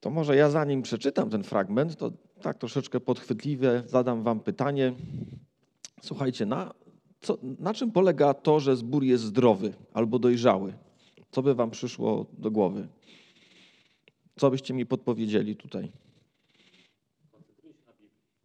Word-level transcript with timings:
To 0.00 0.10
może 0.10 0.36
ja 0.36 0.50
zanim 0.50 0.82
przeczytam 0.82 1.30
ten 1.30 1.42
fragment, 1.42 1.96
to 1.96 2.12
tak 2.42 2.58
troszeczkę 2.58 3.00
podchwytliwie 3.00 3.82
zadam 3.86 4.22
wam 4.22 4.40
pytanie. 4.40 4.92
Słuchajcie, 6.02 6.46
na, 6.46 6.74
co, 7.20 7.38
na 7.58 7.74
czym 7.74 7.92
polega 7.92 8.34
to, 8.34 8.60
że 8.60 8.76
zbór 8.76 9.04
jest 9.04 9.24
zdrowy 9.24 9.72
albo 9.92 10.18
dojrzały? 10.18 10.74
Co 11.30 11.42
by 11.42 11.54
wam 11.54 11.70
przyszło 11.70 12.26
do 12.38 12.50
głowy? 12.50 12.88
Co 14.36 14.50
byście 14.50 14.74
mi 14.74 14.86
podpowiedzieli 14.86 15.56
tutaj? 15.56 15.92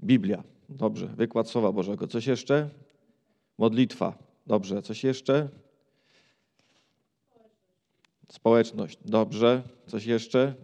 Biblia. 0.03 0.43
Dobrze. 0.69 1.07
Wykład 1.07 1.49
Słowa 1.49 1.71
Bożego. 1.71 2.07
Coś 2.07 2.27
jeszcze? 2.27 2.69
Modlitwa. 3.57 4.17
Dobrze. 4.47 4.81
Coś 4.81 5.03
jeszcze? 5.03 5.49
Społeczność. 8.31 8.99
Dobrze. 9.05 9.63
Coś 9.87 10.05
jeszcze? 10.05 10.55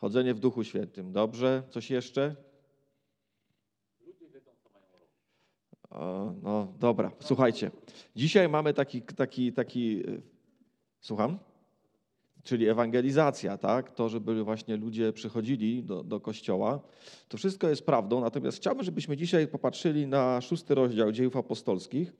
Chodzenie 0.00 0.34
w 0.34 0.40
Duchu 0.40 0.64
Świętym. 0.64 1.12
Dobrze. 1.12 1.62
Coś 1.70 1.90
jeszcze? 1.90 2.36
No 6.42 6.74
dobra, 6.78 7.12
słuchajcie. 7.20 7.70
Dzisiaj 8.16 8.48
mamy 8.48 8.74
taki, 8.74 9.02
taki, 9.02 9.52
taki. 9.52 10.08
y, 10.08 10.22
Słucham? 11.00 11.38
Czyli 12.42 12.68
ewangelizacja, 12.68 13.58
tak? 13.58 13.90
To, 13.90 14.08
żeby 14.08 14.44
właśnie 14.44 14.76
ludzie 14.76 15.12
przychodzili 15.12 15.82
do, 15.82 16.04
do 16.04 16.20
kościoła. 16.20 16.80
To 17.28 17.36
wszystko 17.36 17.68
jest 17.68 17.86
prawdą, 17.86 18.20
natomiast 18.20 18.58
chciałbym, 18.58 18.84
żebyśmy 18.84 19.16
dzisiaj 19.16 19.48
popatrzyli 19.48 20.06
na 20.06 20.40
szósty 20.40 20.74
rozdział 20.74 21.12
dziejów 21.12 21.36
apostolskich. 21.36 22.12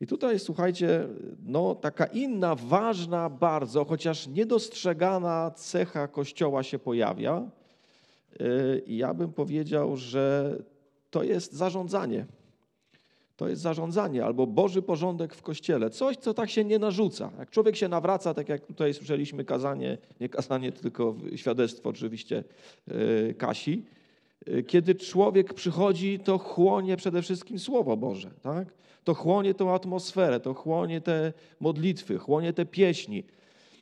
I 0.00 0.06
tutaj, 0.06 0.38
słuchajcie, 0.38 1.08
no 1.46 1.74
taka 1.74 2.06
inna, 2.06 2.54
ważna 2.54 3.30
bardzo, 3.30 3.84
chociaż 3.84 4.26
niedostrzegana 4.26 5.50
cecha 5.50 6.08
Kościoła 6.08 6.62
się 6.62 6.78
pojawia. 6.78 7.50
Yy, 8.40 8.82
I 8.86 8.96
ja 8.96 9.14
bym 9.14 9.32
powiedział, 9.32 9.96
że 9.96 10.56
to 11.10 11.22
jest 11.22 11.52
zarządzanie. 11.52 12.26
To 13.36 13.48
jest 13.48 13.62
zarządzanie 13.62 14.24
albo 14.24 14.46
Boży 14.46 14.82
porządek 14.82 15.34
w 15.34 15.42
Kościele. 15.42 15.90
Coś, 15.90 16.16
co 16.16 16.34
tak 16.34 16.50
się 16.50 16.64
nie 16.64 16.78
narzuca. 16.78 17.30
Jak 17.38 17.50
człowiek 17.50 17.76
się 17.76 17.88
nawraca, 17.88 18.34
tak 18.34 18.48
jak 18.48 18.66
tutaj 18.66 18.94
słyszeliśmy 18.94 19.44
kazanie, 19.44 19.98
nie 20.20 20.28
kazanie, 20.28 20.72
tylko 20.72 21.16
świadectwo 21.36 21.88
oczywiście 21.88 22.44
yy, 22.86 23.34
Kasi, 23.38 23.84
kiedy 24.66 24.94
człowiek 24.94 25.54
przychodzi, 25.54 26.18
to 26.18 26.38
chłonie 26.38 26.96
przede 26.96 27.22
wszystkim 27.22 27.58
Słowo 27.58 27.96
Boże. 27.96 28.30
Tak? 28.42 28.68
To 29.04 29.14
chłonie 29.14 29.54
tą 29.54 29.74
atmosferę, 29.74 30.40
to 30.40 30.54
chłonie 30.54 31.00
te 31.00 31.32
modlitwy, 31.60 32.18
chłonie 32.18 32.52
te 32.52 32.66
pieśni. 32.66 33.24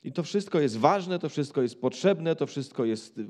I 0.04 0.12
to 0.12 0.22
wszystko 0.22 0.60
jest 0.60 0.76
ważne, 0.76 1.18
to 1.18 1.28
wszystko 1.28 1.62
jest 1.62 1.80
potrzebne, 1.80 2.36
to 2.36 2.46
wszystko 2.46 2.84
jest 2.84 3.20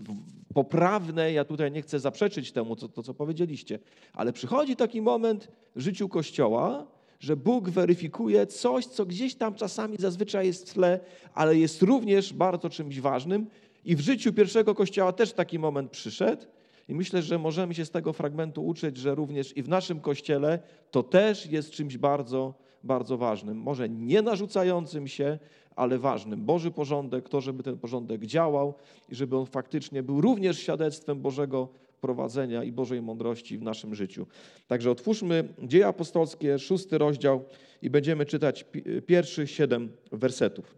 poprawne. 0.55 1.33
Ja 1.33 1.45
tutaj 1.45 1.73
nie 1.73 1.83
chcę 1.83 2.01
zaprzeczyć 2.01 2.53
temu, 2.53 2.77
co, 2.77 2.89
to, 2.89 3.03
co 3.03 3.15
powiedzieliście, 3.15 3.79
ale 4.13 4.33
przychodzi 4.33 4.77
taki 4.77 5.03
moment 5.03 5.49
w 5.77 5.81
życiu 5.81 6.09
Kościoła, 6.09 6.87
że 7.21 7.37
Bóg 7.37 7.71
weryfikuje 7.71 8.47
coś, 8.47 8.87
co 8.87 9.07
gdzieś 9.07 9.35
tam 9.35 9.55
czasami 9.55 9.97
zazwyczaj 9.97 10.47
jest 10.47 10.71
w 10.71 10.75
tle, 10.75 11.01
ale 11.35 11.57
jest 11.57 11.83
również 11.83 12.33
bardzo 12.33 12.71
czymś 12.71 13.01
ważnym. 13.01 13.47
I 13.85 13.97
w 13.97 14.01
życiu 14.01 14.33
pierwszego 14.33 14.75
Kościoła 14.75 15.13
też 15.13 15.33
taki 15.33 15.59
moment 15.59 15.91
przyszedł. 15.91 16.47
I 16.89 16.95
myślę, 16.95 17.23
że 17.23 17.39
możemy 17.39 17.75
się 17.75 17.85
z 17.85 17.91
tego 17.91 18.13
fragmentu 18.13 18.67
uczyć, 18.67 18.97
że 18.97 19.15
również 19.15 19.57
i 19.57 19.63
w 19.63 19.69
naszym 19.69 20.01
Kościele 20.01 20.59
to 20.91 21.03
też 21.03 21.47
jest 21.47 21.71
czymś 21.71 21.97
bardzo, 21.99 22.55
bardzo 22.85 23.19
ważnym. 23.19 23.57
Może 23.57 23.89
nie 23.89 24.23
narzucającym 24.23 25.09
się, 25.09 25.39
ale 25.77 25.99
ważnym. 25.99 26.45
Boży 26.45 26.71
porządek, 26.71 27.29
to, 27.29 27.41
żeby 27.41 27.63
ten 27.63 27.79
porządek 27.79 28.27
działał 28.27 28.75
i 29.09 29.15
żeby 29.15 29.37
on 29.37 29.47
faktycznie 29.47 30.03
był 30.03 30.21
również 30.21 30.59
świadectwem 30.59 31.21
Bożego 31.21 31.69
prowadzenia 32.01 32.65
i 32.65 32.73
Bożej 32.73 33.03
mądrości 33.03 33.59
w 33.59 33.63
naszym 33.63 33.95
życiu. 33.95 34.27
Także 34.67 34.91
otwórzmy 34.91 35.49
Dzieje 35.63 35.87
Apostolskie, 35.87 36.59
szósty 36.59 36.99
rozdział 36.99 37.45
i 37.83 37.91
będziemy 37.91 38.27
czytać 38.27 38.65
pi- 38.65 38.83
pierwszych 39.07 39.51
siedem 39.51 39.93
wersetów. 40.13 40.75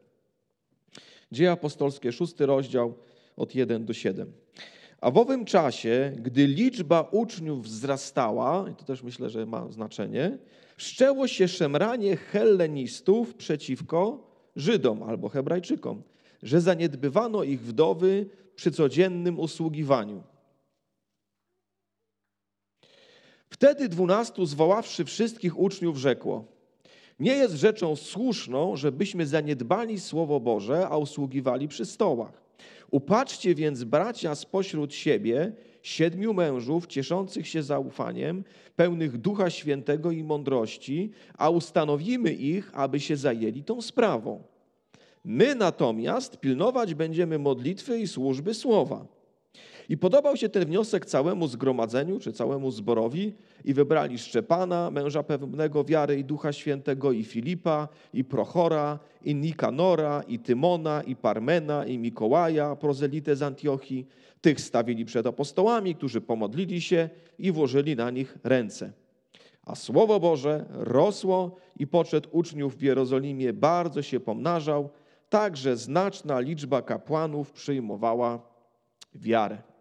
Dzieje 1.33 1.51
Apostolskie, 1.51 2.13
szósty 2.13 2.47
rozdział 2.47 2.95
od 3.37 3.55
1 3.55 3.85
do 3.85 3.93
7. 3.93 4.44
A 5.05 5.11
w 5.11 5.19
owym 5.19 5.45
czasie, 5.45 6.13
gdy 6.17 6.47
liczba 6.47 7.09
uczniów 7.11 7.65
wzrastała, 7.65 8.71
i 8.71 8.75
to 8.75 8.85
też 8.85 9.03
myślę, 9.03 9.31
że 9.31 9.47
ma 9.47 9.73
znaczenie, 9.73 10.39
wszczęło 10.77 11.29
się 11.29 11.49
szemranie 11.49 12.17
hellenistów 12.17 13.35
przeciwko 13.35 14.31
Żydom 14.57 15.03
albo 15.03 15.29
Hebrajczykom, 15.29 16.03
że 16.43 16.61
zaniedbywano 16.61 17.43
ich 17.43 17.61
wdowy 17.61 18.27
przy 18.57 18.71
codziennym 18.71 19.39
usługiwaniu. 19.39 20.23
Wtedy 23.51 23.89
dwunastu, 23.89 24.47
zwoławszy 24.47 25.05
wszystkich 25.05 25.59
uczniów, 25.59 25.97
rzekło: 25.97 26.45
Nie 27.19 27.33
jest 27.33 27.55
rzeczą 27.55 27.97
słuszną, 27.97 28.77
żebyśmy 28.77 29.27
zaniedbali 29.27 30.01
Słowo 30.01 30.41
Boże, 30.41 30.89
a 30.89 30.97
usługiwali 30.97 31.69
przy 31.69 31.85
stołach. 31.85 32.44
Upatrzcie 32.95 33.55
więc, 33.55 33.85
bracia, 33.85 34.35
spośród 34.35 34.95
siebie 34.95 35.53
siedmiu 35.83 36.35
mężów 36.35 36.87
cieszących 36.87 37.49
się 37.49 37.63
zaufaniem, 37.63 38.45
pełnych 38.77 39.19
Ducha 39.19 39.51
Świętego 39.51 40.11
i 40.11 40.25
mądrości, 40.25 41.11
a 41.39 41.51
ustanowimy 41.51 42.33
ich, 42.33 42.71
aby 42.75 43.01
się 43.01 43.17
zajęli 43.17 43.65
tą 43.65 43.83
sprawą. 43.83 44.43
My 45.25 45.55
natomiast 45.55 46.41
pilnować 46.41 46.95
będziemy 46.95 47.39
modlitwy 47.39 47.99
i 47.99 48.07
służby 48.07 48.55
słowa. 48.55 49.07
I 49.89 49.97
podobał 49.97 50.37
się 50.37 50.49
ten 50.49 50.65
wniosek 50.65 51.07
całemu 51.07 51.49
zgromadzeniu, 51.49 52.19
czy 52.19 52.33
całemu 52.33 52.71
zborowi, 52.71 53.33
i 53.65 53.75
wybrali 53.75 54.19
Szczepana, 54.19 54.91
męża 54.91 55.23
pewnego 55.23 55.85
wiary 55.85 56.19
i 56.19 56.25
Ducha 56.25 56.53
Świętego, 56.53 57.13
i 57.13 57.25
Filipa, 57.25 57.89
i 58.13 58.25
Prochora, 58.25 58.99
i 59.25 59.35
Nikanora, 59.35 60.23
i 60.29 60.39
Tymona, 60.39 61.03
i 61.03 61.17
Parmena, 61.17 61.87
i 61.87 61.99
Mikołaja, 61.99 62.77
prozelitę 62.77 63.37
z 63.37 63.43
Antiochii. 63.43 64.07
Tych 64.41 64.61
stawili 64.61 65.05
przed 65.05 65.27
apostołami, 65.27 65.95
którzy 65.95 66.21
pomodlili 66.21 66.81
się 66.81 67.09
i 67.39 67.53
włożyli 67.53 67.97
na 67.97 68.11
nich 68.11 68.39
ręce. 68.45 68.93
A 69.63 69.75
Słowo 69.75 70.21
Boże 70.21 70.65
rosło 70.71 71.57
i 71.79 71.87
poczet 71.87 72.27
uczniów 72.31 72.77
w 72.77 72.83
Jerozolimie 72.83 73.53
bardzo 73.53 74.03
się 74.03 74.21
pomnażał, 74.21 74.91
tak 75.29 75.57
że 75.57 75.77
znaczna 75.77 76.41
liczba 76.41 76.83
kapłanów 76.83 77.53
przyjmowała 77.53 78.41
wiarę. 79.15 79.74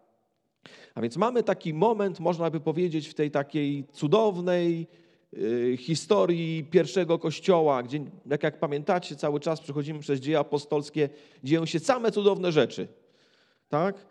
A 0.94 1.00
więc 1.00 1.16
mamy 1.16 1.42
taki 1.42 1.74
moment, 1.74 2.20
można 2.20 2.50
by 2.50 2.60
powiedzieć, 2.60 3.08
w 3.08 3.14
tej 3.14 3.30
takiej 3.30 3.84
cudownej 3.92 4.86
y, 5.34 5.76
historii 5.80 6.64
pierwszego 6.64 7.18
kościoła, 7.18 7.82
gdzie, 7.82 8.00
jak, 8.26 8.42
jak 8.42 8.58
pamiętacie, 8.58 9.16
cały 9.16 9.40
czas 9.40 9.60
przechodzimy 9.60 10.00
przez 10.00 10.20
dzieje 10.20 10.38
apostolskie, 10.38 11.08
dzieją 11.44 11.66
się 11.66 11.78
same 11.78 12.12
cudowne 12.12 12.52
rzeczy. 12.52 12.88
Tak? 13.68 14.06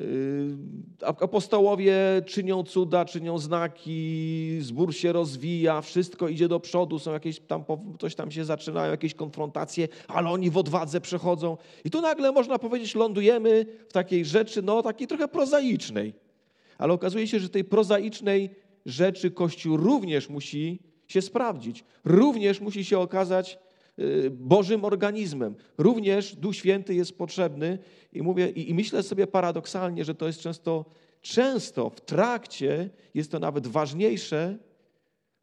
Y, 0.00 0.56
Apostołowie 1.02 1.96
czynią 2.26 2.62
cuda, 2.62 3.04
czynią 3.04 3.38
znaki, 3.38 4.58
zbór 4.60 4.94
się 4.94 5.12
rozwija, 5.12 5.80
wszystko 5.80 6.28
idzie 6.28 6.48
do 6.48 6.60
przodu, 6.60 6.98
są 6.98 7.12
jakieś 7.12 7.40
tam, 7.40 7.64
coś 7.98 8.14
tam 8.14 8.30
się 8.30 8.44
zaczynają, 8.44 8.90
jakieś 8.90 9.14
konfrontacje, 9.14 9.88
ale 10.08 10.28
oni 10.30 10.50
w 10.50 10.56
odwadze 10.56 11.00
przechodzą. 11.00 11.56
I 11.84 11.90
tu 11.90 12.00
nagle 12.00 12.32
można 12.32 12.58
powiedzieć, 12.58 12.94
lądujemy 12.94 13.66
w 13.88 13.92
takiej 13.92 14.24
rzeczy, 14.24 14.62
no 14.62 14.82
takiej 14.82 15.06
trochę 15.06 15.28
prozaicznej. 15.28 16.27
Ale 16.78 16.92
okazuje 16.92 17.26
się, 17.26 17.40
że 17.40 17.48
tej 17.48 17.64
prozaicznej 17.64 18.50
rzeczy 18.86 19.30
Kościół 19.30 19.76
również 19.76 20.28
musi 20.28 20.78
się 21.06 21.22
sprawdzić, 21.22 21.84
również 22.04 22.60
musi 22.60 22.84
się 22.84 22.98
okazać 22.98 23.58
y, 23.98 24.30
Bożym 24.30 24.84
organizmem. 24.84 25.54
Również 25.78 26.36
Duch 26.36 26.56
Święty 26.56 26.94
jest 26.94 27.18
potrzebny 27.18 27.78
i 28.12 28.22
mówię 28.22 28.48
i, 28.48 28.74
myślę 28.74 29.02
sobie 29.02 29.26
paradoksalnie, 29.26 30.04
że 30.04 30.14
to 30.14 30.26
jest 30.26 30.40
często, 30.40 30.84
często 31.20 31.90
w 31.90 32.00
trakcie 32.00 32.90
jest 33.14 33.30
to 33.30 33.38
nawet 33.38 33.66
ważniejsze, 33.66 34.58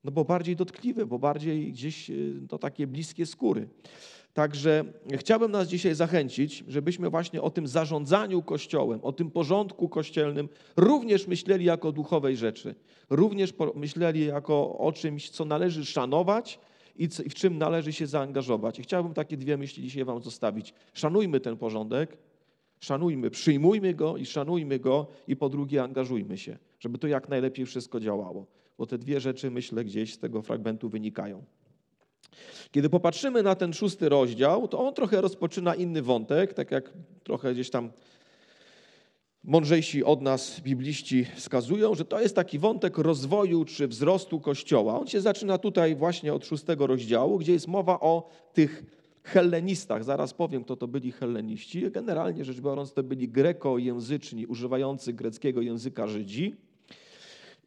no 0.03 0.11
bo 0.11 0.25
bardziej 0.25 0.55
dotkliwe, 0.55 1.05
bo 1.05 1.19
bardziej 1.19 1.71
gdzieś 1.71 2.11
to 2.49 2.57
takie 2.57 2.87
bliskie 2.87 3.25
skóry. 3.25 3.67
Także 4.35 4.83
chciałbym 5.17 5.51
nas 5.51 5.67
dzisiaj 5.67 5.95
zachęcić, 5.95 6.63
żebyśmy 6.67 7.09
właśnie 7.09 7.41
o 7.41 7.49
tym 7.49 7.67
zarządzaniu 7.67 8.41
Kościołem, 8.41 8.99
o 9.03 9.11
tym 9.11 9.31
porządku 9.31 9.89
kościelnym 9.89 10.49
również 10.77 11.27
myśleli 11.27 11.65
jako 11.65 11.91
duchowej 11.91 12.37
rzeczy. 12.37 12.75
Również 13.09 13.53
myśleli 13.75 14.25
jako 14.25 14.77
o 14.77 14.91
czymś, 14.91 15.29
co 15.29 15.45
należy 15.45 15.85
szanować 15.85 16.59
i 16.95 17.07
w 17.07 17.33
czym 17.33 17.57
należy 17.57 17.93
się 17.93 18.07
zaangażować. 18.07 18.79
I 18.79 18.83
chciałbym 18.83 19.13
takie 19.13 19.37
dwie 19.37 19.57
myśli 19.57 19.83
dzisiaj 19.83 20.05
wam 20.05 20.21
zostawić. 20.21 20.73
Szanujmy 20.93 21.39
ten 21.39 21.57
porządek, 21.57 22.17
szanujmy, 22.79 23.29
przyjmujmy 23.29 23.93
go 23.93 24.17
i 24.17 24.25
szanujmy 24.25 24.79
go 24.79 25.07
i 25.27 25.35
po 25.35 25.49
drugie 25.49 25.83
angażujmy 25.83 26.37
się, 26.37 26.57
żeby 26.79 26.97
to 26.97 27.07
jak 27.07 27.29
najlepiej 27.29 27.65
wszystko 27.65 27.99
działało. 27.99 28.45
Bo 28.77 28.85
te 28.85 28.97
dwie 28.97 29.19
rzeczy, 29.19 29.51
myślę, 29.51 29.83
gdzieś 29.83 30.13
z 30.13 30.19
tego 30.19 30.41
fragmentu 30.41 30.89
wynikają. 30.89 31.43
Kiedy 32.71 32.89
popatrzymy 32.89 33.43
na 33.43 33.55
ten 33.55 33.73
szósty 33.73 34.09
rozdział, 34.09 34.67
to 34.67 34.79
on 34.79 34.93
trochę 34.93 35.21
rozpoczyna 35.21 35.75
inny 35.75 36.01
wątek, 36.01 36.53
tak 36.53 36.71
jak 36.71 36.93
trochę 37.23 37.53
gdzieś 37.53 37.69
tam 37.69 37.91
mądrzejsi 39.43 40.03
od 40.03 40.21
nas 40.21 40.59
bibliści 40.59 41.25
wskazują, 41.35 41.95
że 41.95 42.05
to 42.05 42.21
jest 42.21 42.35
taki 42.35 42.59
wątek 42.59 42.97
rozwoju 42.97 43.65
czy 43.65 43.87
wzrostu 43.87 44.39
Kościoła. 44.39 44.99
On 44.99 45.07
się 45.07 45.21
zaczyna 45.21 45.57
tutaj 45.57 45.95
właśnie 45.95 46.33
od 46.33 46.45
szóstego 46.45 46.87
rozdziału, 46.87 47.37
gdzie 47.37 47.53
jest 47.53 47.67
mowa 47.67 47.99
o 47.99 48.29
tych 48.53 48.83
hellenistach. 49.23 50.03
Zaraz 50.03 50.33
powiem, 50.33 50.63
kto 50.63 50.75
to 50.75 50.87
byli 50.87 51.11
helleniści. 51.11 51.91
Generalnie 51.91 52.45
rzecz 52.45 52.61
biorąc, 52.61 52.93
to 52.93 53.03
byli 53.03 53.29
grekojęzyczni, 53.29 54.45
używający 54.45 55.13
greckiego 55.13 55.61
języka 55.61 56.07
Żydzi. 56.07 56.55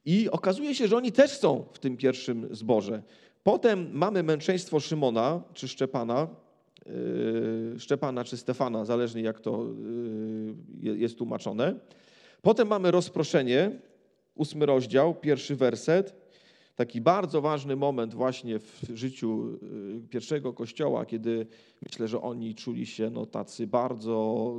I 0.05 0.31
okazuje 0.31 0.75
się, 0.75 0.89
że 0.89 0.97
oni 0.97 1.13
też 1.13 1.31
są 1.31 1.65
w 1.73 1.79
tym 1.79 1.97
pierwszym 1.97 2.49
zborze. 2.51 3.03
Potem 3.43 3.91
mamy 3.93 4.23
męczeństwo 4.23 4.81
Szymona 4.81 5.43
czy 5.55 5.69
Szczepana, 5.69 6.27
yy, 6.87 7.75
Szczepana 7.79 8.25
czy 8.25 8.37
Stefana, 8.37 8.85
zależnie 8.85 9.23
jak 9.23 9.41
to 9.41 9.67
yy, 10.83 10.99
jest 10.99 11.19
tłumaczone. 11.19 11.75
Potem 12.43 12.69
mamy 12.69 12.91
rozproszenie, 12.91 13.71
ósmy 14.35 14.67
rozdział, 14.67 15.15
pierwszy 15.15 15.57
werset 15.57 16.28
taki 16.79 17.01
bardzo 17.01 17.41
ważny 17.41 17.77
moment 17.77 18.15
właśnie 18.15 18.59
w 18.59 18.91
życiu 18.95 19.59
y, 20.05 20.09
pierwszego 20.11 20.53
kościoła, 20.53 21.07
kiedy 21.07 21.47
myślę, 21.83 22.09
że 22.09 22.23
oni 22.23 22.55
czuli 22.55 22.87
się 22.87 23.11
no, 23.11 23.27
tacy 23.27 23.67
bardzo, 23.67 24.55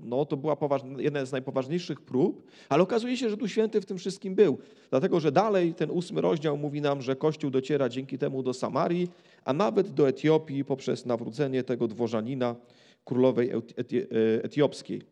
no 0.00 0.24
to 0.24 0.36
była 0.36 0.56
poważna, 0.56 1.02
jedna 1.02 1.24
z 1.24 1.32
najpoważniejszych 1.32 2.00
prób, 2.00 2.50
ale 2.68 2.82
okazuje 2.82 3.16
się, 3.16 3.30
że 3.30 3.36
tu 3.36 3.48
święty 3.48 3.80
w 3.80 3.86
tym 3.86 3.98
wszystkim 3.98 4.34
był, 4.34 4.58
dlatego 4.90 5.20
że 5.20 5.32
dalej 5.32 5.74
ten 5.74 5.90
ósmy 5.90 6.20
rozdział 6.20 6.56
mówi 6.56 6.80
nam, 6.80 7.02
że 7.02 7.16
Kościół 7.16 7.50
dociera 7.50 7.88
dzięki 7.88 8.18
temu 8.18 8.42
do 8.42 8.54
Samarii, 8.54 9.08
a 9.44 9.52
nawet 9.52 9.90
do 9.90 10.08
Etiopii 10.08 10.64
poprzez 10.64 11.06
nawrócenie 11.06 11.62
tego 11.62 11.88
dworzanina 11.88 12.56
królowej 13.04 13.50
etiopskiej. 14.42 15.02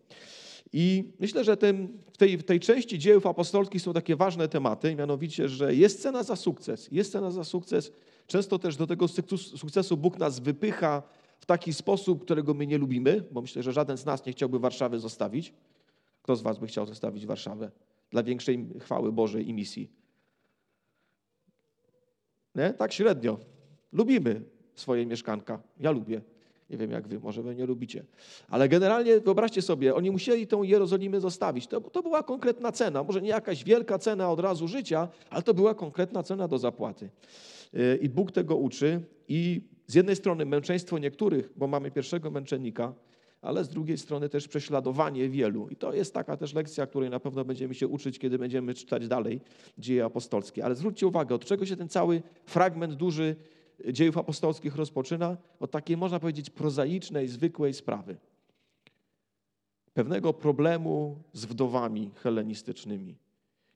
I 0.72 1.12
myślę, 1.20 1.44
że 1.44 1.56
tym, 1.56 1.98
w, 2.12 2.16
tej, 2.16 2.38
w 2.38 2.42
tej 2.42 2.60
części 2.60 2.98
dziejów 2.98 3.26
apostolskich 3.26 3.82
są 3.82 3.92
takie 3.92 4.16
ważne 4.16 4.48
tematy, 4.48 4.94
mianowicie, 4.94 5.48
że 5.48 5.74
jest 5.74 6.02
cena 6.02 6.22
za 6.22 6.36
sukces. 6.36 6.88
Jest 6.92 7.12
cena 7.12 7.30
za 7.30 7.44
sukces. 7.44 7.92
Często 8.26 8.58
też 8.58 8.76
do 8.76 8.86
tego 8.86 9.08
sukcesu 9.56 9.96
Bóg 9.96 10.18
nas 10.18 10.40
wypycha 10.40 11.02
w 11.38 11.46
taki 11.46 11.72
sposób, 11.72 12.24
którego 12.24 12.54
my 12.54 12.66
nie 12.66 12.78
lubimy, 12.78 13.24
bo 13.30 13.42
myślę, 13.42 13.62
że 13.62 13.72
żaden 13.72 13.96
z 13.96 14.04
nas 14.04 14.26
nie 14.26 14.32
chciałby 14.32 14.58
Warszawy 14.58 14.98
zostawić. 14.98 15.54
Kto 16.22 16.36
z 16.36 16.42
Was 16.42 16.58
by 16.58 16.66
chciał 16.66 16.86
zostawić 16.86 17.26
Warszawę 17.26 17.70
dla 18.10 18.22
większej 18.22 18.68
chwały 18.80 19.12
Bożej 19.12 19.48
i 19.48 19.54
misji? 19.54 19.90
Nie? 22.54 22.74
Tak 22.74 22.92
średnio. 22.92 23.38
Lubimy 23.92 24.42
swoje 24.74 25.06
mieszkanka. 25.06 25.62
Ja 25.80 25.90
lubię. 25.90 26.20
Nie 26.70 26.76
wiem 26.76 26.90
jak 26.90 27.08
wy, 27.08 27.20
może 27.20 27.42
wy 27.42 27.54
nie 27.54 27.66
lubicie. 27.66 28.04
Ale 28.48 28.68
generalnie 28.68 29.20
wyobraźcie 29.20 29.62
sobie, 29.62 29.94
oni 29.94 30.10
musieli 30.10 30.46
tą 30.46 30.62
Jerozolimę 30.62 31.20
zostawić. 31.20 31.66
To, 31.66 31.80
to 31.80 32.02
była 32.02 32.22
konkretna 32.22 32.72
cena. 32.72 33.02
Może 33.02 33.22
nie 33.22 33.28
jakaś 33.28 33.64
wielka 33.64 33.98
cena 33.98 34.30
od 34.30 34.40
razu 34.40 34.68
życia, 34.68 35.08
ale 35.30 35.42
to 35.42 35.54
była 35.54 35.74
konkretna 35.74 36.22
cena 36.22 36.48
do 36.48 36.58
zapłaty. 36.58 37.10
Y, 37.74 37.98
I 38.02 38.08
Bóg 38.08 38.32
tego 38.32 38.56
uczy. 38.56 39.00
I 39.28 39.60
z 39.86 39.94
jednej 39.94 40.16
strony 40.16 40.46
męczeństwo 40.46 40.98
niektórych, 40.98 41.52
bo 41.56 41.66
mamy 41.66 41.90
pierwszego 41.90 42.30
męczennika, 42.30 42.94
ale 43.42 43.64
z 43.64 43.68
drugiej 43.68 43.98
strony 43.98 44.28
też 44.28 44.48
prześladowanie 44.48 45.28
wielu. 45.28 45.68
I 45.68 45.76
to 45.76 45.94
jest 45.94 46.14
taka 46.14 46.36
też 46.36 46.54
lekcja, 46.54 46.86
której 46.86 47.10
na 47.10 47.20
pewno 47.20 47.44
będziemy 47.44 47.74
się 47.74 47.88
uczyć, 47.88 48.18
kiedy 48.18 48.38
będziemy 48.38 48.74
czytać 48.74 49.08
dalej 49.08 49.40
dzieje 49.78 50.04
apostolskie. 50.04 50.64
Ale 50.64 50.74
zwróćcie 50.74 51.06
uwagę, 51.06 51.34
od 51.34 51.44
czego 51.44 51.66
się 51.66 51.76
ten 51.76 51.88
cały 51.88 52.22
fragment 52.44 52.94
duży 52.94 53.36
dziejów 53.92 54.18
apostolskich 54.18 54.76
rozpoczyna 54.76 55.36
od 55.60 55.70
takiej, 55.70 55.96
można 55.96 56.20
powiedzieć, 56.20 56.50
prozaicznej, 56.50 57.28
zwykłej 57.28 57.74
sprawy. 57.74 58.16
Pewnego 59.94 60.32
problemu 60.32 61.22
z 61.32 61.44
wdowami 61.44 62.10
helenistycznymi 62.14 63.16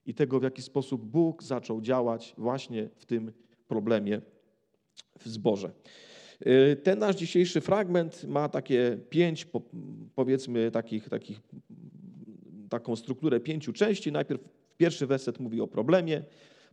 i 0.05 0.13
tego, 0.13 0.39
w 0.39 0.43
jaki 0.43 0.61
sposób 0.61 1.05
Bóg 1.05 1.43
zaczął 1.43 1.81
działać 1.81 2.33
właśnie 2.37 2.89
w 2.95 3.05
tym 3.05 3.31
problemie 3.67 4.21
w 5.19 5.27
zborze. 5.27 5.71
Y, 6.47 6.75
ten 6.75 6.99
nasz 6.99 7.15
dzisiejszy 7.15 7.61
fragment 7.61 8.23
ma 8.23 8.49
takie 8.49 8.97
pięć, 9.09 9.47
powiedzmy, 10.15 10.71
takich, 10.71 11.09
takich, 11.09 11.41
taką 12.69 12.95
strukturę 12.95 13.39
pięciu 13.39 13.73
części. 13.73 14.11
Najpierw 14.11 14.41
pierwszy 14.77 15.07
werset 15.07 15.39
mówi 15.39 15.61
o 15.61 15.67
problemie, 15.67 16.23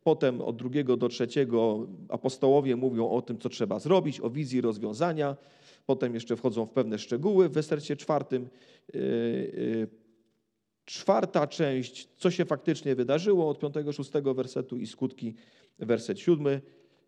Potem 0.08 0.40
od 0.40 0.56
drugiego 0.56 0.96
do 0.96 1.08
trzeciego 1.08 1.87
apostołowie 2.08 2.76
mówią 2.76 3.10
o 3.10 3.22
tym, 3.22 3.38
co 3.38 3.49
trzeba 3.49 3.78
zrobić, 3.78 4.20
o 4.20 4.31
wizji 4.31 4.60
rozwiązania. 4.60 5.37
Potem 5.87 6.14
jeszcze 6.14 6.37
wchodzą 6.37 6.66
w 6.66 6.70
pewne 6.70 6.99
szczegóły 6.99 7.49
w 7.49 7.52
wersecie 7.52 7.96
czwartym. 7.96 8.49
Yy, 8.94 9.00
yy, 9.00 9.88
czwarta 10.84 11.46
część, 11.46 12.08
co 12.16 12.31
się 12.31 12.44
faktycznie 12.44 12.94
wydarzyło 12.94 13.49
od 13.49 13.58
piątego, 13.58 13.93
szóstego 13.93 14.34
wersetu 14.34 14.76
i 14.76 14.87
skutki, 14.87 15.34
werset 15.78 16.20
siódmy. 16.20 16.61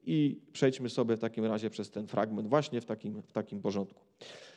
I 0.05 0.41
przejdźmy 0.53 0.91
sobie 0.91 1.17
w 1.17 1.20
takim 1.20 1.44
razie 1.44 1.70
przez 1.70 1.91
ten 1.91 2.06
fragment 2.06 2.49
właśnie 2.49 2.81
w 2.81 2.85
takim, 2.85 3.23
w 3.23 3.32
takim 3.32 3.62
porządku. 3.62 4.03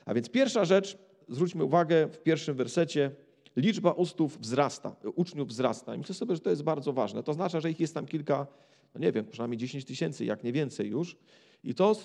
A 0.06 0.13
więc 0.13 0.30
pierwsza 0.30 0.66
rzecz, 0.66 0.98
zwróćmy 1.30 1.63
uwagę 1.63 2.07
w 2.07 2.19
pierwszym 2.19 2.56
wersecie, 2.56 3.12
liczba 3.56 3.92
ustów 3.92 4.40
wzrasta, 4.40 4.96
uczniów 5.16 5.48
wzrasta. 5.48 5.96
I 5.96 5.98
myślę 5.98 6.16
sobie, 6.16 6.36
że 6.36 6.42
to 6.42 6.50
jest 6.50 6.64
bardzo 6.64 6.94
ważne. 6.94 7.24
To 7.24 7.32
oznacza, 7.32 7.60
że 7.60 7.72
ich 7.72 7.80
jest 7.80 7.94
tam 7.94 8.06
kilka, 8.06 8.48
no 8.96 9.02
nie 9.02 9.12
wiem, 9.12 9.26
przynajmniej 9.26 9.58
10 9.58 9.86
tysięcy, 9.86 10.26
jak 10.26 10.44
nie 10.44 10.52
więcej 10.52 10.90
już. 10.90 11.18
I 11.64 11.76
to 11.76 11.96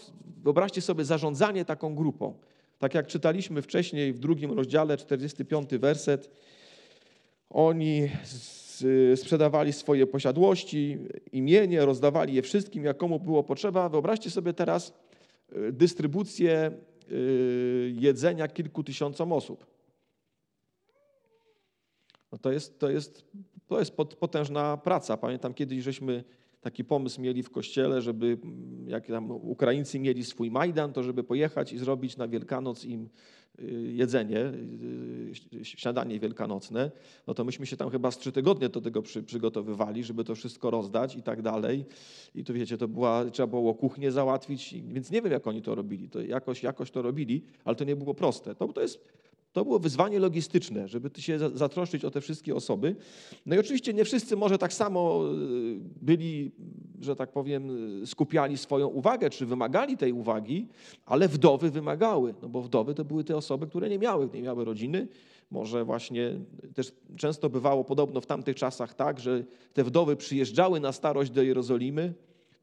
wyobraźcie 0.43 0.81
sobie 0.81 1.05
zarządzanie 1.05 1.65
taką 1.65 1.95
grupą. 1.95 2.35
Tak 2.79 2.95
jak 2.95 3.07
czytaliśmy 3.07 3.63
wcześniej 3.63 4.13
w 4.13 4.19
drugim 4.19 4.53
rozdziale, 4.53 4.97
45 4.97 5.71
werset, 5.71 6.31
oni 7.51 8.09
sprzedawali 9.17 9.73
swoje 9.73 10.07
posiadłości, 10.07 10.99
imienie, 11.33 11.85
rozdawali 11.85 12.35
je 12.35 12.43
wszystkim, 12.43 12.85
jak 12.85 12.97
komu 12.97 13.21
było 13.21 13.43
potrzeba. 13.43 13.89
Wyobraźcie 13.89 14.31
sobie 14.31 14.53
teraz 14.53 14.95
y, 15.53 15.73
dystrybucję 15.73 16.71
y, 17.13 17.95
jedzenia 17.99 18.49
kilku 18.49 18.85
tysiącom 18.85 19.33
osób. 19.33 19.78
No 22.33 22.39
to, 22.39 22.53
jest, 22.53 22.79
to, 22.79 22.91
jest, 22.91 23.25
to 23.67 23.79
jest 23.79 23.93
potężna 23.97 24.77
praca. 24.77 25.17
Pamiętam 25.17 25.55
kiedyś, 25.55 25.83
żeśmy 25.83 26.25
taki 26.61 26.85
pomysł 26.85 27.21
mieli 27.21 27.43
w 27.43 27.51
kościele, 27.51 28.03
żeby 28.03 28.39
mm, 28.45 28.89
jak 28.89 29.07
tam 29.07 29.31
Ukraińcy 29.31 29.99
mieli 29.99 30.25
swój 30.25 30.51
Majdan, 30.51 30.93
to 30.93 31.03
żeby 31.03 31.25
pojechać 31.25 31.73
i 31.73 31.79
zrobić 31.79 32.17
na 32.17 32.29
Wielkanoc 32.29 32.85
im 32.85 33.09
y, 33.61 33.93
jedzenie, 33.93 34.53
y, 35.55 35.65
śniadanie 35.65 36.21
wielkanocne, 36.21 36.91
no 37.27 37.35
to 37.35 37.45
myśmy 37.45 37.67
się 37.67 37.77
tam 37.77 37.91
chyba 37.91 38.11
z 38.11 38.19
trzy 38.19 38.33
tygodnie 38.33 38.69
do 38.69 38.81
tego 38.81 39.03
przy, 39.03 39.23
przygotowywali, 39.23 40.05
żeby 40.05 40.25
to 40.25 40.35
wszystko 40.35 40.71
rozdać 40.71 41.17
i 41.17 41.23
tak 41.23 41.43
dalej. 41.43 41.85
I 42.35 42.45
tu 42.45 42.55
wiecie, 42.55 42.79
to 42.79 42.89
była, 42.89 43.25
trzeba 43.31 43.47
było 43.47 43.75
kuchnię 43.75 44.13
załatwić, 44.13 44.75
więc 44.89 45.11
nie 45.11 45.23
wiem 45.23 45.33
jak 45.33 45.47
oni 45.47 45.63
to 45.63 45.75
robili. 45.75 46.09
To 46.09 46.21
jakoś, 46.21 46.63
jakoś 46.63 46.91
to 46.91 47.03
robili, 47.03 47.43
ale 47.65 47.77
to 47.77 47.85
nie 47.85 47.97
było 47.97 48.15
proste. 48.15 48.55
To, 48.55 48.69
to 48.69 48.81
jest 48.81 49.01
to 49.59 49.65
było 49.65 49.79
wyzwanie 49.79 50.19
logistyczne, 50.19 50.89
żeby 50.89 51.11
się 51.19 51.39
zatroszczyć 51.55 52.05
o 52.05 52.11
te 52.11 52.21
wszystkie 52.21 52.55
osoby. 52.55 52.97
No 53.47 53.57
i 53.57 53.59
oczywiście 53.59 53.95
nie 53.95 54.05
wszyscy 54.05 54.37
może 54.37 54.59
tak 54.59 54.73
samo 54.73 55.25
y, 55.25 55.79
byli, 56.03 56.53
że 57.01 57.17
tak 57.17 57.33
powiem, 57.33 57.71
skupiali 58.07 58.59
swoją 58.59 58.89
uwagę, 58.89 59.31
czy 59.31 59.47
wymagali 59.47 59.97
tej 59.97 60.13
uwagi, 60.13 60.69
ale 61.07 61.29
wdowy 61.29 61.71
wymagały, 61.71 62.35
no 62.43 62.49
bo 62.49 62.63
wdowy 62.63 62.95
to 62.95 63.05
były 63.05 63.25
te 63.25 63.37
osoby, 63.37 63.67
które 63.67 63.89
nie 63.89 63.99
miały, 63.99 64.29
nie 64.35 64.43
miały 64.43 64.65
rodziny. 64.65 65.09
Może 65.51 65.85
właśnie 65.85 66.41
też 66.75 66.93
często 67.17 67.51
bywało 67.51 67.85
podobno 67.85 68.21
w 68.21 68.27
tamtych 68.27 68.57
czasach 68.57 68.95
tak, 68.95 69.21
że 69.21 69.45
te 69.73 69.85
wdowy 69.85 70.17
przyjeżdżały 70.17 70.81
na 70.81 70.93
starość 70.93 71.31
do 71.31 71.43
Jerozolimy, 71.43 72.15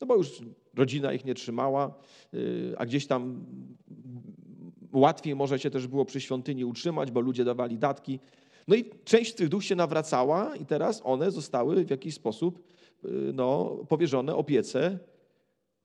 no 0.02 0.08
bo 0.08 0.16
już 0.16 0.42
rodzina 0.74 1.14
ich 1.14 1.26
nie 1.26 1.34
trzymała, 1.34 1.94
y, 2.34 2.74
a 2.78 2.86
gdzieś 2.86 3.08
tam 3.08 3.46
Łatwiej 4.96 5.36
może 5.36 5.60
się 5.60 5.70
też 5.70 5.88
było 5.88 6.06
przy 6.06 6.22
świątyni 6.22 6.66
utrzymać, 6.66 7.12
bo 7.12 7.20
ludzie 7.20 7.44
dawali 7.44 7.78
datki. 7.78 8.20
No 8.68 8.76
i 8.76 8.86
część 9.04 9.34
tych 9.34 9.50
dusz 9.50 9.66
się 9.66 9.76
nawracała 9.76 10.56
i 10.56 10.66
teraz 10.66 11.02
one 11.04 11.32
zostały 11.32 11.86
w 11.86 11.90
jakiś 11.90 12.16
sposób 12.16 12.64
y, 13.06 13.10
no, 13.34 13.78
powierzone 13.90 14.36
opiece 14.36 15.00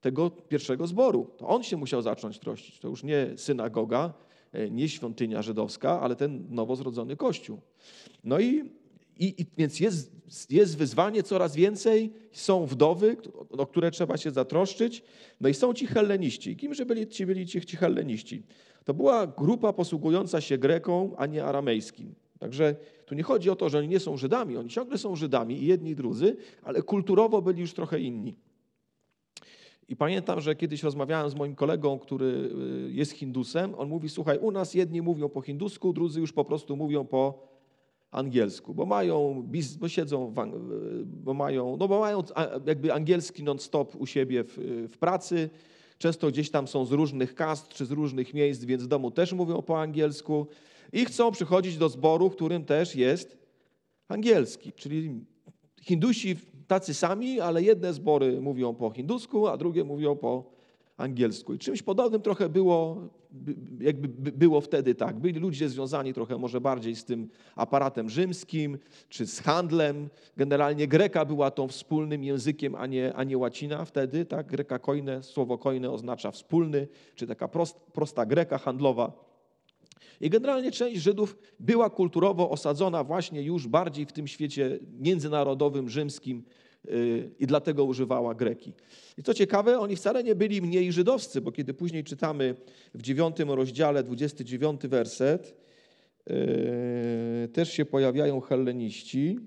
tego 0.00 0.30
pierwszego 0.30 0.86
zboru. 0.86 1.26
To 1.36 1.48
on 1.48 1.62
się 1.62 1.76
musiał 1.76 2.02
zacząć 2.02 2.38
troszczyć. 2.38 2.78
To 2.78 2.88
już 2.88 3.02
nie 3.02 3.32
synagoga, 3.36 4.12
y, 4.54 4.70
nie 4.70 4.88
świątynia 4.88 5.42
żydowska, 5.42 6.00
ale 6.00 6.16
ten 6.16 6.46
nowo 6.50 6.76
zrodzony 6.76 7.16
kościół. 7.16 7.60
No 8.24 8.40
i, 8.40 8.70
i, 9.20 9.42
i 9.42 9.46
więc 9.58 9.80
jest, 9.80 10.12
jest 10.50 10.78
wyzwanie 10.78 11.22
coraz 11.22 11.56
więcej, 11.56 12.12
są 12.32 12.66
wdowy, 12.66 13.16
o 13.50 13.66
które 13.66 13.90
trzeba 13.90 14.16
się 14.16 14.30
zatroszczyć, 14.30 15.02
no 15.40 15.48
i 15.48 15.54
są 15.54 15.74
ci 15.74 15.86
helleniści. 15.86 16.56
Kimże 16.56 16.86
byli 16.86 17.06
ci, 17.06 17.26
byli 17.26 17.46
ci, 17.46 17.60
ci 17.60 17.76
helleniści? 17.76 18.42
To 18.84 18.94
była 18.94 19.26
grupa 19.26 19.72
posługująca 19.72 20.40
się 20.40 20.58
greką, 20.58 21.16
a 21.16 21.26
nie 21.26 21.44
aramejskim. 21.44 22.14
Także 22.38 22.76
tu 23.06 23.14
nie 23.14 23.22
chodzi 23.22 23.50
o 23.50 23.56
to, 23.56 23.68
że 23.68 23.78
oni 23.78 23.88
nie 23.88 24.00
są 24.00 24.16
Żydami, 24.16 24.56
oni 24.56 24.68
ciągle 24.68 24.98
są 24.98 25.16
Żydami 25.16 25.62
i 25.62 25.66
jedni 25.66 25.90
i 25.90 25.96
drudzy, 25.96 26.36
ale 26.62 26.82
kulturowo 26.82 27.42
byli 27.42 27.60
już 27.60 27.74
trochę 27.74 28.00
inni. 28.00 28.36
I 29.88 29.96
pamiętam, 29.96 30.40
że 30.40 30.56
kiedyś 30.56 30.82
rozmawiałem 30.82 31.30
z 31.30 31.34
moim 31.34 31.54
kolegą, 31.54 31.98
który 31.98 32.26
y, 32.26 32.92
jest 32.92 33.12
Hindusem. 33.12 33.74
On 33.74 33.88
mówi: 33.88 34.08
Słuchaj, 34.08 34.38
u 34.38 34.50
nas 34.50 34.74
jedni 34.74 35.02
mówią 35.02 35.28
po 35.28 35.40
hindusku, 35.40 35.92
drudzy 35.92 36.20
już 36.20 36.32
po 36.32 36.44
prostu 36.44 36.76
mówią 36.76 37.04
po 37.04 37.50
angielsku, 38.10 38.74
bo 38.74 38.86
mają, 38.86 39.46
bo 39.78 39.88
siedzą, 39.88 40.26
w, 40.26 40.34
bo 41.04 41.34
mają, 41.34 41.76
no 41.76 41.88
bo 41.88 42.00
mają 42.00 42.22
jakby 42.66 42.92
angielski 42.92 43.42
non-stop 43.42 43.96
u 43.96 44.06
siebie 44.06 44.44
w, 44.44 44.56
w 44.92 44.98
pracy, 44.98 45.50
często 45.98 46.28
gdzieś 46.28 46.50
tam 46.50 46.68
są 46.68 46.84
z 46.84 46.92
różnych 46.92 47.34
kast 47.34 47.68
czy 47.68 47.86
z 47.86 47.90
różnych 47.90 48.34
miejsc, 48.34 48.64
więc 48.64 48.82
w 48.82 48.86
domu 48.86 49.10
też 49.10 49.32
mówią 49.32 49.62
po 49.62 49.80
angielsku. 49.80 50.46
I 50.92 51.04
chcą 51.04 51.30
przychodzić 51.30 51.76
do 51.76 51.88
zboru, 51.88 52.30
w 52.30 52.34
którym 52.34 52.64
też 52.64 52.96
jest 52.96 53.38
angielski, 54.08 54.72
czyli 54.72 55.24
Hindusi 55.82 56.36
tacy 56.66 56.94
sami, 56.94 57.40
ale 57.40 57.62
jedne 57.62 57.92
zbory 57.92 58.40
mówią 58.40 58.74
po 58.74 58.90
hindusku, 58.90 59.46
a 59.46 59.56
drugie 59.56 59.84
mówią 59.84 60.16
po 60.16 60.59
angielsku. 61.00 61.54
I 61.54 61.58
czymś 61.58 61.82
podobnym 61.82 62.22
trochę 62.22 62.48
było, 62.48 63.08
jakby 63.80 64.32
było 64.32 64.60
wtedy 64.60 64.94
tak. 64.94 65.18
Byli 65.18 65.40
ludzie 65.40 65.68
związani 65.68 66.14
trochę 66.14 66.38
może 66.38 66.60
bardziej 66.60 66.96
z 66.96 67.04
tym 67.04 67.28
aparatem 67.56 68.10
rzymskim, 68.10 68.78
czy 69.08 69.26
z 69.26 69.40
handlem. 69.40 70.08
Generalnie 70.36 70.88
greka 70.88 71.24
była 71.24 71.50
tą 71.50 71.68
wspólnym 71.68 72.24
językiem, 72.24 72.74
a 72.74 72.86
nie, 72.86 73.14
a 73.14 73.24
nie 73.24 73.38
łacina 73.38 73.84
wtedy. 73.84 74.24
Tak? 74.24 74.46
Greka 74.46 74.78
kojne, 74.78 75.22
słowo 75.22 75.58
kojne 75.58 75.90
oznacza 75.90 76.30
wspólny, 76.30 76.88
czy 77.14 77.26
taka 77.26 77.48
prost, 77.48 77.76
prosta 77.92 78.26
greka 78.26 78.58
handlowa. 78.58 79.30
I 80.20 80.30
generalnie 80.30 80.72
część 80.72 81.02
Żydów 81.02 81.38
była 81.60 81.90
kulturowo 81.90 82.50
osadzona 82.50 83.04
właśnie 83.04 83.42
już 83.42 83.68
bardziej 83.68 84.06
w 84.06 84.12
tym 84.12 84.26
świecie 84.26 84.78
międzynarodowym, 84.98 85.88
rzymskim 85.88 86.44
i 87.38 87.46
dlatego 87.46 87.84
używała 87.84 88.34
greki. 88.34 88.72
I 89.18 89.22
co 89.22 89.34
ciekawe, 89.34 89.78
oni 89.78 89.96
wcale 89.96 90.24
nie 90.24 90.34
byli 90.34 90.62
mniej 90.62 90.92
żydowscy, 90.92 91.40
bo 91.40 91.52
kiedy 91.52 91.74
później 91.74 92.04
czytamy 92.04 92.54
w 92.94 93.02
dziewiątym 93.02 93.50
rozdziale, 93.50 94.02
29 94.02 94.80
werset, 94.82 95.56
yy, 96.26 97.48
też 97.48 97.72
się 97.72 97.84
pojawiają 97.84 98.40
helleniści. 98.40 99.38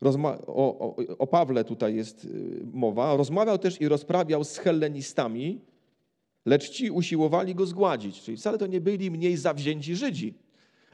Rozma 0.00 0.38
o, 0.46 0.78
o, 0.78 0.96
o 1.18 1.26
Pawle 1.26 1.64
tutaj 1.64 1.96
jest 1.96 2.24
yy, 2.24 2.30
mowa. 2.72 3.16
Rozmawiał 3.16 3.58
też 3.58 3.80
i 3.80 3.88
rozprawiał 3.88 4.44
z 4.44 4.58
hellenistami, 4.58 5.60
lecz 6.46 6.70
ci 6.70 6.90
usiłowali 6.90 7.54
go 7.54 7.66
zgładzić. 7.66 8.22
Czyli 8.22 8.36
wcale 8.36 8.58
to 8.58 8.66
nie 8.66 8.80
byli 8.80 9.10
mniej 9.10 9.36
zawzięci 9.36 9.96
Żydzi, 9.96 10.34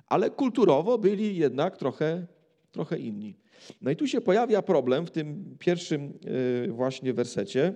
ale 0.07 0.31
kulturowo 0.31 0.99
byli 0.99 1.37
jednak 1.37 1.77
trochę, 1.77 2.27
trochę 2.75 2.99
inni. 2.99 3.35
No 3.83 3.91
i 3.91 3.97
tu 3.97 4.07
się 4.07 4.21
pojawia 4.21 4.63
problem 4.63 5.07
w 5.07 5.11
tym 5.11 5.57
pierwszym 5.59 6.19
y, 6.67 6.73
właśnie 6.73 7.13
wersecie, 7.13 7.73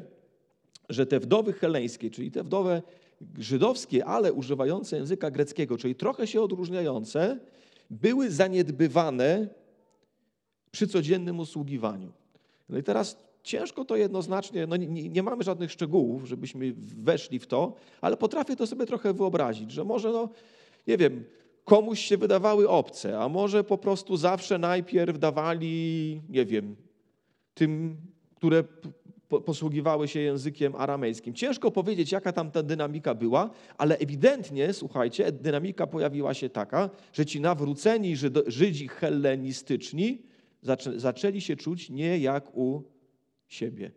że 0.89 1.07
te 1.07 1.21
wdowy 1.21 1.53
heleńskie, 1.53 2.11
czyli 2.11 2.31
te 2.31 2.43
wdowy 2.43 2.83
żydowskie, 3.39 4.05
ale 4.05 4.33
używające 4.33 4.97
języka 4.97 5.31
greckiego, 5.31 5.79
czyli 5.79 5.95
trochę 5.95 6.27
się 6.27 6.43
odróżniające, 6.43 7.39
były 7.91 8.31
zaniedbywane 8.31 9.49
przy 10.71 10.89
codziennym 10.89 11.41
usługiwaniu. 11.41 12.13
No 12.69 12.79
i 12.79 12.83
teraz 12.83 13.29
Ciężko 13.49 13.85
to 13.85 13.97
jednoznacznie, 13.97 14.67
no 14.67 14.77
nie, 14.77 15.09
nie, 15.09 15.23
mamy 15.23 15.45
żadnych 15.45 15.73
szczegółów, 15.73 16.25
żebyśmy 16.25 16.75
weszli 16.77 17.39
w 17.39 17.47
to, 17.47 17.75
ale 18.01 18.17
potrafię 18.17 18.57
to 18.57 18.67
sobie 18.67 18.87
trochę 18.87 19.15
wyobrazić, 19.15 19.71
że 19.73 19.85
może, 19.85 20.13
no, 20.13 20.29
nie 20.87 20.97
wiem, 20.97 21.25
komuś 21.69 22.01
się 22.01 22.17
wydawały 22.17 22.69
obce, 22.69 23.19
a 23.19 23.29
może 23.29 23.65
po 23.65 23.79
prostu 23.79 24.17
zawsze 24.17 24.59
najpierw 24.59 25.19
dawali, 25.19 26.21
nie 26.29 26.47
wiem, 26.47 26.77
tym, 27.55 27.97
które 28.35 28.65
posługiwały 29.29 30.09
się 30.09 30.21
językiem 30.21 30.75
aramejskim. 30.75 31.35
Ciężko 31.35 31.71
powiedzieć, 31.71 32.13
jaka 32.13 32.33
tam 32.33 32.51
ta 32.51 32.63
dynamika 32.63 33.15
była, 33.15 33.51
ale 33.79 33.99
ewidentnie, 33.99 34.73
słuchajcie, 34.73 35.33
dynamika 35.33 35.87
pojawiła 35.87 36.35
się 36.35 36.49
taka, 36.49 36.91
że 37.13 37.27
ci 37.27 37.41
nawróceni 37.41 38.17
Żydzi 38.47 38.89
hellenistyczni 38.89 40.23
zaczęli 40.97 41.41
się 41.41 41.57
czuć 41.57 41.91
nie 41.91 42.19
jak 42.19 42.57
u 42.57 42.83
siebie. 43.49 43.91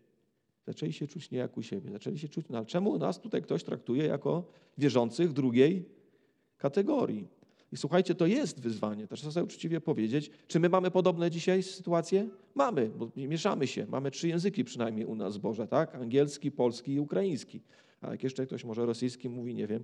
Zaczęli 0.68 0.94
się 0.94 1.08
czuć 1.08 1.32
nie 1.32 1.38
jak 1.38 1.58
u 1.58 1.62
siebie. 1.64 1.92
Zaczęli 1.92 2.18
się 2.18 2.30
czuć, 2.30 2.46
no 2.50 2.58
ale 2.58 2.66
czemu 2.66 2.98
nas 2.98 3.20
tutaj 3.20 3.42
ktoś 3.42 3.64
traktuje 3.64 4.06
jako 4.06 4.44
wierzących 4.78 5.34
drugiej 5.34 5.86
kategorii? 6.58 7.41
I 7.72 7.78
słuchajcie, 7.78 8.16
to 8.16 8.26
jest 8.26 8.60
wyzwanie. 8.60 9.08
Też 9.08 9.22
sobie 9.22 9.44
uczciwie 9.44 9.82
powiedzieć, 9.82 10.32
czy 10.48 10.60
my 10.60 10.70
mamy 10.70 10.92
podobne 10.92 11.32
dzisiaj 11.32 11.64
sytuacje? 11.64 12.30
Mamy, 12.56 12.90
bo 12.90 13.12
mieszamy 13.16 13.68
się. 13.68 13.86
Mamy 13.90 14.12
trzy 14.12 14.28
języki 14.28 14.64
przynajmniej 14.64 15.06
u 15.06 15.16
nas 15.16 15.38
Boże, 15.38 15.68
tak? 15.68 15.96
Angielski, 15.96 16.52
polski 16.52 16.94
i 16.94 17.00
ukraiński. 17.00 17.62
A 18.02 18.12
jak 18.12 18.24
jeszcze 18.24 18.46
ktoś 18.46 18.64
może 18.64 18.86
rosyjski 18.86 19.30
mówi, 19.30 19.56
nie 19.56 19.68
wiem 19.68 19.84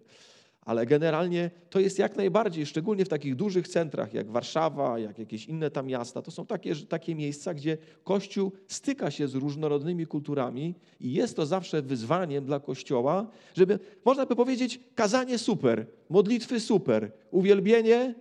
ale 0.67 0.85
generalnie 0.85 1.51
to 1.69 1.79
jest 1.79 1.99
jak 1.99 2.15
najbardziej, 2.15 2.65
szczególnie 2.65 3.05
w 3.05 3.09
takich 3.09 3.35
dużych 3.35 3.67
centrach 3.67 4.13
jak 4.13 4.31
Warszawa, 4.31 4.99
jak 4.99 5.19
jakieś 5.19 5.45
inne 5.45 5.71
tam 5.71 5.87
miasta, 5.87 6.21
to 6.21 6.31
są 6.31 6.45
takie, 6.45 6.75
takie 6.75 7.15
miejsca, 7.15 7.53
gdzie 7.53 7.77
Kościół 8.03 8.51
styka 8.67 9.11
się 9.11 9.27
z 9.27 9.35
różnorodnymi 9.35 10.05
kulturami 10.05 10.75
i 10.99 11.13
jest 11.13 11.35
to 11.35 11.45
zawsze 11.45 11.81
wyzwaniem 11.81 12.45
dla 12.45 12.59
Kościoła, 12.59 13.27
żeby, 13.55 13.79
można 14.05 14.25
by 14.25 14.35
powiedzieć, 14.35 14.79
kazanie 14.95 15.37
super, 15.37 15.85
modlitwy 16.09 16.59
super, 16.59 17.11
uwielbienie 17.31 18.15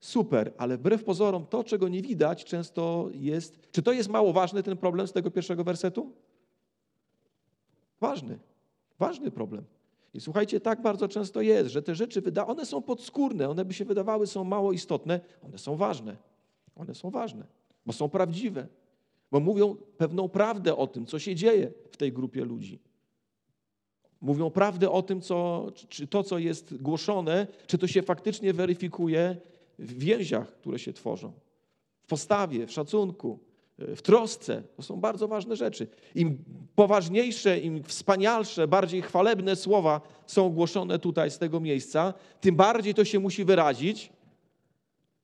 super, 0.00 0.52
ale 0.58 0.76
wbrew 0.76 1.04
pozorom 1.04 1.46
to, 1.46 1.64
czego 1.64 1.88
nie 1.88 2.02
widać, 2.02 2.44
często 2.44 3.08
jest. 3.14 3.72
Czy 3.72 3.82
to 3.82 3.92
jest 3.92 4.08
mało 4.08 4.32
ważny 4.32 4.62
ten 4.62 4.76
problem 4.76 5.08
z 5.08 5.12
tego 5.12 5.30
pierwszego 5.30 5.64
wersetu? 5.64 6.12
Ważny, 8.00 8.38
ważny 8.98 9.30
problem. 9.30 9.73
I 10.14 10.20
słuchajcie, 10.20 10.60
tak 10.60 10.82
bardzo 10.82 11.08
często 11.08 11.40
jest, 11.40 11.70
że 11.70 11.82
te 11.82 11.94
rzeczy, 11.94 12.20
wyda 12.20 12.46
one 12.46 12.66
są 12.66 12.82
podskórne, 12.82 13.48
one 13.48 13.64
by 13.64 13.74
się 13.74 13.84
wydawały 13.84 14.26
są 14.26 14.44
mało 14.44 14.72
istotne, 14.72 15.20
one 15.42 15.58
są 15.58 15.76
ważne. 15.76 16.16
One 16.76 16.94
są 16.94 17.10
ważne, 17.10 17.46
bo 17.86 17.92
są 17.92 18.08
prawdziwe, 18.08 18.66
bo 19.30 19.40
mówią 19.40 19.76
pewną 19.96 20.28
prawdę 20.28 20.76
o 20.76 20.86
tym, 20.86 21.06
co 21.06 21.18
się 21.18 21.34
dzieje 21.34 21.72
w 21.90 21.96
tej 21.96 22.12
grupie 22.12 22.44
ludzi. 22.44 22.78
Mówią 24.20 24.50
prawdę 24.50 24.90
o 24.90 25.02
tym, 25.02 25.20
co, 25.20 25.66
czy 25.88 26.06
to, 26.06 26.22
co 26.22 26.38
jest 26.38 26.82
głoszone, 26.82 27.46
czy 27.66 27.78
to 27.78 27.86
się 27.86 28.02
faktycznie 28.02 28.52
weryfikuje 28.52 29.36
w 29.78 29.98
więziach, 29.98 30.52
które 30.52 30.78
się 30.78 30.92
tworzą, 30.92 31.32
w 32.00 32.06
postawie, 32.06 32.66
w 32.66 32.72
szacunku, 32.72 33.38
w 33.78 34.02
trosce. 34.02 34.62
To 34.76 34.82
są 34.82 35.00
bardzo 35.00 35.28
ważne 35.28 35.56
rzeczy. 35.56 35.86
Im 36.14 36.44
poważniejsze, 36.74 37.58
im 37.58 37.82
wspanialsze, 37.82 38.68
bardziej 38.68 39.02
chwalebne 39.02 39.56
słowa 39.56 40.00
są 40.26 40.50
głoszone 40.50 40.98
tutaj 40.98 41.30
z 41.30 41.38
tego 41.38 41.60
miejsca, 41.60 42.14
tym 42.40 42.56
bardziej 42.56 42.94
to 42.94 43.04
się 43.04 43.18
musi 43.18 43.44
wyrazić 43.44 44.12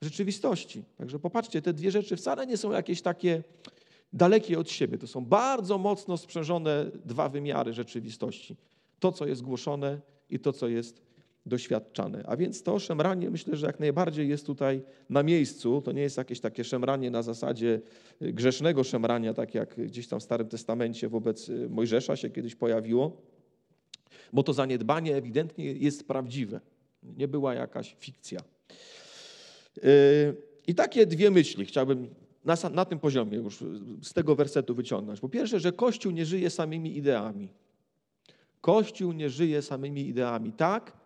w 0.01 0.05
rzeczywistości. 0.05 0.85
Także 0.97 1.19
popatrzcie, 1.19 1.63
te 1.63 1.73
dwie 1.73 1.91
rzeczy 1.91 2.17
wcale 2.17 2.47
nie 2.47 2.57
są 2.57 2.73
jakieś 2.73 3.03
takie 3.03 3.43
dalekie 4.13 4.59
od 4.59 4.71
siebie. 4.71 4.99
To 4.99 5.07
są 5.07 5.25
bardzo 5.25 5.79
mocno 5.79 6.17
sprzężone 6.17 6.87
dwa 7.05 7.29
wymiary 7.29 7.73
rzeczywistości. 7.73 8.57
To, 9.01 9.13
co 9.13 9.27
jest 9.27 9.43
głoszone 9.43 10.01
i 10.31 10.39
to, 10.39 10.53
co 10.53 10.69
jest 10.69 11.03
doświadczane. 11.47 12.23
A 12.27 12.37
więc 12.37 12.63
to 12.63 12.79
szemranie 12.79 13.31
myślę, 13.31 13.57
że 13.57 13.67
jak 13.67 13.81
najbardziej 13.81 14.29
jest 14.29 14.47
tutaj 14.47 14.83
na 15.11 15.23
miejscu. 15.23 15.83
To 15.83 15.93
nie 15.93 16.03
jest 16.03 16.17
jakieś 16.17 16.41
takie 16.41 16.65
szemranie 16.65 17.11
na 17.11 17.23
zasadzie 17.23 17.81
y, 18.23 18.33
grzesznego 18.33 18.85
szemrania, 18.85 19.35
tak 19.35 19.55
jak 19.55 19.87
gdzieś 19.87 20.09
tam 20.09 20.21
w 20.21 20.23
Starym 20.23 20.49
Testamencie 20.49 21.09
wobec 21.09 21.49
y, 21.49 21.69
Mojżesza 21.69 22.17
się 22.17 22.31
kiedyś 22.31 22.55
pojawiło, 22.55 23.23
bo 24.33 24.43
to 24.43 24.53
zaniedbanie 24.53 25.17
ewidentnie 25.17 25.73
jest 25.73 26.09
prawdziwe. 26.09 26.61
Nie 27.03 27.29
była 27.29 27.55
jakaś 27.55 27.97
fikcja. 27.99 28.41
Y, 29.79 30.37
I 30.67 30.75
takie 30.75 31.07
dwie 31.07 31.31
myśli 31.31 31.67
chciałbym 31.67 32.09
na, 32.45 32.57
na 32.73 32.85
tym 32.85 32.99
poziomie 32.99 33.37
już 33.37 33.65
z 34.03 34.13
tego 34.13 34.37
wersetu 34.37 34.75
wyciągnąć. 34.75 35.21
Po 35.21 35.29
pierwsze, 35.29 35.61
że 35.61 35.73
Kościół 35.73 36.13
nie 36.13 36.27
żyje 36.27 36.51
samymi 36.51 36.97
ideami. 36.97 37.49
Kościół 38.61 39.13
nie 39.13 39.31
żyje 39.31 39.63
samymi 39.63 40.09
ideami. 40.09 40.53
Tak, 40.53 41.00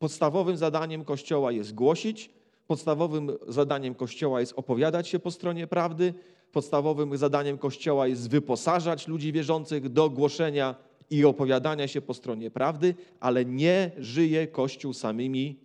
Podstawowym 0.00 0.56
zadaniem 0.56 1.04
Kościoła 1.04 1.52
jest 1.52 1.74
głosić, 1.74 2.30
podstawowym 2.66 3.30
zadaniem 3.48 3.94
Kościoła 3.94 4.40
jest 4.40 4.52
opowiadać 4.56 5.08
się 5.08 5.18
po 5.18 5.30
stronie 5.30 5.66
prawdy, 5.66 6.14
podstawowym 6.52 7.16
zadaniem 7.16 7.58
Kościoła 7.58 8.06
jest 8.06 8.30
wyposażać 8.30 9.08
ludzi 9.08 9.32
wierzących 9.32 9.88
do 9.88 10.10
głoszenia 10.10 10.74
i 11.10 11.24
opowiadania 11.24 11.88
się 11.88 12.00
po 12.00 12.14
stronie 12.14 12.50
prawdy, 12.50 12.94
ale 13.20 13.44
nie 13.44 13.90
żyje 13.98 14.46
Kościół 14.46 14.92
samymi 14.92 15.60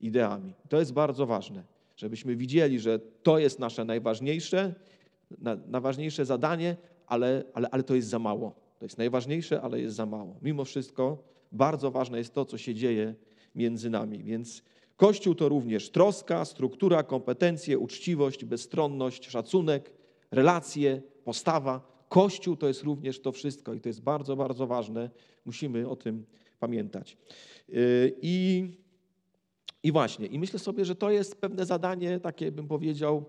ideami. 0.00 0.54
To 0.68 0.78
jest 0.78 0.92
bardzo 0.92 1.26
ważne, 1.26 1.64
żebyśmy 1.96 2.36
widzieli, 2.36 2.80
że 2.80 2.98
to 2.98 3.38
jest 3.38 3.58
nasze 3.58 3.84
najważniejsze, 3.84 4.74
najważniejsze 5.66 6.24
zadanie, 6.24 6.76
ale, 7.06 7.44
ale, 7.54 7.68
ale 7.70 7.82
to 7.82 7.94
jest 7.94 8.08
za 8.08 8.18
mało. 8.18 8.54
To 8.78 8.84
jest 8.84 8.98
najważniejsze, 8.98 9.62
ale 9.62 9.80
jest 9.80 9.96
za 9.96 10.06
mało. 10.06 10.36
Mimo 10.42 10.64
wszystko 10.64 11.18
bardzo 11.52 11.90
ważne 11.90 12.18
jest 12.18 12.34
to, 12.34 12.44
co 12.44 12.58
się 12.58 12.74
dzieje 12.74 13.14
między 13.54 13.90
nami. 13.90 14.24
Więc 14.24 14.62
Kościół 14.96 15.34
to 15.34 15.48
również 15.48 15.90
troska, 15.90 16.44
struktura, 16.44 17.02
kompetencje, 17.02 17.78
uczciwość, 17.78 18.44
bezstronność, 18.44 19.26
szacunek, 19.26 19.92
relacje, 20.30 21.02
postawa. 21.24 22.04
Kościół 22.08 22.56
to 22.56 22.68
jest 22.68 22.82
również 22.82 23.20
to 23.20 23.32
wszystko 23.32 23.74
i 23.74 23.80
to 23.80 23.88
jest 23.88 24.02
bardzo, 24.02 24.36
bardzo 24.36 24.66
ważne. 24.66 25.10
Musimy 25.44 25.88
o 25.88 25.96
tym 25.96 26.24
pamiętać. 26.58 27.16
Yy, 27.68 28.16
I 28.22 28.68
I 29.82 29.92
właśnie, 29.92 30.26
i 30.26 30.38
myślę 30.38 30.58
sobie, 30.58 30.84
że 30.84 30.94
to 30.94 31.10
jest 31.10 31.40
pewne 31.40 31.66
zadanie, 31.66 32.20
takie 32.20 32.52
bym 32.52 32.68
powiedział, 32.68 33.24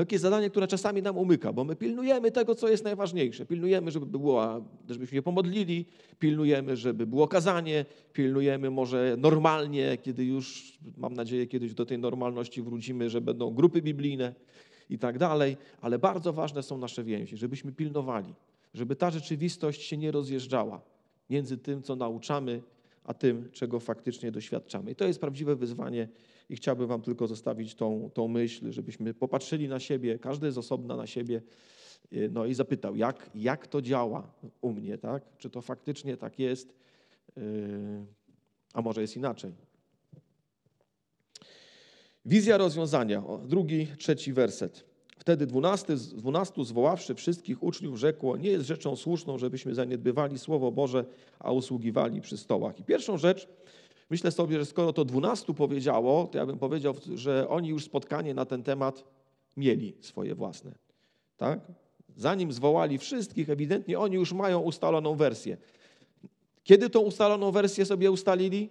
yy, 0.00 0.06
takie 0.06 0.18
zadanie, 0.18 0.50
które 0.50 0.66
czasami 0.66 1.02
nam 1.02 1.18
umyka, 1.18 1.52
bo 1.52 1.64
my 1.64 1.76
pilnujemy 1.76 2.30
tego, 2.30 2.54
co 2.54 2.68
jest 2.68 2.84
najważniejsze. 2.84 3.46
Pilnujemy, 3.46 3.90
żeby 3.90 4.06
było, 4.06 4.64
żebyśmy 4.88 5.16
się 5.16 5.22
pomodlili, 5.22 5.86
pilnujemy, 6.18 6.76
żeby 6.76 7.06
było 7.06 7.28
kazanie, 7.28 7.84
pilnujemy 8.12 8.70
może 8.70 9.16
normalnie, 9.18 9.98
kiedy 10.02 10.24
już, 10.24 10.78
mam 10.96 11.14
nadzieję, 11.14 11.46
kiedyś 11.46 11.74
do 11.74 11.86
tej 11.86 11.98
normalności 11.98 12.62
wrócimy, 12.62 13.10
że 13.10 13.20
będą 13.20 13.50
grupy 13.50 13.82
biblijne 13.82 14.34
i 14.90 14.98
tak 14.98 15.18
dalej, 15.18 15.56
ale 15.80 15.98
bardzo 15.98 16.32
ważne 16.32 16.62
są 16.62 16.78
nasze 16.78 17.04
więzi, 17.04 17.36
żebyśmy 17.36 17.72
pilnowali, 17.72 18.34
żeby 18.74 18.96
ta 18.96 19.10
rzeczywistość 19.10 19.82
się 19.82 19.96
nie 19.96 20.10
rozjeżdżała 20.10 20.80
między 21.30 21.58
tym, 21.58 21.82
co 21.82 21.96
nauczamy, 21.96 22.62
a 23.04 23.14
tym, 23.14 23.48
czego 23.52 23.80
faktycznie 23.80 24.32
doświadczamy. 24.32 24.90
I 24.90 24.94
to 24.94 25.06
jest 25.06 25.20
prawdziwe 25.20 25.56
wyzwanie 25.56 26.08
i 26.50 26.56
chciałbym 26.56 26.86
Wam 26.86 27.02
tylko 27.02 27.26
zostawić 27.26 27.74
tą, 27.74 28.10
tą 28.14 28.28
myśl, 28.28 28.72
żebyśmy 28.72 29.14
popatrzyli 29.14 29.68
na 29.68 29.80
siebie, 29.80 30.18
każdy 30.18 30.52
z 30.52 30.58
osobna 30.58 30.96
na 30.96 31.06
siebie, 31.06 31.42
y, 32.12 32.28
no 32.32 32.46
i 32.46 32.54
zapytał, 32.54 32.96
jak, 32.96 33.30
jak 33.34 33.66
to 33.66 33.82
działa 33.82 34.32
u 34.60 34.72
mnie, 34.72 34.98
tak? 34.98 35.22
Czy 35.38 35.50
to 35.50 35.60
faktycznie 35.60 36.16
tak 36.16 36.38
jest, 36.38 36.74
y, 37.38 37.42
a 38.74 38.82
może 38.82 39.00
jest 39.00 39.16
inaczej. 39.16 39.52
Wizja 42.24 42.56
rozwiązania, 42.56 43.22
drugi, 43.46 43.86
trzeci 43.98 44.32
werset. 44.32 44.84
Wtedy 45.18 45.46
dwunasty, 45.46 45.96
dwunastu 45.96 46.64
zwoławszy 46.64 47.14
wszystkich 47.14 47.62
uczniów 47.62 47.98
rzekło, 47.98 48.36
nie 48.36 48.50
jest 48.50 48.66
rzeczą 48.66 48.96
słuszną, 48.96 49.38
żebyśmy 49.38 49.74
zaniedbywali 49.74 50.38
Słowo 50.38 50.72
Boże, 50.72 51.04
a 51.38 51.52
usługiwali 51.52 52.20
przy 52.20 52.36
stołach. 52.36 52.80
I 52.80 52.84
pierwszą 52.84 53.18
rzecz, 53.18 53.48
myślę 54.10 54.30
sobie, 54.30 54.58
że 54.58 54.66
skoro 54.66 54.92
to 54.92 55.04
dwunastu 55.04 55.54
powiedziało, 55.54 56.26
to 56.26 56.38
ja 56.38 56.46
bym 56.46 56.58
powiedział, 56.58 56.94
że 57.14 57.48
oni 57.48 57.68
już 57.68 57.84
spotkanie 57.84 58.34
na 58.34 58.44
ten 58.44 58.62
temat 58.62 59.04
mieli 59.56 59.96
swoje 60.00 60.34
własne. 60.34 60.72
Tak? 61.36 61.60
Zanim 62.16 62.52
zwołali 62.52 62.98
wszystkich, 62.98 63.50
ewidentnie 63.50 63.98
oni 63.98 64.14
już 64.14 64.32
mają 64.32 64.60
ustaloną 64.60 65.14
wersję. 65.14 65.56
Kiedy 66.64 66.90
tą 66.90 67.00
ustaloną 67.00 67.50
wersję 67.50 67.84
sobie 67.84 68.10
ustalili? 68.10 68.70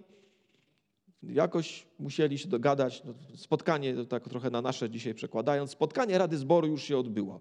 Jakoś 1.24 1.88
musieli 2.00 2.38
się 2.38 2.48
dogadać. 2.48 3.04
No, 3.06 3.14
spotkanie, 3.36 4.06
tak 4.06 4.30
trochę 4.30 4.50
na 4.50 4.62
nasze 4.62 4.90
dzisiaj 4.90 5.14
przekładając, 5.14 5.72
spotkanie 5.72 6.18
Rady 6.18 6.38
Zboru 6.38 6.68
już 6.68 6.84
się 6.84 6.98
odbyło. 6.98 7.40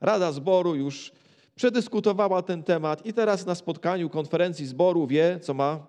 Rada 0.00 0.32
Zboru 0.32 0.74
już 0.74 1.12
przedyskutowała 1.54 2.42
ten 2.42 2.62
temat 2.62 3.06
i 3.06 3.12
teraz 3.12 3.46
na 3.46 3.54
spotkaniu 3.54 4.10
konferencji 4.10 4.66
zboru 4.66 5.06
wie, 5.06 5.40
co 5.42 5.54
ma 5.54 5.86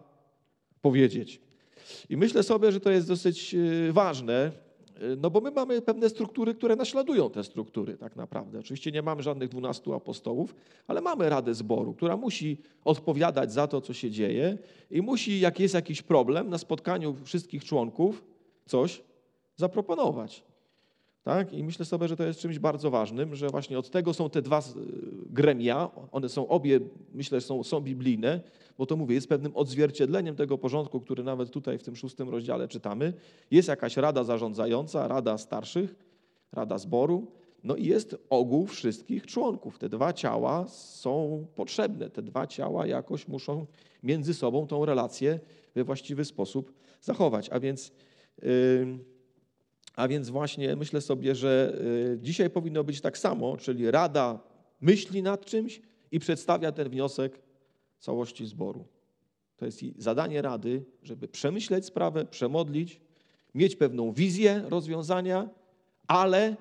powiedzieć. 0.84 1.42
I 2.10 2.18
myślę 2.18 2.44
sobie, 2.44 2.72
że 2.72 2.80
to 2.80 2.92
jest 2.92 3.08
dosyć 3.08 3.54
y, 3.54 3.94
ważne, 3.94 4.52
y, 5.02 5.18
no 5.22 5.30
bo 5.30 5.42
my 5.42 5.52
mamy 5.52 5.82
pewne 5.82 6.10
struktury, 6.10 6.56
które 6.56 6.76
naśladują 6.76 7.30
te 7.30 7.44
struktury 7.44 7.98
tak 7.98 8.16
naprawdę. 8.16 8.60
Oczywiście 8.60 8.92
nie 8.92 9.02
mamy 9.02 9.24
żadnych 9.24 9.50
dwunastu 9.50 9.94
apostołów, 9.94 10.56
ale 10.88 11.02
mamy 11.02 11.30
Radę 11.30 11.54
Zboru, 11.54 11.94
która 11.94 12.18
musi 12.18 12.58
odpowiadać 12.86 13.54
za 13.54 13.68
to, 13.68 13.82
co 13.82 13.94
się 13.94 14.12
dzieje 14.12 14.58
i 14.92 15.02
musi, 15.02 15.40
jak 15.40 15.60
jest 15.60 15.74
jakiś 15.74 16.02
problem, 16.02 16.50
na 16.50 16.58
spotkaniu 16.58 17.16
wszystkich 17.24 17.66
członków 17.66 18.24
coś 18.66 19.02
zaproponować. 19.56 20.44
Tak? 21.24 21.54
I 21.54 21.64
myślę 21.64 21.86
sobie, 21.86 22.08
że 22.08 22.16
to 22.16 22.24
jest 22.24 22.40
czymś 22.40 22.60
bardzo 22.60 22.92
ważnym, 22.92 23.36
że 23.36 23.48
właśnie 23.48 23.80
od 23.80 23.90
tego 23.90 24.14
są 24.14 24.30
te 24.30 24.42
dwa 24.42 24.64
gremia. 25.30 25.90
One 26.12 26.30
są 26.30 26.48
obie, 26.48 26.80
myślę, 27.14 27.42
są, 27.42 27.64
są 27.64 27.82
biblijne, 27.82 28.42
bo 28.78 28.86
to 28.86 28.96
mówię, 28.96 29.16
jest 29.16 29.30
pewnym 29.30 29.52
odzwierciedleniem 29.56 30.36
tego 30.36 30.58
porządku, 30.58 31.00
który 31.00 31.24
nawet 31.24 31.50
tutaj 31.50 31.78
w 31.78 31.84
tym 31.84 31.96
szóstym 31.96 32.30
rozdziale 32.30 32.68
czytamy. 32.68 33.14
Jest 33.52 33.68
jakaś 33.68 33.98
rada 33.98 34.24
zarządzająca, 34.24 35.08
rada 35.08 35.38
starszych, 35.38 35.96
rada 36.52 36.78
zboru, 36.78 37.32
no 37.64 37.76
i 37.76 37.86
jest 37.86 38.18
ogół 38.30 38.68
wszystkich 38.68 39.28
członków. 39.28 39.80
Te 39.80 39.90
dwa 39.90 40.14
ciała 40.14 40.68
są 40.68 41.46
potrzebne. 41.56 42.10
Te 42.10 42.22
dwa 42.22 42.48
ciała 42.48 42.88
jakoś 42.88 43.28
muszą 43.28 43.66
między 44.04 44.34
sobą 44.34 44.68
tą 44.68 44.86
relację 44.86 45.40
we 45.76 45.84
właściwy 45.84 46.26
sposób 46.26 46.74
zachować. 47.02 47.50
A 47.50 47.60
więc. 47.60 47.92
Yy, 48.42 49.13
a 49.96 50.08
więc 50.08 50.30
właśnie 50.30 50.76
myślę 50.76 51.02
sobie, 51.02 51.36
że 51.36 51.78
y, 52.16 52.20
dzisiaj 52.22 52.50
powinno 52.50 52.84
być 52.84 53.02
tak 53.02 53.18
samo, 53.18 53.58
czyli 53.58 53.92
Rada 53.92 54.40
myśli 54.82 55.24
nad 55.24 55.46
czymś 55.46 55.82
i 56.12 56.20
przedstawia 56.20 56.72
ten 56.72 56.90
wniosek 56.90 57.40
całości 58.00 58.46
zboru. 58.46 58.86
To 59.58 59.66
jest 59.66 59.82
zadanie 59.98 60.42
Rady, 60.42 60.86
żeby 61.04 61.28
przemyśleć 61.28 61.86
sprawę, 61.86 62.26
przemodlić, 62.26 63.02
mieć 63.56 63.76
pewną 63.76 64.12
wizję 64.12 64.64
rozwiązania, 64.70 65.50
ale 66.08 66.56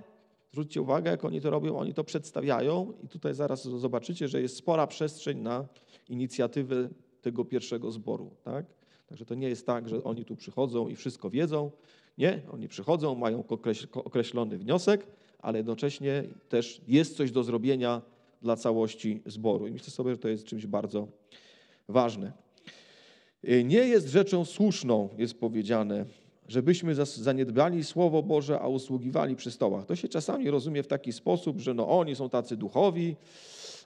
zwróćcie 0.52 0.82
uwagę, 0.82 1.10
jak 1.10 1.24
oni 1.24 1.40
to 1.40 1.50
robią, 1.50 1.78
oni 1.78 1.94
to 1.94 2.04
przedstawiają 2.04 2.92
i 3.04 3.08
tutaj 3.08 3.34
zaraz 3.34 3.62
zobaczycie, 3.62 4.28
że 4.28 4.42
jest 4.42 4.56
spora 4.56 4.86
przestrzeń 4.86 5.38
na 5.38 5.66
inicjatywę 6.08 6.88
tego 7.22 7.44
pierwszego 7.44 7.90
zboru. 7.90 8.30
Tak? 8.44 8.66
Także 9.06 9.24
to 9.24 9.34
nie 9.34 9.48
jest 9.48 9.66
tak, 9.66 9.88
że 9.88 10.04
oni 10.04 10.24
tu 10.24 10.36
przychodzą 10.36 10.88
i 10.88 10.96
wszystko 10.96 11.30
wiedzą, 11.30 11.70
nie, 12.18 12.40
oni 12.52 12.68
przychodzą, 12.68 13.14
mają 13.14 13.44
określony 13.94 14.58
wniosek, 14.58 15.06
ale 15.38 15.58
jednocześnie 15.58 16.24
też 16.48 16.80
jest 16.88 17.16
coś 17.16 17.30
do 17.30 17.44
zrobienia 17.44 18.02
dla 18.42 18.56
całości 18.56 19.22
zboru. 19.26 19.66
I 19.66 19.72
myślę 19.72 19.90
sobie, 19.90 20.10
że 20.10 20.18
to 20.18 20.28
jest 20.28 20.44
czymś 20.44 20.66
bardzo 20.66 21.06
ważne. 21.88 22.32
Y, 23.48 23.64
nie 23.64 23.78
jest 23.78 24.08
rzeczą 24.08 24.44
słuszną, 24.44 25.08
jest 25.18 25.40
powiedziane, 25.40 26.04
żebyśmy 26.48 26.94
zaniedbali 27.04 27.84
Słowo 27.84 28.22
Boże, 28.22 28.60
a 28.60 28.68
usługiwali 28.68 29.36
przy 29.36 29.50
stołach. 29.50 29.86
To 29.86 29.96
się 29.96 30.08
czasami 30.08 30.50
rozumie 30.50 30.82
w 30.82 30.86
taki 30.86 31.12
sposób, 31.12 31.60
że 31.60 31.74
no 31.74 31.88
oni 31.88 32.16
są 32.16 32.28
tacy 32.28 32.56
duchowi, 32.56 33.16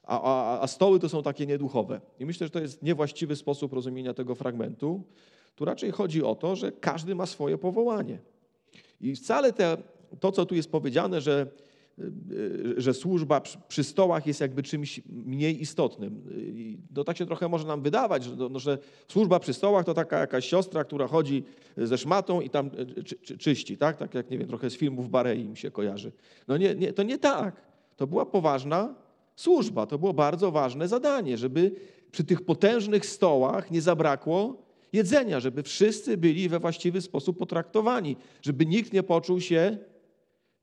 a, 0.04 0.22
a, 0.22 0.60
a 0.60 0.66
stoły 0.66 1.00
to 1.00 1.08
są 1.08 1.22
takie 1.22 1.46
nieduchowe. 1.46 2.00
I 2.20 2.26
myślę, 2.26 2.46
że 2.46 2.50
to 2.50 2.60
jest 2.60 2.82
niewłaściwy 2.82 3.36
sposób 3.36 3.72
rozumienia 3.72 4.14
tego 4.14 4.34
fragmentu. 4.34 5.02
Tu 5.56 5.64
raczej 5.64 5.90
chodzi 5.90 6.22
o 6.22 6.34
to, 6.34 6.56
że 6.56 6.72
każdy 6.72 7.14
ma 7.14 7.26
swoje 7.26 7.58
powołanie. 7.58 8.18
I 9.00 9.14
wcale 9.14 9.52
te, 9.52 9.76
to, 10.20 10.32
co 10.32 10.46
tu 10.46 10.54
jest 10.54 10.70
powiedziane, 10.70 11.20
że, 11.20 11.46
y, 11.98 12.74
że 12.76 12.94
służba 12.94 13.40
przy 13.68 13.84
stołach 13.84 14.26
jest 14.26 14.40
jakby 14.40 14.62
czymś 14.62 15.00
mniej 15.08 15.62
istotnym. 15.62 16.22
To 16.94 17.04
tak 17.04 17.16
się 17.16 17.26
trochę 17.26 17.48
może 17.48 17.66
nam 17.66 17.82
wydawać, 17.82 18.24
że, 18.24 18.36
no, 18.36 18.58
że 18.58 18.78
służba 19.08 19.40
przy 19.40 19.54
stołach 19.54 19.84
to 19.84 19.94
taka 19.94 20.18
jakaś 20.18 20.46
siostra, 20.46 20.84
która 20.84 21.06
chodzi 21.06 21.44
ze 21.76 21.98
szmatą 21.98 22.40
i 22.40 22.50
tam 22.50 22.70
y, 22.98 23.04
czy, 23.04 23.16
czy, 23.16 23.38
czyści, 23.38 23.76
tak? 23.78 23.96
Tak 23.96 24.14
jak, 24.14 24.30
nie 24.30 24.38
wiem, 24.38 24.48
trochę 24.48 24.70
z 24.70 24.76
filmów 24.76 25.10
Barei 25.10 25.48
mi 25.48 25.56
się 25.56 25.70
kojarzy. 25.70 26.12
No 26.48 26.56
nie, 26.56 26.74
nie, 26.74 26.92
to 26.92 27.02
nie 27.02 27.18
tak. 27.18 27.62
To 27.96 28.06
była 28.06 28.26
poważna 28.26 28.94
służba, 29.36 29.86
to 29.86 29.98
było 29.98 30.14
bardzo 30.14 30.50
ważne 30.50 30.88
zadanie, 30.88 31.38
żeby 31.38 31.72
przy 32.12 32.24
tych 32.24 32.44
potężnych 32.44 33.06
stołach 33.06 33.70
nie 33.70 33.80
zabrakło 33.80 34.65
jedzenia, 34.92 35.40
żeby 35.40 35.62
wszyscy 35.62 36.16
byli 36.16 36.48
we 36.48 36.60
właściwy 36.60 37.00
sposób 37.00 37.38
potraktowani, 37.38 38.16
żeby 38.42 38.66
nikt 38.66 38.92
nie 38.92 39.02
poczuł 39.02 39.40
się 39.40 39.78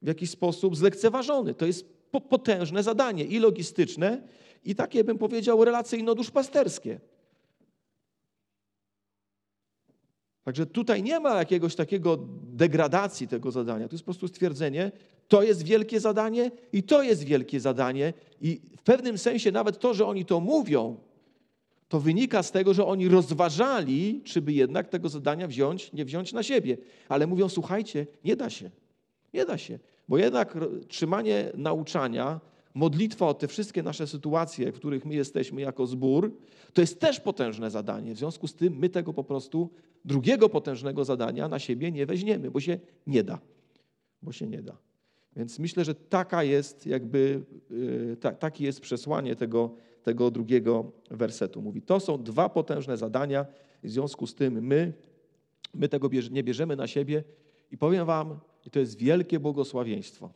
w 0.02 0.08
jakiś 0.08 0.30
sposób 0.30 0.76
zlekceważony. 0.76 1.54
To 1.54 1.66
jest 1.66 1.86
potężne 2.30 2.84
zadanie 2.84 3.24
i 3.24 3.40
logistyczne, 3.40 4.22
i 4.66 4.76
takie 4.76 5.04
bym 5.04 5.18
powiedział 5.18 5.64
relacyjno-duszpasterskie. 5.64 7.00
Także 10.44 10.66
tutaj 10.66 11.04
nie 11.04 11.20
ma 11.20 11.38
jakiegoś 11.38 11.76
takiego 11.76 12.18
degradacji 12.44 13.28
tego 13.28 13.52
zadania. 13.52 13.88
To 13.88 13.94
jest 13.94 14.04
po 14.04 14.06
prostu 14.06 14.28
stwierdzenie, 14.28 14.92
to 15.28 15.44
jest 15.44 15.64
wielkie 15.64 16.00
zadanie 16.00 16.52
i 16.74 16.84
to 16.84 17.04
jest 17.04 17.24
wielkie 17.24 17.60
zadanie. 17.60 18.14
I 18.42 18.62
w 18.78 18.82
pewnym 18.84 19.18
sensie 19.18 19.52
nawet 19.52 19.80
to, 19.80 19.94
że 19.94 20.06
oni 20.06 20.26
to 20.26 20.40
mówią, 20.40 20.98
to 21.88 22.00
wynika 22.00 22.44
z 22.44 22.52
tego, 22.52 22.74
że 22.74 22.86
oni 22.86 23.08
rozważali, 23.08 24.22
czy 24.24 24.42
by 24.42 24.54
jednak 24.54 24.90
tego 24.90 25.10
zadania 25.10 25.48
wziąć, 25.48 25.94
nie 25.94 26.06
wziąć 26.06 26.34
na 26.34 26.44
siebie. 26.44 26.78
Ale 27.10 27.28
mówią, 27.28 27.50
słuchajcie, 27.50 28.08
nie 28.26 28.36
da 28.36 28.50
się. 28.50 28.72
Nie 29.34 29.46
da 29.46 29.58
się. 29.58 29.80
Bo 30.08 30.18
jednak 30.18 30.58
trzymanie 30.88 31.52
nauczania, 31.58 32.40
modlitwa 32.74 33.28
o 33.28 33.34
te 33.34 33.48
wszystkie 33.48 33.84
nasze 33.84 34.08
sytuacje, 34.08 34.72
w 34.72 34.76
których 34.76 35.06
my 35.06 35.16
jesteśmy 35.16 35.62
jako 35.62 35.88
zbór, 35.88 36.38
to 36.74 36.82
jest 36.82 37.00
też 37.00 37.20
potężne 37.20 37.72
zadanie. 37.72 38.14
W 38.16 38.18
związku 38.18 38.48
z 38.48 38.56
tym 38.56 38.78
my 38.78 38.90
tego 38.90 39.14
po 39.14 39.24
prostu 39.24 39.70
drugiego 40.06 40.50
potężnego 40.50 41.06
zadania 41.06 41.48
na 41.48 41.60
siebie 41.60 41.92
nie 41.92 42.06
weźmiemy, 42.06 42.52
bo 42.52 42.60
się 42.60 42.80
nie 43.08 43.24
da. 43.24 43.40
Bo 44.22 44.32
się 44.32 44.48
nie 44.48 44.62
da. 44.62 44.78
Więc 45.36 45.60
myślę, 45.60 45.86
że 45.86 45.96
taka 45.96 46.44
jest 46.44 46.86
jakby, 46.86 47.42
yy, 47.70 48.18
ta, 48.20 48.32
takie 48.32 48.66
jest 48.66 48.82
przesłanie 48.82 49.36
tego, 49.36 49.76
tego 50.04 50.32
drugiego 50.32 50.92
wersetu. 51.12 51.62
Mówi, 51.62 51.82
to 51.82 52.00
są 52.00 52.24
dwa 52.24 52.50
potężne 52.50 52.98
zadania, 52.98 53.46
w 53.84 53.90
związku 53.90 54.28
z 54.28 54.36
tym 54.36 54.66
my, 54.66 54.94
my 55.74 55.90
tego 55.90 56.10
nie 56.32 56.44
bierzemy 56.44 56.76
na 56.76 56.88
siebie 56.88 57.24
i 57.72 57.78
powiem 57.78 58.06
wam, 58.06 58.40
i 58.66 58.70
to 58.70 58.80
jest 58.80 58.98
wielkie 58.98 59.40
błogosławieństwo, 59.40 60.34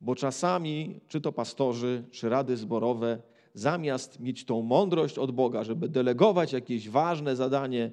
bo 0.00 0.14
czasami, 0.14 1.00
czy 1.08 1.20
to 1.20 1.32
pastorzy, 1.32 2.04
czy 2.10 2.28
rady 2.28 2.56
zborowe, 2.56 3.22
zamiast 3.54 4.20
mieć 4.20 4.44
tą 4.44 4.62
mądrość 4.62 5.18
od 5.18 5.30
Boga, 5.30 5.64
żeby 5.64 5.88
delegować 5.88 6.52
jakieś 6.52 6.88
ważne 6.88 7.36
zadanie 7.36 7.90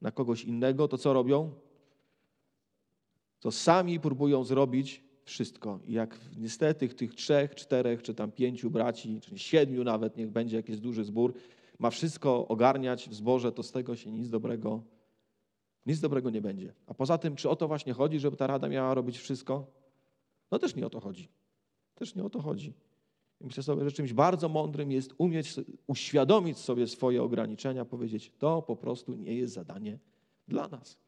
na 0.00 0.10
kogoś 0.10 0.44
innego, 0.44 0.88
to 0.88 0.98
co 0.98 1.12
robią? 1.12 1.52
To 3.40 3.50
sami 3.50 4.00
próbują 4.00 4.44
zrobić 4.44 5.09
wszystko. 5.30 5.80
I 5.86 5.92
jak 5.92 6.20
niestety 6.36 6.88
tych 6.88 7.14
trzech, 7.14 7.54
czterech, 7.54 8.02
czy 8.02 8.14
tam 8.14 8.32
pięciu 8.32 8.70
braci, 8.70 9.20
czy 9.20 9.38
siedmiu 9.38 9.84
nawet, 9.84 10.16
niech 10.16 10.30
będzie 10.30 10.56
jakiś 10.56 10.80
duży 10.80 11.04
zbór, 11.04 11.34
ma 11.78 11.90
wszystko 11.90 12.48
ogarniać 12.48 13.08
w 13.08 13.14
zborze, 13.14 13.52
to 13.52 13.62
z 13.62 13.72
tego 13.72 13.96
się 13.96 14.12
nic 14.12 14.30
dobrego, 14.30 14.82
nic 15.86 16.00
dobrego 16.00 16.30
nie 16.30 16.40
będzie. 16.40 16.74
A 16.86 16.94
poza 16.94 17.18
tym, 17.18 17.36
czy 17.36 17.50
o 17.50 17.56
to 17.56 17.68
właśnie 17.68 17.92
chodzi, 17.92 18.20
żeby 18.20 18.36
ta 18.36 18.46
rada 18.46 18.68
miała 18.68 18.94
robić 18.94 19.18
wszystko? 19.18 19.66
No 20.50 20.58
też 20.58 20.76
nie 20.76 20.86
o 20.86 20.90
to 20.90 21.00
chodzi. 21.00 21.28
Też 21.94 22.14
nie 22.14 22.24
o 22.24 22.30
to 22.30 22.40
chodzi. 22.40 22.74
Myślę 23.40 23.62
sobie, 23.62 23.84
że 23.84 23.92
czymś 23.92 24.12
bardzo 24.12 24.48
mądrym 24.48 24.92
jest 24.92 25.14
umieć 25.18 25.54
uświadomić 25.86 26.58
sobie 26.58 26.86
swoje 26.86 27.22
ograniczenia, 27.22 27.84
powiedzieć, 27.84 28.32
to 28.38 28.62
po 28.62 28.76
prostu 28.76 29.14
nie 29.14 29.34
jest 29.34 29.54
zadanie 29.54 29.98
dla 30.48 30.68
nas. 30.68 30.98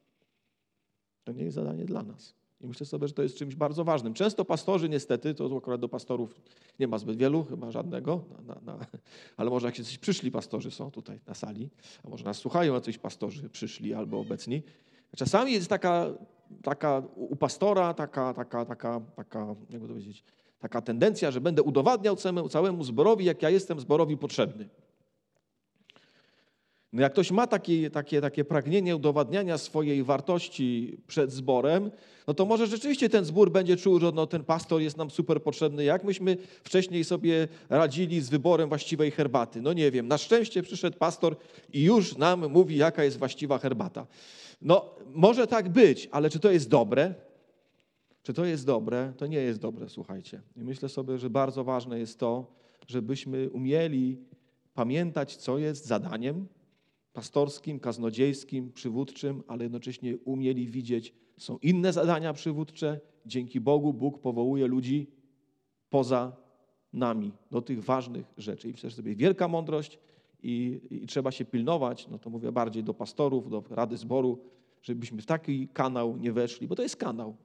To 1.24 1.32
nie 1.32 1.44
jest 1.44 1.54
zadanie 1.54 1.84
dla 1.84 2.02
nas. 2.02 2.41
I 2.62 2.66
myślę 2.66 2.86
sobie, 2.86 3.08
że 3.08 3.14
to 3.14 3.22
jest 3.22 3.36
czymś 3.36 3.54
bardzo 3.54 3.84
ważnym. 3.84 4.14
Często 4.14 4.44
pastorzy 4.44 4.88
niestety, 4.88 5.34
to 5.34 5.56
akurat 5.56 5.80
do 5.80 5.88
pastorów 5.88 6.40
nie 6.80 6.88
ma 6.88 6.98
zbyt 6.98 7.16
wielu, 7.16 7.44
chyba 7.44 7.70
żadnego, 7.70 8.24
na, 8.46 8.54
na, 8.54 8.60
na, 8.76 8.86
ale 9.36 9.50
może 9.50 9.66
jak 9.66 9.78
jacyś 9.78 9.98
przyszli 9.98 10.30
pastorzy 10.30 10.70
są 10.70 10.90
tutaj 10.90 11.20
na 11.26 11.34
sali, 11.34 11.70
a 12.04 12.08
może 12.08 12.24
nas 12.24 12.36
słuchają 12.36 12.74
jacyś 12.74 12.98
pastorzy 12.98 13.50
przyszli 13.50 13.94
albo 13.94 14.20
obecni. 14.20 14.62
Czasami 15.16 15.52
jest 15.52 15.68
taka, 15.68 16.06
taka 16.62 17.02
u 17.14 17.36
pastora 17.36 17.94
taka, 17.94 18.34
taka, 18.34 18.64
taka, 18.64 19.00
taka, 19.16 19.46
jakby 19.70 19.88
to 19.88 19.94
powiedzieć, 19.94 20.24
taka 20.60 20.80
tendencja, 20.80 21.30
że 21.30 21.40
będę 21.40 21.62
udowadniał 21.62 22.16
całemu, 22.16 22.48
całemu 22.48 22.84
zborowi, 22.84 23.24
jak 23.24 23.42
ja 23.42 23.50
jestem 23.50 23.80
zborowi 23.80 24.16
potrzebny. 24.16 24.68
No 26.92 27.02
jak 27.02 27.12
ktoś 27.12 27.30
ma 27.30 27.46
takie, 27.46 27.90
takie, 27.90 28.20
takie 28.20 28.44
pragnienie 28.44 28.96
udowadniania 28.96 29.58
swojej 29.58 30.04
wartości 30.04 30.98
przed 31.06 31.32
zborem, 31.32 31.90
no 32.26 32.34
to 32.34 32.46
może 32.46 32.66
rzeczywiście 32.66 33.08
ten 33.08 33.24
zbór 33.24 33.50
będzie 33.50 33.76
czuł, 33.76 34.00
że 34.00 34.12
no, 34.14 34.26
ten 34.26 34.44
pastor 34.44 34.80
jest 34.80 34.96
nam 34.96 35.10
super 35.10 35.42
potrzebny. 35.42 35.84
Jak 35.84 36.04
myśmy 36.04 36.36
wcześniej 36.64 37.04
sobie 37.04 37.48
radzili 37.68 38.20
z 38.20 38.28
wyborem 38.28 38.68
właściwej 38.68 39.10
herbaty? 39.10 39.62
No 39.62 39.72
nie 39.72 39.90
wiem, 39.90 40.08
na 40.08 40.18
szczęście 40.18 40.62
przyszedł 40.62 40.98
pastor 40.98 41.36
i 41.72 41.82
już 41.82 42.16
nam 42.16 42.48
mówi, 42.48 42.76
jaka 42.76 43.04
jest 43.04 43.18
właściwa 43.18 43.58
herbata. 43.58 44.06
No 44.62 44.94
może 45.06 45.46
tak 45.46 45.68
być, 45.68 46.08
ale 46.10 46.30
czy 46.30 46.38
to 46.38 46.50
jest 46.50 46.68
dobre? 46.68 47.14
Czy 48.22 48.32
to 48.32 48.44
jest 48.44 48.66
dobre? 48.66 49.12
To 49.16 49.26
nie 49.26 49.38
jest 49.38 49.58
dobre, 49.58 49.88
słuchajcie. 49.88 50.40
I 50.56 50.64
myślę 50.64 50.88
sobie, 50.88 51.18
że 51.18 51.30
bardzo 51.30 51.64
ważne 51.64 51.98
jest 51.98 52.18
to, 52.18 52.46
żebyśmy 52.88 53.50
umieli 53.50 54.18
pamiętać, 54.74 55.36
co 55.36 55.58
jest 55.58 55.86
zadaniem 55.86 56.46
pastorskim, 57.12 57.80
kaznodziejskim, 57.80 58.72
przywódczym, 58.72 59.42
ale 59.46 59.62
jednocześnie 59.62 60.18
umieli 60.24 60.66
widzieć, 60.66 61.14
są 61.38 61.58
inne 61.58 61.92
zadania 61.92 62.32
przywódcze. 62.32 63.00
Dzięki 63.26 63.60
Bogu 63.60 63.94
Bóg 63.94 64.18
powołuje 64.18 64.66
ludzi 64.66 65.10
poza 65.90 66.36
nami 66.92 67.32
do 67.50 67.62
tych 67.62 67.84
ważnych 67.84 68.32
rzeczy. 68.38 68.70
I 68.70 68.76
że 68.76 68.90
sobie 68.90 69.14
wielka 69.14 69.48
mądrość 69.48 69.98
i, 70.42 70.80
i, 70.90 71.06
trzeba 71.06 71.30
się 71.30 71.44
pilnować, 71.44 72.08
no 72.08 72.18
to 72.18 72.30
mówię 72.30 72.52
bardziej 72.52 72.84
do 72.84 72.94
pastorów, 72.94 73.50
do 73.50 73.64
Rady 73.70 73.96
Zboru, 73.96 74.38
żebyśmy 74.82 75.22
w 75.22 75.26
taki 75.26 75.68
kanał 75.68 76.16
nie 76.16 76.32
weszli, 76.32 76.68
bo 76.68 76.76
to 76.76 76.82
jest 76.82 76.96
kanał. 76.96 77.36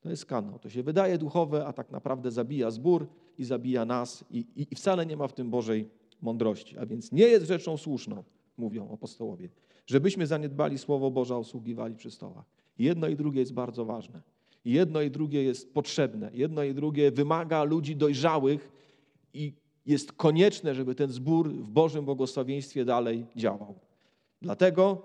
To 0.00 0.10
jest 0.10 0.26
kanał. 0.26 0.58
To 0.58 0.70
się 0.70 0.82
wydaje 0.82 1.18
duchowe, 1.18 1.66
a 1.66 1.72
tak 1.72 1.90
naprawdę 1.90 2.30
zabija 2.30 2.70
zbór 2.70 3.08
i 3.38 3.44
zabija 3.44 3.84
nas 3.84 4.24
i, 4.30 4.38
i, 4.56 4.66
i 4.70 4.74
wcale 4.74 5.06
nie 5.06 5.16
ma 5.16 5.28
w 5.28 5.32
tym 5.32 5.50
Bożej 5.50 5.88
mądrości. 6.22 6.78
A 6.78 6.86
więc 6.86 7.12
nie 7.12 7.24
jest 7.24 7.46
rzeczą 7.46 7.76
słuszną, 7.76 8.24
mówią 8.58 8.92
apostołowie, 8.92 9.48
żebyśmy 9.86 10.26
zaniedbali 10.26 10.78
Słowo 10.78 11.10
Boże, 11.10 11.38
usługiwali 11.38 11.94
przy 11.94 12.10
stołach. 12.10 12.44
Jedno 12.78 13.08
i 13.08 13.16
drugie 13.16 13.40
jest 13.40 13.52
bardzo 13.52 13.84
ważne. 13.84 14.22
Jedno 14.64 15.02
i 15.02 15.10
drugie 15.10 15.42
jest 15.42 15.74
potrzebne. 15.74 16.30
Jedno 16.34 16.62
i 16.62 16.74
drugie 16.74 17.10
wymaga 17.10 17.64
ludzi 17.64 17.96
dojrzałych 17.96 18.72
i 19.34 19.52
jest 19.86 20.12
konieczne, 20.12 20.74
żeby 20.74 20.94
ten 20.94 21.08
zbór 21.08 21.48
w 21.52 21.70
Bożym 21.70 22.04
błogosławieństwie 22.04 22.84
dalej 22.84 23.26
działał. 23.36 23.78
Dlatego 24.42 25.02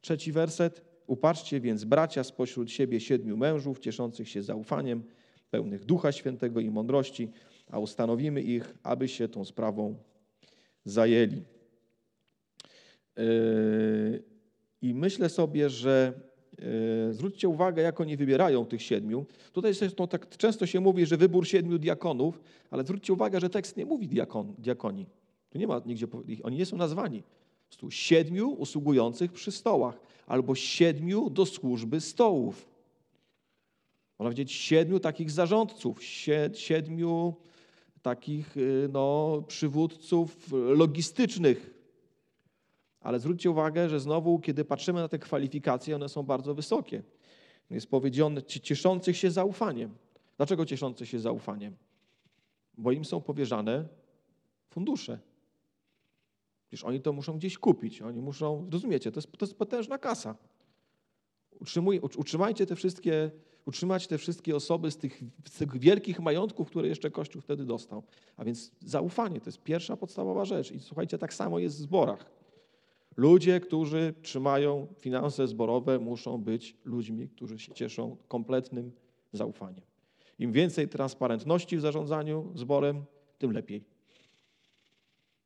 trzeci 0.00 0.32
werset. 0.32 0.86
Upatrzcie 1.06 1.60
więc 1.60 1.84
bracia 1.84 2.24
spośród 2.24 2.70
siebie 2.70 3.00
siedmiu 3.00 3.36
mężów, 3.36 3.78
cieszących 3.78 4.28
się 4.28 4.42
zaufaniem, 4.42 5.02
pełnych 5.50 5.84
Ducha 5.84 6.12
Świętego 6.12 6.60
i 6.60 6.70
mądrości, 6.70 7.30
a 7.70 7.78
ustanowimy 7.78 8.42
ich, 8.42 8.74
aby 8.82 9.08
się 9.08 9.28
tą 9.28 9.44
sprawą 9.44 9.94
zajęli. 10.84 11.42
Yy, 13.16 14.22
I 14.82 14.94
myślę 14.94 15.28
sobie, 15.28 15.70
że 15.70 16.12
yy, 16.58 17.12
zwróćcie 17.12 17.48
uwagę, 17.48 17.82
jak 17.82 18.00
oni 18.00 18.16
wybierają 18.16 18.64
tych 18.64 18.82
siedmiu. 18.82 19.26
Tutaj 19.52 19.74
zresztą 19.74 20.08
tak 20.08 20.36
często 20.36 20.66
się 20.66 20.80
mówi, 20.80 21.06
że 21.06 21.16
wybór 21.16 21.46
siedmiu 21.46 21.78
diakonów, 21.78 22.40
ale 22.70 22.84
zwróćcie 22.84 23.12
uwagę, 23.12 23.40
że 23.40 23.50
tekst 23.50 23.76
nie 23.76 23.86
mówi 23.86 24.08
diakon, 24.08 24.54
diakoni. 24.58 25.06
Tu 25.50 25.58
nie 25.58 25.66
ma 25.66 25.82
nigdzie, 25.86 26.06
oni 26.42 26.56
nie 26.56 26.66
są 26.66 26.76
nazwani. 26.76 27.22
Tu 27.76 27.90
siedmiu 27.90 28.48
usługujących 28.48 29.32
przy 29.32 29.52
stołach, 29.52 30.00
albo 30.26 30.54
siedmiu 30.54 31.30
do 31.30 31.46
służby 31.46 32.00
stołów. 32.00 32.68
Można 34.18 34.30
powiedzieć 34.30 34.52
siedmiu 34.52 35.00
takich 35.00 35.30
zarządców, 35.30 36.04
siedmiu 36.54 37.34
takich 38.02 38.56
yy, 38.56 38.88
no, 38.92 39.42
przywódców 39.48 40.52
logistycznych 40.52 41.75
ale 43.06 43.20
zwróćcie 43.20 43.50
uwagę, 43.50 43.88
że 43.88 44.00
znowu, 44.00 44.38
kiedy 44.38 44.64
patrzymy 44.64 45.00
na 45.00 45.08
te 45.08 45.18
kwalifikacje, 45.18 45.96
one 45.96 46.08
są 46.08 46.22
bardzo 46.22 46.54
wysokie. 46.54 47.02
Jest 47.70 47.90
powiedziane 47.90 48.42
cieszących 48.42 49.16
się 49.16 49.30
zaufaniem. 49.30 49.94
Dlaczego 50.36 50.66
cieszących 50.66 51.08
się 51.08 51.18
zaufaniem? 51.20 51.76
Bo 52.78 52.92
im 52.92 53.04
są 53.04 53.20
powierzane 53.20 53.88
fundusze. 54.70 55.18
Przecież 56.68 56.84
oni 56.84 57.00
to 57.00 57.12
muszą 57.12 57.36
gdzieś 57.38 57.58
kupić. 57.58 58.02
Oni 58.02 58.20
muszą, 58.20 58.68
rozumiecie, 58.72 59.12
to 59.12 59.18
jest, 59.18 59.32
to 59.32 59.46
jest 59.46 59.58
potężna 59.58 59.98
kasa. 59.98 60.36
Utrzymuj, 61.60 62.00
utrzymajcie 62.00 62.66
te 62.66 62.76
wszystkie, 62.76 63.30
utrzymać 63.66 64.06
te 64.06 64.18
wszystkie 64.18 64.56
osoby 64.56 64.90
z 64.90 64.96
tych, 64.96 65.22
z 65.48 65.58
tych 65.58 65.78
wielkich 65.78 66.20
majątków, 66.20 66.68
które 66.68 66.88
jeszcze 66.88 67.10
Kościół 67.10 67.42
wtedy 67.42 67.64
dostał. 67.64 68.02
A 68.36 68.44
więc 68.44 68.72
zaufanie 68.80 69.40
to 69.40 69.46
jest 69.46 69.62
pierwsza 69.62 69.96
podstawowa 69.96 70.44
rzecz. 70.44 70.72
I 70.72 70.80
słuchajcie, 70.80 71.18
tak 71.18 71.34
samo 71.34 71.58
jest 71.58 71.76
w 71.76 71.80
zborach. 71.80 72.35
Ludzie, 73.16 73.60
którzy 73.60 74.14
trzymają 74.22 74.86
finanse 74.98 75.46
zborowe, 75.46 75.98
muszą 75.98 76.38
być 76.38 76.76
ludźmi, 76.84 77.28
którzy 77.28 77.58
się 77.58 77.72
cieszą 77.72 78.16
kompletnym 78.28 78.92
zaufaniem. 79.32 79.84
Im 80.38 80.52
więcej 80.52 80.88
transparentności 80.88 81.76
w 81.76 81.80
zarządzaniu 81.80 82.52
zborem, 82.54 83.04
tym 83.38 83.52
lepiej. 83.52 83.84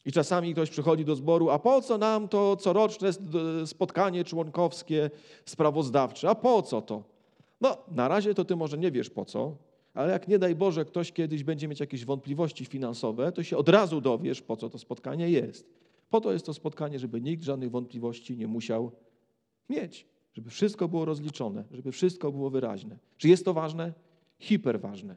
I 0.04 0.12
czasami 0.12 0.52
ktoś 0.52 0.70
przychodzi 0.70 1.04
do 1.04 1.16
zboru, 1.16 1.50
a 1.50 1.58
po 1.58 1.82
co 1.82 1.98
nam 1.98 2.28
to 2.28 2.56
coroczne 2.56 3.10
spotkanie 3.66 4.24
członkowskie, 4.24 5.10
sprawozdawcze? 5.44 6.30
A 6.30 6.34
po 6.34 6.62
co 6.62 6.82
to? 6.82 7.04
No, 7.60 7.76
na 7.88 8.08
razie 8.08 8.34
to 8.34 8.44
ty 8.44 8.56
może 8.56 8.78
nie 8.78 8.90
wiesz 8.90 9.10
po 9.10 9.24
co, 9.24 9.56
ale 9.94 10.12
jak 10.12 10.28
nie 10.28 10.38
daj 10.38 10.54
Boże 10.54 10.84
ktoś 10.84 11.12
kiedyś 11.12 11.44
będzie 11.44 11.68
mieć 11.68 11.80
jakieś 11.80 12.04
wątpliwości 12.04 12.64
finansowe, 12.64 13.32
to 13.32 13.42
się 13.42 13.56
od 13.56 13.68
razu 13.68 14.00
dowiesz, 14.00 14.42
po 14.42 14.56
co 14.56 14.70
to 14.70 14.78
spotkanie 14.78 15.30
jest. 15.30 15.79
Po 16.10 16.20
to 16.20 16.32
jest 16.32 16.46
to 16.46 16.54
spotkanie, 16.54 16.98
żeby 16.98 17.20
nikt 17.20 17.44
żadnych 17.44 17.70
wątpliwości 17.70 18.36
nie 18.36 18.46
musiał 18.46 18.92
mieć, 19.68 20.06
żeby 20.32 20.50
wszystko 20.50 20.88
było 20.88 21.04
rozliczone, 21.04 21.64
żeby 21.70 21.92
wszystko 21.92 22.32
było 22.32 22.50
wyraźne. 22.50 22.98
Czy 23.16 23.28
jest 23.28 23.44
to 23.44 23.54
ważne? 23.54 23.92
Hiperważne, 24.38 25.16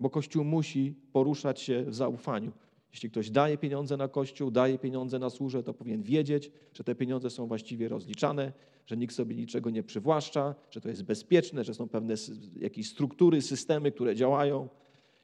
bo 0.00 0.10
Kościół 0.10 0.44
musi 0.44 0.94
poruszać 1.12 1.60
się 1.60 1.84
w 1.84 1.94
zaufaniu. 1.94 2.52
Jeśli 2.92 3.10
ktoś 3.10 3.30
daje 3.30 3.58
pieniądze 3.58 3.96
na 3.96 4.08
Kościół, 4.08 4.50
daje 4.50 4.78
pieniądze 4.78 5.18
na 5.18 5.30
służbę, 5.30 5.62
to 5.62 5.74
powinien 5.74 6.02
wiedzieć, 6.02 6.50
że 6.72 6.84
te 6.84 6.94
pieniądze 6.94 7.30
są 7.30 7.46
właściwie 7.46 7.88
rozliczane, 7.88 8.52
że 8.86 8.96
nikt 8.96 9.14
sobie 9.14 9.36
niczego 9.36 9.70
nie 9.70 9.82
przywłaszcza, 9.82 10.54
że 10.70 10.80
to 10.80 10.88
jest 10.88 11.02
bezpieczne, 11.02 11.64
że 11.64 11.74
są 11.74 11.88
pewne 11.88 12.14
jakieś 12.56 12.88
struktury, 12.88 13.42
systemy, 13.42 13.92
które 13.92 14.14
działają. 14.14 14.68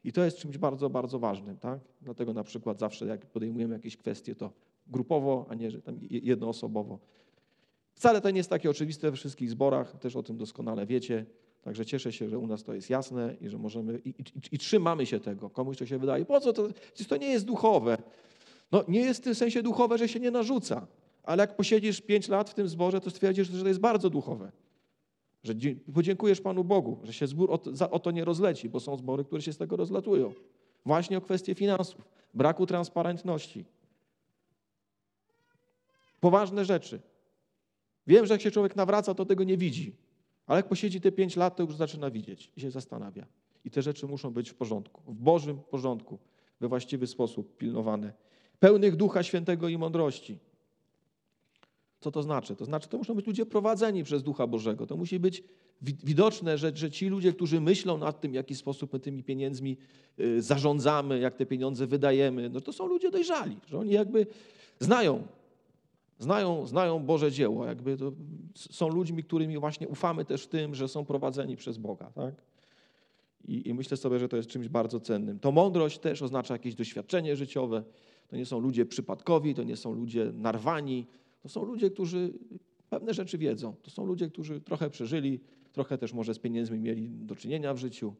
I 0.03 0.11
to 0.11 0.23
jest 0.23 0.37
czymś 0.37 0.57
bardzo, 0.57 0.89
bardzo 0.89 1.19
ważnym. 1.19 1.57
Tak? 1.57 1.79
Dlatego 2.01 2.33
na 2.33 2.43
przykład 2.43 2.79
zawsze 2.79 3.05
jak 3.05 3.25
podejmujemy 3.25 3.73
jakieś 3.73 3.97
kwestie, 3.97 4.35
to 4.35 4.51
grupowo, 4.87 5.45
a 5.49 5.55
nie 5.55 5.71
że 5.71 5.81
tam 5.81 5.99
jednoosobowo. 6.01 6.99
Wcale 7.93 8.21
to 8.21 8.31
nie 8.31 8.37
jest 8.37 8.49
takie 8.49 8.69
oczywiste 8.69 9.11
we 9.11 9.17
wszystkich 9.17 9.49
zborach, 9.49 9.99
też 9.99 10.15
o 10.15 10.23
tym 10.23 10.37
doskonale 10.37 10.85
wiecie. 10.85 11.25
Także 11.61 11.85
cieszę 11.85 12.13
się, 12.13 12.29
że 12.29 12.39
u 12.39 12.47
nas 12.47 12.63
to 12.63 12.73
jest 12.73 12.89
jasne 12.89 13.35
i 13.41 13.49
że 13.49 13.57
możemy 13.57 13.99
i, 14.05 14.09
i, 14.09 14.23
i 14.51 14.57
trzymamy 14.57 15.05
się 15.05 15.19
tego. 15.19 15.49
Komuś 15.49 15.77
to 15.77 15.85
się 15.85 15.97
wydaje, 15.97 16.25
po 16.25 16.39
co 16.39 16.53
to? 16.53 16.67
To 17.07 17.17
nie 17.17 17.27
jest 17.27 17.45
duchowe. 17.45 17.97
No 18.71 18.83
nie 18.87 18.99
jest 18.99 19.21
w 19.21 19.23
tym 19.23 19.35
sensie 19.35 19.63
duchowe, 19.63 19.97
że 19.97 20.07
się 20.07 20.19
nie 20.19 20.31
narzuca. 20.31 20.87
Ale 21.23 21.43
jak 21.43 21.55
posiedzisz 21.55 22.01
pięć 22.01 22.27
lat 22.27 22.49
w 22.49 22.53
tym 22.53 22.67
zborze, 22.67 23.01
to 23.01 23.09
stwierdzisz, 23.09 23.47
że 23.47 23.61
to 23.61 23.67
jest 23.67 23.79
bardzo 23.79 24.09
duchowe. 24.09 24.51
Że 25.43 25.53
podziękujesz 25.93 26.41
Panu 26.41 26.63
Bogu, 26.63 26.99
że 27.03 27.13
się 27.13 27.27
zbór 27.27 27.51
o 27.51 27.57
to, 27.57 27.89
o 27.91 27.99
to 27.99 28.11
nie 28.11 28.25
rozleci, 28.25 28.69
bo 28.69 28.79
są 28.79 28.97
zbory, 28.97 29.23
które 29.23 29.41
się 29.41 29.53
z 29.53 29.57
tego 29.57 29.75
rozlatują. 29.75 30.33
Właśnie 30.85 31.17
o 31.17 31.21
kwestie 31.21 31.55
finansów, 31.55 32.01
braku 32.33 32.65
transparentności. 32.65 33.65
Poważne 36.25 36.65
rzeczy. 36.65 36.99
Wiem, 38.07 38.25
że 38.25 38.33
jak 38.33 38.41
się 38.41 38.51
człowiek 38.51 38.75
nawraca, 38.75 39.13
to 39.13 39.25
tego 39.25 39.43
nie 39.43 39.57
widzi. 39.57 39.95
Ale 40.45 40.59
jak 40.59 40.67
posiedzi 40.67 41.01
te 41.01 41.11
pięć 41.11 41.35
lat, 41.35 41.55
to 41.55 41.63
już 41.63 41.75
zaczyna 41.75 42.11
widzieć 42.11 42.51
i 42.57 42.61
się 42.61 42.71
zastanawia. 42.71 43.25
I 43.65 43.71
te 43.71 43.81
rzeczy 43.81 44.07
muszą 44.07 44.33
być 44.33 44.49
w 44.49 44.55
porządku, 44.55 45.01
w 45.07 45.15
Bożym 45.15 45.59
porządku, 45.69 46.19
we 46.59 46.67
właściwy 46.67 47.07
sposób 47.07 47.57
pilnowane. 47.57 48.13
Pełnych 48.59 48.95
Ducha 48.95 49.23
Świętego 49.23 49.67
i 49.67 49.77
mądrości. 49.77 50.37
Co 51.99 52.11
to 52.11 52.23
znaczy? 52.23 52.55
To 52.55 52.65
znaczy, 52.65 52.89
to 52.89 52.97
muszą 52.97 53.13
być 53.13 53.27
ludzie 53.27 53.45
prowadzeni 53.45 54.03
przez 54.03 54.23
Ducha 54.23 54.47
Bożego. 54.47 54.87
To 54.87 54.97
musi 54.97 55.19
być 55.19 55.43
widoczne, 55.81 56.57
że, 56.57 56.71
że 56.75 56.91
ci 56.91 57.07
ludzie, 57.07 57.33
którzy 57.33 57.61
myślą 57.61 57.97
nad 57.97 58.21
tym, 58.21 58.31
w 58.31 58.35
jaki 58.35 58.55
sposób 58.55 58.93
my 58.93 58.99
tymi 58.99 59.23
pieniędzmi 59.23 59.77
y, 60.19 60.41
zarządzamy, 60.41 61.19
jak 61.19 61.35
te 61.35 61.45
pieniądze 61.45 61.87
wydajemy, 61.87 62.49
no 62.49 62.61
to 62.61 62.73
są 62.73 62.87
ludzie 62.87 63.11
dojrzali, 63.11 63.57
że 63.67 63.79
oni 63.79 63.91
jakby 63.91 64.27
znają, 64.79 65.27
znają, 66.19 66.67
znają 66.67 66.99
Boże 66.99 67.31
dzieło, 67.31 67.65
jakby 67.65 67.97
są 68.55 68.89
ludźmi, 68.89 69.23
którymi 69.23 69.57
właśnie 69.57 69.87
ufamy 69.87 70.25
też 70.25 70.43
w 70.43 70.47
tym, 70.47 70.75
że 70.75 70.87
są 70.87 71.05
prowadzeni 71.05 71.55
przez 71.55 71.77
Boga. 71.77 72.11
Tak? 72.15 72.35
I, 73.47 73.69
I 73.69 73.73
myślę 73.73 73.97
sobie, 73.97 74.19
że 74.19 74.29
to 74.29 74.37
jest 74.37 74.49
czymś 74.49 74.67
bardzo 74.67 74.99
cennym. 74.99 75.39
To 75.39 75.51
mądrość 75.51 75.99
też 75.99 76.21
oznacza 76.21 76.53
jakieś 76.53 76.75
doświadczenie 76.75 77.35
życiowe. 77.35 77.83
To 78.27 78.35
nie 78.35 78.45
są 78.45 78.59
ludzie 78.59 78.85
przypadkowi, 78.85 79.55
to 79.55 79.63
nie 79.63 79.77
są 79.77 79.93
ludzie 79.93 80.31
narwani, 80.33 81.05
to 81.41 81.49
są 81.49 81.65
ludzie, 81.65 81.89
którzy 81.89 82.33
pewne 82.89 83.13
rzeczy 83.13 83.37
wiedzą. 83.37 83.75
To 83.81 83.91
są 83.91 84.05
ludzie, 84.05 84.29
którzy 84.29 84.61
trochę 84.61 84.89
przeżyli, 84.89 85.39
trochę 85.73 85.97
też 85.97 86.13
może 86.13 86.33
z 86.33 86.39
pieniędzmi 86.39 86.79
mieli 86.79 87.09
do 87.09 87.35
czynienia 87.35 87.73
w 87.73 87.77
życiu. 87.77 88.13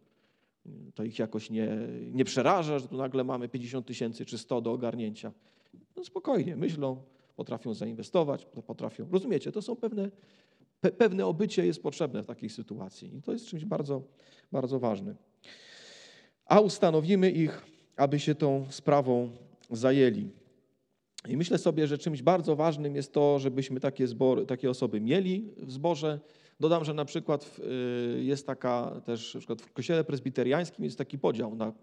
To 0.96 1.04
ich 1.04 1.20
jakoś 1.20 1.50
nie, 1.50 1.78
nie 2.14 2.26
przeraża, 2.26 2.80
że 2.80 2.88
tu 2.88 2.98
nagle 2.98 3.24
mamy 3.24 3.50
50 3.50 3.86
tysięcy 3.86 4.26
czy 4.26 4.38
100 4.38 4.62
do 4.62 4.72
ogarnięcia. 4.72 5.32
No 5.96 6.04
spokojnie, 6.04 6.56
myślą, 6.56 7.02
potrafią 7.36 7.74
zainwestować, 7.74 8.45
potrafią. 8.45 9.08
Rozumiecie, 9.12 9.52
to 9.52 9.62
są 9.62 9.76
pewne, 9.76 10.12
pe, 10.82 10.91
pewne 10.91 11.26
obycie 11.26 11.65
jest 11.65 11.84
potrzebne 11.84 12.24
w 12.24 12.26
takiej 12.26 12.50
sytuacji 12.50 13.15
i 13.17 13.21
to 13.21 13.32
jest 13.32 13.48
czymś 13.48 13.65
bardzo, 13.65 14.02
bardzo 14.52 14.80
ważnym. 14.80 15.15
A 16.45 16.60
ustanowimy 16.60 17.32
ich, 17.32 17.65
aby 17.98 18.19
się 18.19 18.36
tą 18.36 18.65
sprawą 18.69 19.30
zajęli. 19.71 20.30
I 21.28 21.38
myślę 21.38 21.58
sobie, 21.58 21.88
że 21.88 21.98
czymś 21.98 22.21
bardzo 22.21 22.56
ważnym 22.56 22.95
jest 22.95 23.13
to, 23.13 23.39
żebyśmy 23.39 23.80
takie, 23.80 24.08
zbory, 24.08 24.45
takie 24.45 24.69
osoby 24.69 25.02
mieli 25.02 25.54
w 25.58 25.71
zborze. 25.71 26.19
Dodam, 26.60 26.86
że 26.86 26.93
na 26.93 27.06
przykład 27.06 27.60
y, 28.17 28.24
jest 28.24 28.48
taka 28.48 29.02
też, 29.06 29.34
na 29.34 29.39
przykład 29.39 29.62
w 29.62 29.74
kościele 29.74 30.04
prezbiteriańskim 30.04 30.86
jest 30.86 30.98
taki 30.98 31.19
podział 31.19 31.56
na 31.56 31.74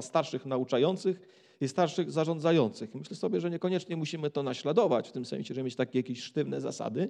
starszych 0.00 0.46
nauczających 0.46 1.20
i 1.62 1.68
starszych 1.68 2.10
zarządzających. 2.10 2.94
Myślę 2.94 3.16
sobie, 3.16 3.40
że 3.40 3.50
niekoniecznie 3.50 3.96
musimy 3.96 4.30
to 4.30 4.42
naśladować, 4.42 5.08
w 5.08 5.12
tym 5.12 5.24
sensie, 5.24 5.54
że 5.54 5.62
mieć 5.62 5.76
takie 5.76 5.98
jakieś 5.98 6.22
sztywne 6.22 6.60
zasady, 6.60 7.08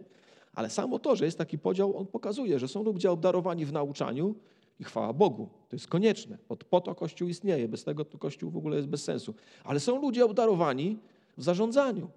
ale 0.54 0.70
samo 0.70 0.98
to, 0.98 1.16
że 1.16 1.24
jest 1.24 1.38
taki 1.38 1.58
podział, 1.58 1.96
on 1.96 2.06
pokazuje, 2.06 2.58
że 2.58 2.68
są 2.68 2.82
ludzie 2.82 3.10
obdarowani 3.10 3.66
w 3.66 3.72
nauczaniu 3.72 4.34
i 4.80 4.84
chwała 4.84 5.12
Bogu. 5.12 5.48
To 5.68 5.76
jest 5.76 5.86
konieczne. 5.86 6.38
Po, 6.70 6.80
to 6.80 6.94
Kościół 6.94 7.28
istnieje. 7.28 7.68
Bez 7.68 7.84
tego 7.84 8.04
to 8.04 8.18
Kościół 8.18 8.50
w 8.50 8.56
ogóle 8.56 8.76
jest 8.76 8.88
bez 8.88 9.04
sensu. 9.04 9.34
Ale 9.64 9.80
są 9.80 10.00
ludzie 10.00 10.24
obdarowani 10.24 10.98
w 11.36 11.42
zarządzaniu. 11.42 12.10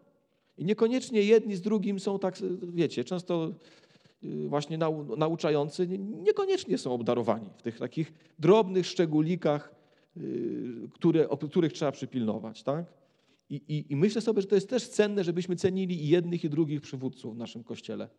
I 0.57 0.65
niekoniecznie 0.65 1.21
jedni 1.21 1.55
z 1.55 1.61
drugim 1.61 1.99
są 1.99 2.19
tak, 2.19 2.35
wiecie, 2.73 3.03
często 3.03 3.51
y, 4.23 4.47
właśnie 4.47 4.77
nau, 4.77 5.17
nauczający 5.17 5.87
niekoniecznie 5.97 6.77
są 6.77 6.93
obdarowani 6.93 7.49
w 7.57 7.61
tych 7.61 7.79
takich 7.79 8.13
drobnych 8.39 8.85
szczególikach, 8.85 9.74
które, 10.93 11.29
o 11.29 11.37
których 11.37 11.73
trzeba 11.73 11.91
przypilnować. 11.91 12.63
Tak? 12.63 12.85
I, 13.49 13.55
i, 13.55 13.93
I 13.93 13.95
myślę 13.95 14.21
sobie, 14.21 14.41
że 14.41 14.47
to 14.47 14.55
jest 14.55 14.69
też 14.69 14.87
cenne, 14.87 15.23
żebyśmy 15.23 15.55
cenili 15.55 16.03
i 16.03 16.07
jednych, 16.07 16.43
i 16.43 16.49
drugich 16.49 16.81
przywódców 16.81 17.35
w 17.35 17.37
naszym 17.37 17.63
kościele. 17.63 18.09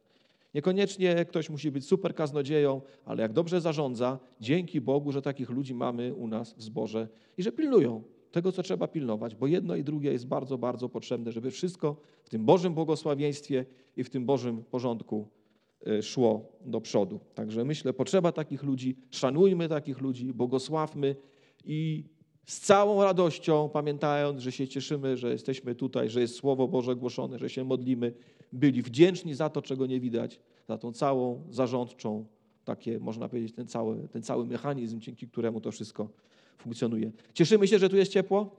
Niekoniecznie 0.55 1.25
ktoś 1.25 1.51
musi 1.51 1.71
być 1.71 1.87
super 1.87 2.15
kaznodzieją, 2.15 2.81
ale 3.05 3.23
jak 3.23 3.33
dobrze 3.33 3.61
zarządza, 3.61 4.19
dzięki 4.41 4.81
Bogu, 4.81 5.13
że 5.13 5.23
takich 5.23 5.51
ludzi 5.51 5.75
mamy 5.75 6.15
u 6.15 6.29
nas 6.29 6.55
w 6.55 6.63
zborze 6.63 7.09
i 7.39 7.43
że 7.43 7.53
pilnują 7.53 8.03
tego, 8.33 8.53
co 8.53 8.63
trzeba 8.63 8.89
pilnować, 8.89 9.35
bo 9.35 9.47
jedno 9.47 9.77
i 9.77 9.85
drugie 9.85 10.13
jest 10.13 10.27
bardzo, 10.27 10.59
bardzo 10.59 10.89
potrzebne, 10.89 11.33
żeby 11.33 11.51
wszystko 11.51 11.97
w 12.25 12.29
tym 12.29 12.45
Bożym 12.45 12.75
błogosławieństwie 12.75 13.67
i 13.97 14.05
w 14.05 14.11
tym 14.11 14.27
Bożym 14.27 14.65
porządku 14.65 15.29
e, 15.87 16.03
szło 16.03 16.53
do 16.67 16.81
przodu. 16.81 17.21
Także 17.35 17.65
myślę, 17.65 17.93
potrzeba 17.93 18.33
takich 18.33 18.63
ludzi, 18.63 18.97
szanujmy 19.11 19.69
takich 19.69 20.01
ludzi, 20.01 20.33
błogosławmy 20.33 21.17
i 21.67 22.05
z 22.45 22.61
całą 22.61 23.03
radością, 23.03 23.69
pamiętając, 23.73 24.41
że 24.41 24.53
się 24.53 24.69
cieszymy, 24.69 25.17
że 25.17 25.31
jesteśmy 25.31 25.75
tutaj, 25.75 26.11
że 26.11 26.21
jest 26.21 26.35
Słowo 26.35 26.69
Boże 26.69 26.97
głoszone, 26.97 27.39
że 27.39 27.51
się 27.51 27.65
modlimy, 27.65 28.13
byli 28.53 28.83
wdzięczni 28.83 29.35
za 29.35 29.51
to, 29.51 29.63
czego 29.63 29.87
nie 29.87 30.01
widać, 30.01 30.41
za 30.69 30.79
tą 30.79 30.93
całą 30.93 31.43
zarządczą, 31.51 32.27
takie 32.65 32.99
można 32.99 33.29
powiedzieć, 33.29 33.55
ten 33.55 33.67
cały, 33.67 34.09
ten 34.09 34.23
cały 34.23 34.47
mechanizm, 34.47 35.01
dzięki 35.01 35.29
któremu 35.29 35.61
to 35.61 35.73
wszystko 35.73 36.09
funkcjonuje. 36.59 37.13
Cieszymy 37.35 37.69
się, 37.69 37.79
że 37.79 37.89
tu 37.89 37.97
jest 37.97 38.13
ciepło? 38.13 38.57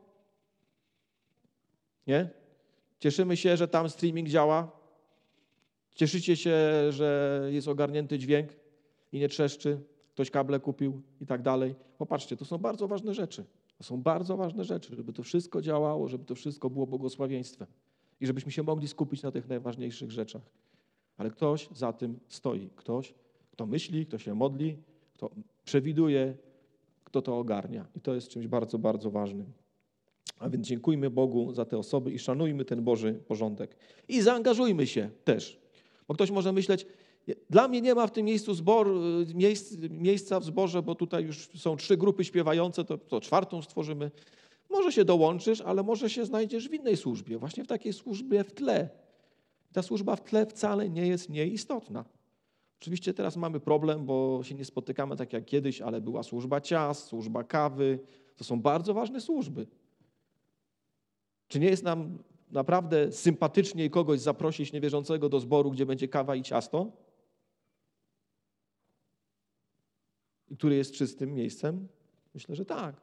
Nie? 2.08 2.30
Cieszymy 3.00 3.38
się, 3.38 3.58
że 3.58 3.67
tam 3.67 3.89
streaming 3.89 4.30
działa? 4.30 4.72
Cieszycie 5.96 6.36
się, 6.36 6.58
że 6.89 7.41
jest 7.52 7.67
ogarnięty 7.67 8.20
dźwięk 8.20 8.50
i 9.12 9.20
nie 9.20 9.30
trzeszczy? 9.30 9.82
Ktoś 10.18 10.32
kable 10.32 10.60
kupił 10.60 11.02
i 11.22 11.26
tak 11.26 11.42
dalej? 11.42 11.76
Popatrzcie, 11.98 12.38
to 12.38 12.46
są 12.46 12.58
bardzo 12.58 12.88
ważne 12.88 13.14
rzeczy. 13.14 13.46
To 13.78 13.84
są 13.84 14.02
bardzo 14.02 14.38
ważne 14.38 14.64
rzeczy, 14.64 14.96
żeby 14.96 15.14
to 15.14 15.24
wszystko 15.24 15.62
działało, 15.62 16.08
żeby 16.08 16.26
to 16.26 16.36
wszystko 16.36 16.70
było 16.70 16.88
błogosławieństwem 16.88 17.68
i 18.22 18.28
żebyśmy 18.28 18.52
się 18.52 18.64
mogli 18.64 18.88
skupić 18.88 19.24
na 19.24 19.32
tych 19.32 19.48
najważniejszych 19.48 20.12
rzeczach. 20.12 20.42
Ale 21.18 21.30
ktoś 21.30 21.70
za 21.76 21.94
tym 21.94 22.20
stoi. 22.28 22.70
Ktoś, 22.76 23.14
kto 23.52 23.66
myśli, 23.66 24.06
kto 24.06 24.18
się 24.18 24.34
modli, 24.34 24.78
kto 25.14 25.30
przewiduje, 25.66 26.38
kto 27.04 27.22
to 27.22 27.38
ogarnia. 27.38 27.86
I 27.96 28.02
to 28.02 28.16
jest 28.16 28.30
czymś 28.30 28.48
bardzo, 28.48 28.80
bardzo 28.80 29.12
ważnym. 29.12 29.46
A 30.40 30.50
więc 30.50 30.68
dziękujmy 30.68 31.10
Bogu 31.10 31.54
za 31.54 31.66
te 31.66 31.78
osoby 31.78 32.12
i 32.12 32.20
szanujmy 32.20 32.66
ten 32.66 32.84
Boży 32.84 33.14
porządek. 33.14 33.76
I 34.08 34.22
zaangażujmy 34.22 34.88
się 34.88 35.10
też. 35.24 35.60
Bo 36.08 36.14
ktoś 36.14 36.32
może 36.32 36.54
myśleć, 36.54 36.86
dla 37.50 37.68
mnie 37.68 37.82
nie 37.82 37.96
ma 37.96 38.08
w 38.08 38.12
tym 38.12 38.26
miejscu 38.26 38.54
zbor, 38.54 38.90
miejsc, 39.36 39.76
miejsca 39.90 40.40
w 40.40 40.44
zborze, 40.44 40.82
bo 40.82 40.96
tutaj 40.96 41.24
już 41.24 41.50
są 41.56 41.78
trzy 41.78 41.98
grupy 41.98 42.24
śpiewające, 42.24 42.84
to, 42.84 42.98
to 42.98 43.22
czwartą 43.22 43.62
stworzymy. 43.62 44.12
Może 44.70 44.92
się 44.92 45.06
dołączysz, 45.06 45.62
ale 45.62 45.84
może 45.84 46.10
się 46.10 46.26
znajdziesz 46.26 46.70
w 46.70 46.74
innej 46.74 46.98
służbie, 46.98 47.38
właśnie 47.38 47.63
w 47.63 47.68
takiej 47.68 47.94
służbie 47.94 48.44
w 48.44 48.54
tle. 48.54 48.90
Ta 49.74 49.82
służba 49.82 50.16
w 50.16 50.24
tle 50.24 50.46
wcale 50.46 50.90
nie 50.90 51.08
jest 51.08 51.30
nieistotna. 51.30 52.06
Oczywiście 52.82 53.13
teraz 53.13 53.38
mamy 53.38 53.60
problem, 53.60 54.06
bo 54.06 54.40
się 54.44 54.56
nie 54.56 54.66
spotykamy 54.66 55.16
tak 55.16 55.34
jak 55.34 55.46
kiedyś, 55.46 55.82
ale 55.82 56.02
była 56.02 56.24
służba 56.24 56.62
ciast, 56.62 57.08
służba 57.08 57.44
kawy. 57.44 58.00
To 58.36 58.44
są 58.44 58.62
bardzo 58.62 58.94
ważne 58.94 59.22
służby. 59.22 59.68
Czy 61.48 61.60
nie 61.60 61.68
jest 61.68 61.84
nam 61.84 62.18
naprawdę 62.52 63.12
sympatyczniej 63.12 63.90
kogoś 63.90 64.20
zaprosić 64.20 64.74
niewierzącego 64.74 65.30
do 65.30 65.40
zboru, 65.40 65.72
gdzie 65.72 65.86
będzie 65.86 66.08
kawa 66.08 66.36
i 66.36 66.44
ciasto? 66.44 66.92
I 70.36 70.37
który 70.56 70.76
jest 70.76 70.92
czystym 70.94 71.34
miejscem? 71.34 71.88
Myślę, 72.34 72.56
że 72.56 72.66
tak. 72.66 72.96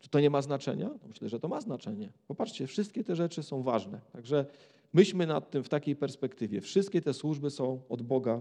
Czy 0.00 0.08
to 0.08 0.20
nie 0.20 0.30
ma 0.30 0.42
znaczenia? 0.42 0.90
Myślę, 1.08 1.28
że 1.28 1.40
to 1.40 1.48
ma 1.48 1.60
znaczenie. 1.60 2.12
Popatrzcie, 2.28 2.66
wszystkie 2.66 3.04
te 3.04 3.16
rzeczy 3.16 3.42
są 3.42 3.62
ważne. 3.62 4.00
Także 4.12 4.46
myślmy 4.92 5.26
nad 5.26 5.50
tym 5.50 5.64
w 5.64 5.68
takiej 5.68 5.96
perspektywie. 5.96 6.60
Wszystkie 6.60 7.00
te 7.00 7.14
służby 7.14 7.50
są 7.50 7.80
od 7.88 8.02
Boga 8.02 8.40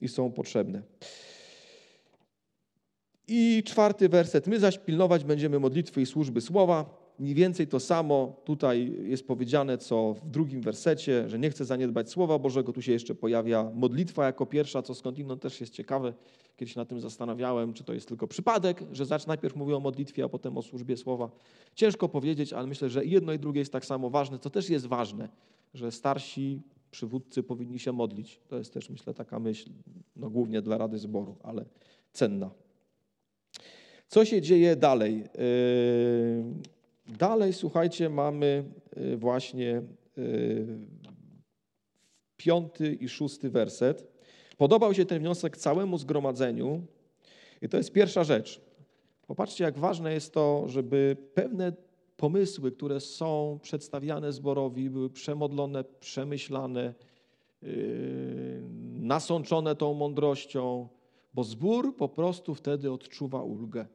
i 0.00 0.08
są 0.08 0.32
potrzebne. 0.32 0.82
I 3.28 3.62
czwarty 3.66 4.08
werset. 4.08 4.46
My 4.46 4.60
zaś 4.60 4.78
pilnować 4.78 5.24
będziemy 5.24 5.58
modlitwy 5.58 6.02
i 6.02 6.06
służby 6.06 6.40
słowa. 6.40 6.99
Mniej 7.20 7.34
więcej 7.34 7.66
to 7.66 7.80
samo 7.80 8.36
tutaj 8.44 8.96
jest 9.02 9.26
powiedziane, 9.26 9.78
co 9.78 10.14
w 10.14 10.30
drugim 10.30 10.60
wersecie, 10.60 11.28
że 11.28 11.38
nie 11.38 11.50
chcę 11.50 11.64
zaniedbać 11.64 12.10
Słowa 12.10 12.38
Bożego. 12.38 12.72
Tu 12.72 12.82
się 12.82 12.92
jeszcze 12.92 13.14
pojawia 13.14 13.70
modlitwa 13.74 14.26
jako 14.26 14.46
pierwsza, 14.46 14.82
co 14.82 14.94
skądinąd 14.94 15.42
też 15.42 15.60
jest 15.60 15.72
ciekawe. 15.72 16.12
Kiedyś 16.56 16.76
na 16.76 16.84
tym 16.84 17.00
zastanawiałem, 17.00 17.72
czy 17.72 17.84
to 17.84 17.92
jest 17.94 18.08
tylko 18.08 18.26
przypadek, 18.26 18.82
że 18.92 19.06
zacz 19.06 19.26
najpierw 19.26 19.56
mówią 19.56 19.76
o 19.76 19.80
modlitwie, 19.80 20.24
a 20.24 20.28
potem 20.28 20.58
o 20.58 20.62
służbie 20.62 20.96
Słowa. 20.96 21.30
Ciężko 21.74 22.08
powiedzieć, 22.08 22.52
ale 22.52 22.66
myślę, 22.66 22.88
że 22.88 23.04
jedno 23.04 23.32
i 23.32 23.38
drugie 23.38 23.58
jest 23.58 23.72
tak 23.72 23.84
samo 23.84 24.10
ważne, 24.10 24.38
co 24.38 24.50
też 24.50 24.70
jest 24.70 24.86
ważne, 24.86 25.28
że 25.74 25.92
starsi 25.92 26.62
przywódcy 26.90 27.42
powinni 27.42 27.78
się 27.78 27.92
modlić. 27.92 28.40
To 28.48 28.58
jest 28.58 28.74
też, 28.74 28.90
myślę, 28.90 29.14
taka 29.14 29.38
myśl, 29.38 29.70
no 30.16 30.30
głównie 30.30 30.62
dla 30.62 30.78
Rady 30.78 30.98
Zboru, 30.98 31.36
ale 31.42 31.64
cenna. 32.12 32.50
Co 34.08 34.24
się 34.24 34.42
dzieje 34.42 34.76
dalej? 34.76 35.16
Yy, 35.18 36.79
dalej, 37.18 37.52
słuchajcie, 37.52 38.08
mamy 38.08 38.64
yy, 38.96 39.16
właśnie 39.16 39.82
yy, 40.16 40.66
piąty 42.36 42.94
i 42.94 43.08
szósty 43.08 43.50
werset. 43.50 44.06
Podobał 44.56 44.94
się 44.94 45.04
ten 45.04 45.18
wniosek 45.18 45.56
całemu 45.56 45.98
zgromadzeniu 45.98 46.82
i 47.62 47.68
to 47.68 47.76
jest 47.76 47.92
pierwsza 47.92 48.24
rzecz. 48.24 48.60
Popatrzcie, 49.26 49.64
jak 49.64 49.78
ważne 49.78 50.12
jest 50.12 50.34
to, 50.34 50.64
żeby 50.68 51.16
pewne 51.34 51.72
pomysły, 52.16 52.72
które 52.72 53.00
są 53.00 53.58
przedstawiane 53.62 54.32
zborowi, 54.32 54.90
były 54.90 55.10
przemodlone, 55.10 55.84
przemyślane 55.84 56.94
yy, 57.62 58.62
nasączone 58.92 59.76
tą 59.76 59.94
mądrością, 59.94 60.88
bo 61.34 61.44
zbór 61.44 61.96
po 61.96 62.08
prostu 62.08 62.54
wtedy 62.54 62.92
odczuwa 62.92 63.42
ulgę. 63.42 63.86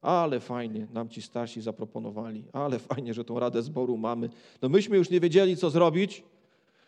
Ale 0.00 0.40
fajnie, 0.40 0.86
nam 0.92 1.08
ci 1.08 1.22
starsi 1.22 1.60
zaproponowali, 1.60 2.44
ale 2.52 2.78
fajnie, 2.78 3.14
że 3.14 3.24
tą 3.24 3.40
radę 3.40 3.62
zboru 3.62 3.96
mamy. 3.96 4.28
No 4.62 4.68
myśmy 4.68 4.96
już 4.96 5.10
nie 5.10 5.20
wiedzieli, 5.20 5.56
co 5.56 5.70
zrobić, 5.70 6.24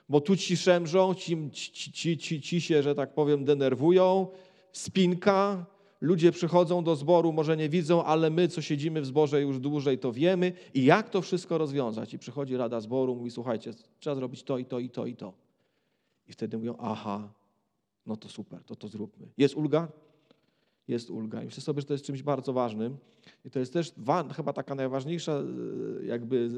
bo 0.08 0.20
tu 0.20 0.36
ci 0.36 0.56
szemrzą, 0.56 1.14
ci, 1.14 1.50
ci, 1.50 1.92
ci, 1.92 2.18
ci, 2.18 2.40
ci 2.40 2.60
się, 2.60 2.82
że 2.82 2.94
tak 2.94 3.14
powiem, 3.14 3.44
denerwują, 3.44 4.26
spinka, 4.72 5.66
ludzie 6.00 6.32
przychodzą 6.32 6.84
do 6.84 6.96
zboru, 6.96 7.32
może 7.32 7.56
nie 7.56 7.68
widzą, 7.68 8.04
ale 8.04 8.30
my, 8.30 8.48
co 8.48 8.62
siedzimy 8.62 9.00
w 9.00 9.06
zborze 9.06 9.42
już 9.42 9.58
dłużej, 9.58 9.98
to 9.98 10.12
wiemy. 10.12 10.52
I 10.74 10.84
jak 10.84 11.10
to 11.10 11.22
wszystko 11.22 11.58
rozwiązać? 11.58 12.14
I 12.14 12.18
przychodzi 12.18 12.56
rada 12.56 12.80
zboru, 12.80 13.16
mówi, 13.16 13.30
słuchajcie, 13.30 13.72
trzeba 14.00 14.16
zrobić 14.16 14.42
to 14.42 14.58
i 14.58 14.64
to 14.64 14.78
i 14.78 14.90
to 14.90 15.06
i 15.06 15.16
to. 15.16 15.32
I 16.28 16.32
wtedy 16.32 16.58
mówią, 16.58 16.76
aha, 16.78 17.32
no 18.06 18.16
to 18.16 18.28
super, 18.28 18.64
to 18.64 18.76
to 18.76 18.88
zróbmy. 18.88 19.28
Jest 19.38 19.56
ulga? 19.56 19.88
Jest 20.88 21.10
ulga. 21.10 21.42
I 21.42 21.44
myślę 21.44 21.62
sobie, 21.62 21.80
że 21.80 21.86
to 21.86 21.94
jest 21.94 22.04
czymś 22.04 22.22
bardzo 22.22 22.52
ważnym. 22.52 22.96
I 23.44 23.50
to 23.50 23.58
jest 23.58 23.72
też 23.72 23.92
chyba 24.36 24.52
taka 24.52 24.74
najważniejsza 24.74 25.32
e, 25.32 26.06
jakby 26.06 26.48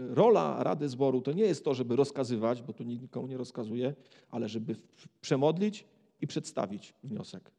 e, 0.00 0.14
rola 0.14 0.62
Rady 0.62 0.88
Zboru. 0.88 1.20
To 1.20 1.32
nie 1.32 1.42
jest 1.42 1.64
to, 1.64 1.74
żeby 1.74 1.96
rozkazywać, 1.96 2.62
bo 2.62 2.72
tu 2.72 2.84
nikomu 2.84 3.26
nie 3.26 3.36
rozkazuje, 3.36 3.94
ale 4.30 4.48
żeby 4.48 4.76
przemodlić 5.20 5.84
i 6.20 6.26
przedstawić 6.26 6.94
wniosek. 7.04 7.50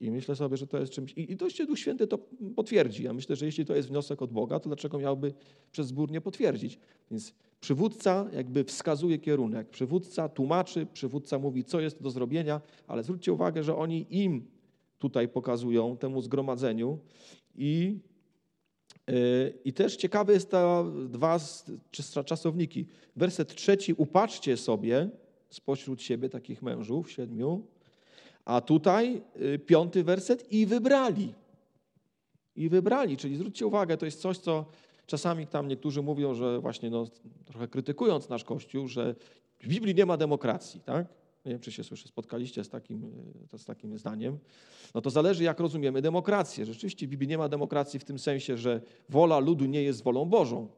I 0.00 0.10
myślę 0.10 0.36
sobie, 0.36 0.56
że 0.56 0.66
to 0.66 0.78
jest 0.78 0.92
czymś. 0.92 1.12
I, 1.12 1.32
i 1.32 1.36
dość 1.36 1.66
Duch 1.66 1.78
Święty 1.78 2.06
to 2.06 2.18
potwierdzi. 2.56 3.02
Ja 3.02 3.12
myślę, 3.12 3.36
że 3.36 3.46
jeśli 3.46 3.66
to 3.66 3.76
jest 3.76 3.88
wniosek 3.88 4.22
od 4.22 4.32
Boga, 4.32 4.60
to 4.60 4.68
dlaczego 4.68 4.98
miałby 4.98 5.34
przez 5.72 5.86
zbór 5.86 6.10
nie 6.10 6.20
potwierdzić? 6.20 6.78
Więc 7.10 7.34
przywódca 7.60 8.26
jakby 8.32 8.64
wskazuje 8.64 9.18
kierunek. 9.18 9.68
Przywódca 9.68 10.28
tłumaczy, 10.28 10.86
przywódca 10.92 11.38
mówi, 11.38 11.64
co 11.64 11.80
jest 11.80 12.02
do 12.02 12.10
zrobienia, 12.10 12.60
ale 12.86 13.02
zwróćcie 13.02 13.32
uwagę, 13.32 13.62
że 13.62 13.76
oni 13.76 14.06
im 14.10 14.46
tutaj 14.98 15.28
pokazują, 15.28 15.96
temu 15.96 16.22
zgromadzeniu. 16.22 16.98
I, 17.54 17.98
yy, 19.06 19.58
i 19.64 19.72
też 19.72 19.96
ciekawe 19.96 20.32
jest 20.32 20.50
te 20.50 20.92
dwa 21.08 21.38
czasowniki. 22.24 22.86
Werset 23.16 23.54
trzeci, 23.54 23.94
upatrzcie 23.96 24.56
sobie 24.56 25.10
spośród 25.50 26.02
siebie 26.02 26.28
takich 26.28 26.62
mężów, 26.62 27.12
siedmiu, 27.12 27.66
a 28.44 28.60
tutaj 28.60 29.22
y, 29.42 29.58
piąty 29.58 30.04
werset 30.04 30.52
i 30.52 30.66
wybrali. 30.66 31.34
I 32.56 32.68
wybrali, 32.68 33.16
czyli 33.16 33.36
zwróćcie 33.36 33.66
uwagę, 33.66 33.96
to 33.96 34.04
jest 34.04 34.20
coś, 34.20 34.38
co 34.38 34.66
czasami 35.06 35.46
tam 35.46 35.68
niektórzy 35.68 36.02
mówią, 36.02 36.34
że 36.34 36.60
właśnie 36.60 36.90
no, 36.90 37.06
trochę 37.44 37.68
krytykując 37.68 38.28
nasz 38.28 38.44
Kościół, 38.44 38.88
że 38.88 39.14
w 39.60 39.68
Biblii 39.68 39.94
nie 39.94 40.06
ma 40.06 40.16
demokracji, 40.16 40.80
tak? 40.80 41.06
Nie 41.44 41.52
wiem, 41.52 41.60
czy 41.60 41.72
się 41.72 41.84
słyszy, 41.84 42.08
spotkaliście 42.08 42.64
z 42.64 42.68
takim, 42.68 43.04
y, 43.54 43.58
z 43.58 43.64
takim 43.64 43.98
zdaniem. 43.98 44.38
No 44.94 45.00
to 45.00 45.10
zależy, 45.10 45.44
jak 45.44 45.60
rozumiemy 45.60 46.02
demokrację. 46.02 46.66
Rzeczywiście 46.66 47.06
w 47.06 47.10
Biblii 47.10 47.28
nie 47.28 47.38
ma 47.38 47.48
demokracji 47.48 48.00
w 48.00 48.04
tym 48.04 48.18
sensie, 48.18 48.56
że 48.56 48.80
wola 49.08 49.38
ludu 49.38 49.64
nie 49.64 49.82
jest 49.82 50.02
wolą 50.02 50.24
Bożą. 50.24 50.68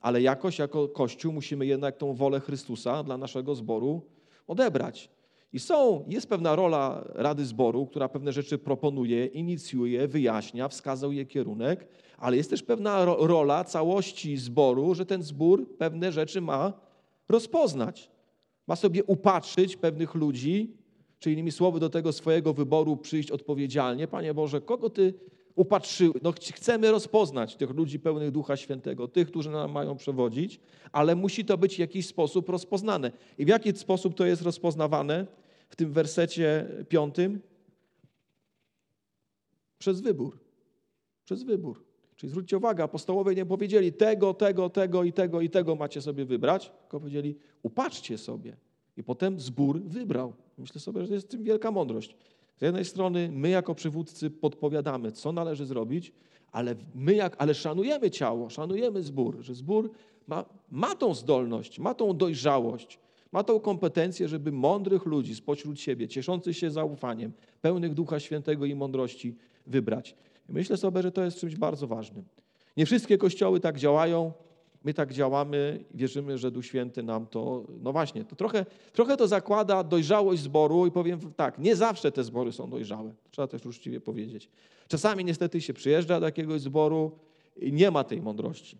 Ale 0.00 0.22
jakoś 0.22 0.58
jako 0.58 0.88
Kościół 0.88 1.32
musimy 1.32 1.66
jednak 1.66 1.96
tą 1.96 2.14
wolę 2.14 2.40
Chrystusa 2.40 3.02
dla 3.02 3.18
naszego 3.18 3.54
zboru 3.54 4.02
odebrać. 4.46 5.10
I 5.52 5.58
są, 5.58 6.04
jest 6.08 6.28
pewna 6.28 6.56
rola 6.56 7.04
Rady 7.14 7.44
Zboru, 7.44 7.86
która 7.86 8.08
pewne 8.08 8.32
rzeczy 8.32 8.58
proponuje, 8.58 9.26
inicjuje, 9.26 10.08
wyjaśnia, 10.08 10.68
wskazuje 10.68 11.26
kierunek, 11.26 11.88
ale 12.18 12.36
jest 12.36 12.50
też 12.50 12.62
pewna 12.62 13.04
rola 13.04 13.64
całości 13.64 14.36
zboru, 14.36 14.94
że 14.94 15.06
ten 15.06 15.22
zbór 15.22 15.76
pewne 15.78 16.12
rzeczy 16.12 16.40
ma 16.40 16.72
rozpoznać. 17.28 18.10
Ma 18.68 18.76
sobie 18.76 19.04
upatrzyć 19.04 19.76
pewnych 19.76 20.14
ludzi, 20.14 20.76
czy 21.18 21.32
innymi 21.32 21.52
słowy 21.52 21.80
do 21.80 21.90
tego 21.90 22.12
swojego 22.12 22.54
wyboru 22.54 22.96
przyjść 22.96 23.30
odpowiedzialnie. 23.30 24.08
Panie 24.08 24.34
Boże, 24.34 24.60
kogo 24.60 24.90
Ty 24.90 25.14
upatrzyły. 25.54 26.14
No, 26.22 26.32
chcemy 26.54 26.90
rozpoznać 26.90 27.56
tych 27.56 27.70
ludzi 27.70 28.00
pełnych 28.00 28.30
Ducha 28.30 28.56
Świętego, 28.56 29.08
tych, 29.08 29.28
którzy 29.28 29.50
nam 29.50 29.72
mają 29.72 29.96
przewodzić, 29.96 30.60
ale 30.92 31.16
musi 31.16 31.44
to 31.44 31.58
być 31.58 31.76
w 31.76 31.78
jakiś 31.78 32.06
sposób 32.06 32.48
rozpoznane. 32.48 33.12
I 33.38 33.44
w 33.44 33.48
jaki 33.48 33.72
sposób 33.72 34.14
to 34.14 34.26
jest 34.26 34.42
rozpoznawane 34.42 35.26
w 35.68 35.76
tym 35.76 35.92
wersecie 35.92 36.66
piątym? 36.88 37.40
Przez 39.78 40.00
wybór. 40.00 40.38
Przez 41.24 41.42
wybór. 41.42 41.87
Czyli 42.18 42.30
zwróćcie 42.30 42.56
uwagę, 42.56 42.84
apostołowie 42.84 43.34
nie 43.34 43.46
powiedzieli 43.46 43.92
tego, 43.92 44.34
tego, 44.34 44.70
tego 44.70 45.04
i 45.04 45.12
tego 45.12 45.40
i 45.40 45.50
tego 45.50 45.76
macie 45.76 46.02
sobie 46.02 46.24
wybrać, 46.24 46.70
tylko 46.80 47.00
powiedzieli 47.00 47.36
upatrzcie 47.62 48.18
sobie. 48.18 48.56
I 48.96 49.04
potem 49.04 49.40
zbór 49.40 49.82
wybrał. 49.82 50.32
Myślę 50.58 50.80
sobie, 50.80 51.06
że 51.06 51.14
jest 51.14 51.26
w 51.26 51.30
tym 51.30 51.42
wielka 51.42 51.70
mądrość. 51.70 52.16
Z 52.56 52.62
jednej 52.62 52.84
strony 52.84 53.30
my 53.32 53.48
jako 53.48 53.74
przywódcy 53.74 54.30
podpowiadamy, 54.30 55.12
co 55.12 55.32
należy 55.32 55.66
zrobić, 55.66 56.12
ale 56.52 56.74
my 56.94 57.14
jak, 57.14 57.36
ale 57.38 57.54
szanujemy 57.54 58.10
ciało, 58.10 58.50
szanujemy 58.50 59.02
zbór, 59.02 59.36
że 59.40 59.54
zbór 59.54 59.90
ma, 60.26 60.44
ma 60.70 60.94
tą 60.94 61.14
zdolność, 61.14 61.78
ma 61.78 61.94
tą 61.94 62.16
dojrzałość, 62.16 62.98
ma 63.32 63.44
tą 63.44 63.60
kompetencję, 63.60 64.28
żeby 64.28 64.52
mądrych 64.52 65.06
ludzi 65.06 65.34
spośród 65.34 65.80
siebie, 65.80 66.08
cieszących 66.08 66.56
się 66.56 66.70
zaufaniem, 66.70 67.32
pełnych 67.60 67.94
Ducha 67.94 68.20
Świętego 68.20 68.64
i 68.64 68.74
mądrości 68.74 69.36
wybrać. 69.66 70.16
I 70.48 70.52
myślę 70.52 70.76
sobie, 70.76 71.02
że 71.02 71.12
to 71.12 71.24
jest 71.24 71.38
czymś 71.38 71.56
bardzo 71.56 71.86
ważnym. 71.86 72.24
Nie 72.76 72.86
wszystkie 72.86 73.18
kościoły 73.18 73.60
tak 73.60 73.78
działają, 73.78 74.32
My 74.84 74.94
tak 74.94 75.12
działamy, 75.12 75.84
wierzymy, 75.94 76.38
że 76.38 76.50
Duch 76.50 76.66
Święty 76.66 77.02
nam 77.02 77.26
to, 77.26 77.64
no 77.80 77.92
właśnie, 77.92 78.24
to 78.24 78.36
trochę, 78.36 78.66
trochę 78.92 79.16
to 79.16 79.28
zakłada 79.28 79.84
dojrzałość 79.84 80.42
zboru 80.42 80.86
i 80.86 80.90
powiem 80.90 81.20
tak, 81.36 81.58
nie 81.58 81.76
zawsze 81.76 82.12
te 82.12 82.24
zbory 82.24 82.52
są 82.52 82.70
dojrzałe. 82.70 83.14
Trzeba 83.30 83.48
też 83.48 83.66
uczciwie 83.66 84.00
powiedzieć. 84.00 84.48
Czasami 84.88 85.24
niestety 85.24 85.60
się 85.60 85.74
przyjeżdża 85.74 86.20
do 86.20 86.26
jakiegoś 86.26 86.60
zboru 86.60 87.18
i 87.56 87.72
nie 87.72 87.90
ma 87.90 88.04
tej 88.04 88.22
mądrości. 88.22 88.78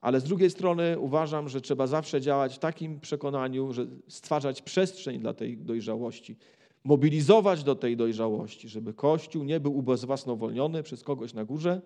Ale 0.00 0.20
z 0.20 0.24
drugiej 0.24 0.50
strony 0.50 0.98
uważam, 0.98 1.48
że 1.48 1.60
trzeba 1.60 1.86
zawsze 1.86 2.20
działać 2.20 2.56
w 2.56 2.58
takim 2.58 3.00
przekonaniu, 3.00 3.72
że 3.72 3.86
stwarzać 4.08 4.62
przestrzeń 4.62 5.20
dla 5.20 5.34
tej 5.34 5.56
dojrzałości, 5.56 6.36
mobilizować 6.84 7.64
do 7.64 7.74
tej 7.74 7.96
dojrzałości, 7.96 8.68
żeby 8.68 8.94
Kościół 8.94 9.44
nie 9.44 9.60
był 9.60 9.76
ubezwłasnowolniony 9.76 10.82
przez 10.82 11.02
kogoś 11.02 11.34
na 11.34 11.44
górze, 11.44 11.82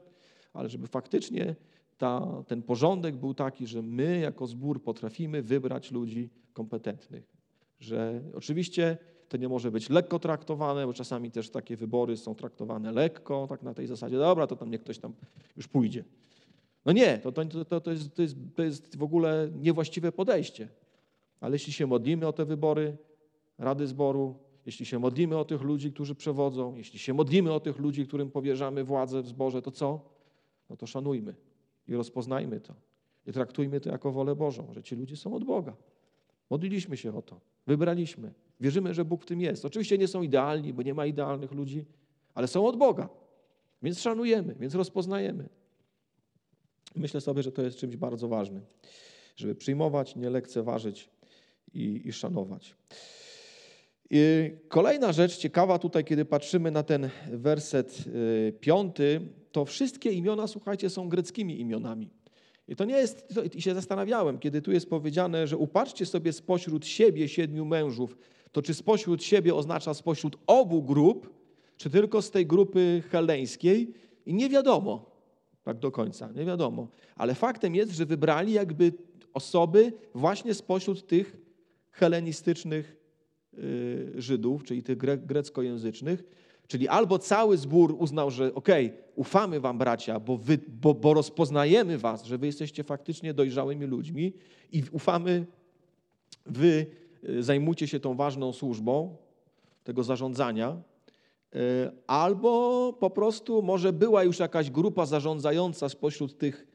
ale 0.52 0.68
żeby 0.68 0.86
faktycznie 0.86 1.54
ta, 1.98 2.42
ten 2.46 2.62
porządek 2.62 3.16
był 3.16 3.34
taki, 3.34 3.66
że 3.66 3.82
my 3.82 4.18
jako 4.18 4.46
zbór 4.46 4.82
potrafimy 4.82 5.42
wybrać 5.42 5.90
ludzi 5.90 6.30
kompetentnych. 6.52 7.24
Że 7.80 8.22
oczywiście 8.34 8.98
to 9.28 9.36
nie 9.36 9.48
może 9.48 9.70
być 9.70 9.90
lekko 9.90 10.18
traktowane, 10.18 10.86
bo 10.86 10.92
czasami 10.92 11.30
też 11.30 11.50
takie 11.50 11.76
wybory 11.76 12.16
są 12.16 12.34
traktowane 12.34 12.92
lekko, 12.92 13.46
tak 13.48 13.62
na 13.62 13.74
tej 13.74 13.86
zasadzie, 13.86 14.18
dobra, 14.18 14.46
to 14.46 14.56
tam 14.56 14.70
niech 14.70 14.80
ktoś 14.80 14.98
tam 14.98 15.12
już 15.56 15.68
pójdzie. 15.68 16.04
No 16.84 16.92
nie, 16.92 17.18
to, 17.18 17.32
to, 17.32 17.44
to, 17.64 17.80
to, 17.80 17.90
jest, 17.90 18.14
to, 18.14 18.22
jest, 18.22 18.36
to 18.54 18.62
jest 18.62 18.96
w 18.96 19.02
ogóle 19.02 19.50
niewłaściwe 19.54 20.12
podejście. 20.12 20.68
Ale 21.40 21.54
jeśli 21.54 21.72
się 21.72 21.86
modlimy 21.86 22.26
o 22.26 22.32
te 22.32 22.44
wybory 22.44 22.96
Rady 23.58 23.86
Zboru, 23.86 24.47
jeśli 24.68 24.86
się 24.86 24.98
modlimy 24.98 25.38
o 25.38 25.44
tych 25.44 25.62
ludzi, 25.62 25.92
którzy 25.92 26.14
przewodzą, 26.14 26.74
jeśli 26.74 26.98
się 26.98 27.14
modlimy 27.14 27.52
o 27.52 27.60
tych 27.60 27.78
ludzi, 27.78 28.06
którym 28.06 28.30
powierzamy 28.30 28.84
władzę 28.84 29.22
w 29.22 29.26
zborze, 29.26 29.62
to 29.62 29.70
co? 29.70 30.00
No 30.70 30.76
to 30.76 30.86
szanujmy 30.86 31.34
i 31.88 31.94
rozpoznajmy 31.94 32.60
to. 32.60 32.74
I 33.26 33.32
traktujmy 33.32 33.80
to 33.80 33.90
jako 33.90 34.12
wolę 34.12 34.36
Bożą, 34.36 34.72
że 34.74 34.82
ci 34.82 34.96
ludzie 34.96 35.16
są 35.16 35.34
od 35.34 35.44
Boga. 35.44 35.76
Modliliśmy 36.50 36.96
się 36.96 37.16
o 37.16 37.22
to, 37.22 37.40
wybraliśmy. 37.66 38.32
Wierzymy, 38.60 38.94
że 38.94 39.04
Bóg 39.04 39.22
w 39.22 39.26
tym 39.26 39.40
jest. 39.40 39.64
Oczywiście 39.64 39.98
nie 39.98 40.08
są 40.08 40.22
idealni, 40.22 40.72
bo 40.72 40.82
nie 40.82 40.94
ma 40.94 41.06
idealnych 41.06 41.52
ludzi, 41.52 41.84
ale 42.34 42.48
są 42.48 42.66
od 42.66 42.76
Boga. 42.76 43.08
Więc 43.82 44.00
szanujemy, 44.00 44.54
więc 44.60 44.74
rozpoznajemy. 44.74 45.48
Myślę 46.94 47.20
sobie, 47.20 47.42
że 47.42 47.52
to 47.52 47.62
jest 47.62 47.78
czymś 47.78 47.96
bardzo 47.96 48.28
ważnym, 48.28 48.62
żeby 49.36 49.54
przyjmować, 49.54 50.16
nie 50.16 50.30
lekceważyć 50.30 51.10
i, 51.74 52.02
i 52.04 52.12
szanować. 52.12 52.74
Kolejna 54.68 55.12
rzecz 55.12 55.36
ciekawa 55.36 55.78
tutaj, 55.78 56.04
kiedy 56.04 56.24
patrzymy 56.24 56.70
na 56.70 56.82
ten 56.82 57.10
werset 57.32 58.04
y, 58.06 58.52
piąty, 58.60 59.20
to 59.52 59.64
wszystkie 59.64 60.12
imiona, 60.12 60.46
słuchajcie, 60.46 60.90
są 60.90 61.08
greckimi 61.08 61.60
imionami. 61.60 62.10
I 62.68 62.76
to 62.76 62.84
nie 62.84 62.94
jest, 62.94 63.34
i 63.54 63.62
się 63.62 63.74
zastanawiałem, 63.74 64.38
kiedy 64.38 64.62
tu 64.62 64.72
jest 64.72 64.90
powiedziane, 64.90 65.46
że 65.46 65.56
upatrzcie 65.56 66.06
sobie 66.06 66.32
spośród 66.32 66.86
siebie 66.86 67.28
siedmiu 67.28 67.64
mężów, 67.64 68.16
to 68.52 68.62
czy 68.62 68.74
spośród 68.74 69.24
siebie 69.24 69.54
oznacza 69.54 69.94
spośród 69.94 70.36
obu 70.46 70.82
grup, 70.82 71.34
czy 71.76 71.90
tylko 71.90 72.22
z 72.22 72.30
tej 72.30 72.46
grupy 72.46 73.02
heleńskiej? 73.10 73.94
I 74.26 74.34
nie 74.34 74.48
wiadomo 74.48 75.10
tak 75.62 75.78
do 75.78 75.90
końca, 75.90 76.32
nie 76.32 76.44
wiadomo. 76.44 76.88
Ale 77.16 77.34
faktem 77.34 77.74
jest, 77.74 77.92
że 77.92 78.06
wybrali 78.06 78.52
jakby 78.52 78.92
osoby 79.34 79.92
właśnie 80.14 80.54
spośród 80.54 81.06
tych 81.06 81.36
helenistycznych 81.90 82.97
Żydów, 84.14 84.64
czyli 84.64 84.82
tych 84.82 84.98
greckojęzycznych, 85.26 86.24
Czyli 86.68 86.88
albo 86.88 87.18
cały 87.18 87.56
zbór 87.56 87.96
uznał, 87.98 88.30
że 88.30 88.54
okej, 88.54 88.86
okay, 88.86 88.98
ufamy 89.14 89.60
wam 89.60 89.78
bracia, 89.78 90.20
bo, 90.20 90.36
wy, 90.36 90.58
bo, 90.68 90.94
bo 90.94 91.14
rozpoznajemy 91.14 91.98
was, 91.98 92.24
że 92.24 92.38
wy 92.38 92.46
jesteście 92.46 92.84
faktycznie 92.84 93.34
dojrzałymi 93.34 93.86
ludźmi 93.86 94.32
i 94.72 94.82
ufamy 94.92 95.46
wy 96.46 96.86
y, 97.28 97.42
zajmujcie 97.42 97.88
się 97.88 98.00
tą 98.00 98.14
ważną 98.14 98.52
służbą 98.52 99.16
tego 99.84 100.04
zarządzania, 100.04 100.76
y, 101.54 101.58
albo 102.06 102.92
po 102.92 103.10
prostu 103.10 103.62
może 103.62 103.92
była 103.92 104.24
już 104.24 104.38
jakaś 104.38 104.70
grupa 104.70 105.06
zarządzająca 105.06 105.88
spośród 105.88 106.38
tych 106.38 106.66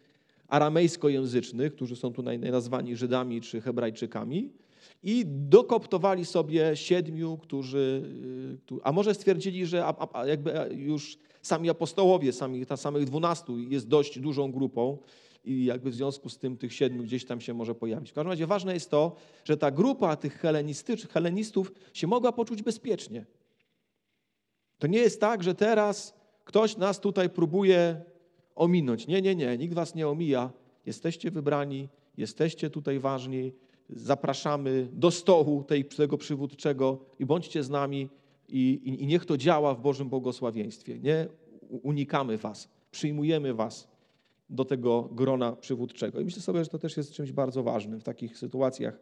aramejskojęzycznych, 0.47 1.75
którzy 1.75 1.95
są 1.95 2.13
tutaj 2.13 2.39
nazwani 2.39 2.95
Żydami 2.95 3.41
czy 3.41 3.61
Hebrajczykami, 3.61 4.49
i 5.03 5.23
dokoptowali 5.27 6.25
sobie 6.25 6.75
siedmiu, 6.75 7.37
którzy, 7.37 8.03
y, 8.71 8.83
a 8.83 8.91
może 8.91 9.13
stwierdzili, 9.13 9.65
że 9.65 9.93
jakby 10.25 10.69
już 10.71 11.17
sami 11.41 11.69
apostołowie, 11.69 12.33
sami, 12.33 12.65
ta 12.65 12.77
samych 12.77 13.05
dwunastu 13.05 13.59
jest 13.59 13.87
dość 13.87 14.19
dużą 14.19 14.51
grupą 14.51 14.97
i 15.45 15.65
jakby 15.65 15.91
w 15.91 15.95
związku 15.95 16.29
z 16.29 16.37
tym 16.37 16.57
tych 16.57 16.73
siedmiu 16.73 17.03
gdzieś 17.03 17.25
tam 17.25 17.41
się 17.41 17.53
może 17.53 17.75
pojawić. 17.75 18.11
W 18.11 18.13
każdym 18.13 18.31
razie 18.31 18.47
ważne 18.47 18.73
jest 18.73 18.89
to, 18.89 19.15
że 19.45 19.57
ta 19.57 19.71
grupa 19.71 20.15
tych 20.15 20.43
helenistów 21.11 21.71
się 21.93 22.07
mogła 22.07 22.31
poczuć 22.31 22.61
bezpiecznie. 22.61 23.25
To 24.79 24.87
nie 24.87 24.99
jest 24.99 25.21
tak, 25.21 25.43
że 25.43 25.55
teraz 25.55 26.13
ktoś 26.43 26.77
nas 26.77 26.99
tutaj 26.99 27.29
próbuje 27.29 28.01
ominąć. 28.55 29.07
Nie, 29.07 29.21
nie, 29.21 29.35
nie, 29.35 29.57
nikt 29.57 29.73
was 29.73 29.95
nie 29.95 30.07
omija. 30.07 30.51
Jesteście 30.85 31.31
wybrani, 31.31 31.89
jesteście 32.17 32.69
tutaj 32.69 32.99
ważni, 32.99 33.53
zapraszamy 33.95 34.87
do 34.93 35.11
stołu 35.11 35.63
tej, 35.63 35.85
tego 35.85 36.17
przywódczego 36.17 36.99
i 37.19 37.25
bądźcie 37.25 37.63
z 37.63 37.69
nami 37.69 38.09
i, 38.49 38.81
i, 38.83 39.03
i 39.03 39.07
niech 39.07 39.25
to 39.25 39.37
działa 39.37 39.75
w 39.75 39.81
Bożym 39.81 40.09
błogosławieństwie. 40.09 40.99
Nie 40.99 41.27
unikamy 41.69 42.37
was, 42.37 42.69
przyjmujemy 42.91 43.53
was 43.53 43.87
do 44.49 44.65
tego 44.65 45.09
grona 45.11 45.51
przywódczego. 45.51 46.19
I 46.19 46.25
myślę 46.25 46.41
sobie, 46.41 46.63
że 46.63 46.69
to 46.69 46.79
też 46.79 46.97
jest 46.97 47.11
czymś 47.11 47.31
bardzo 47.31 47.63
ważnym 47.63 47.99
w 47.99 48.03
takich 48.03 48.37
sytuacjach, 48.37 48.99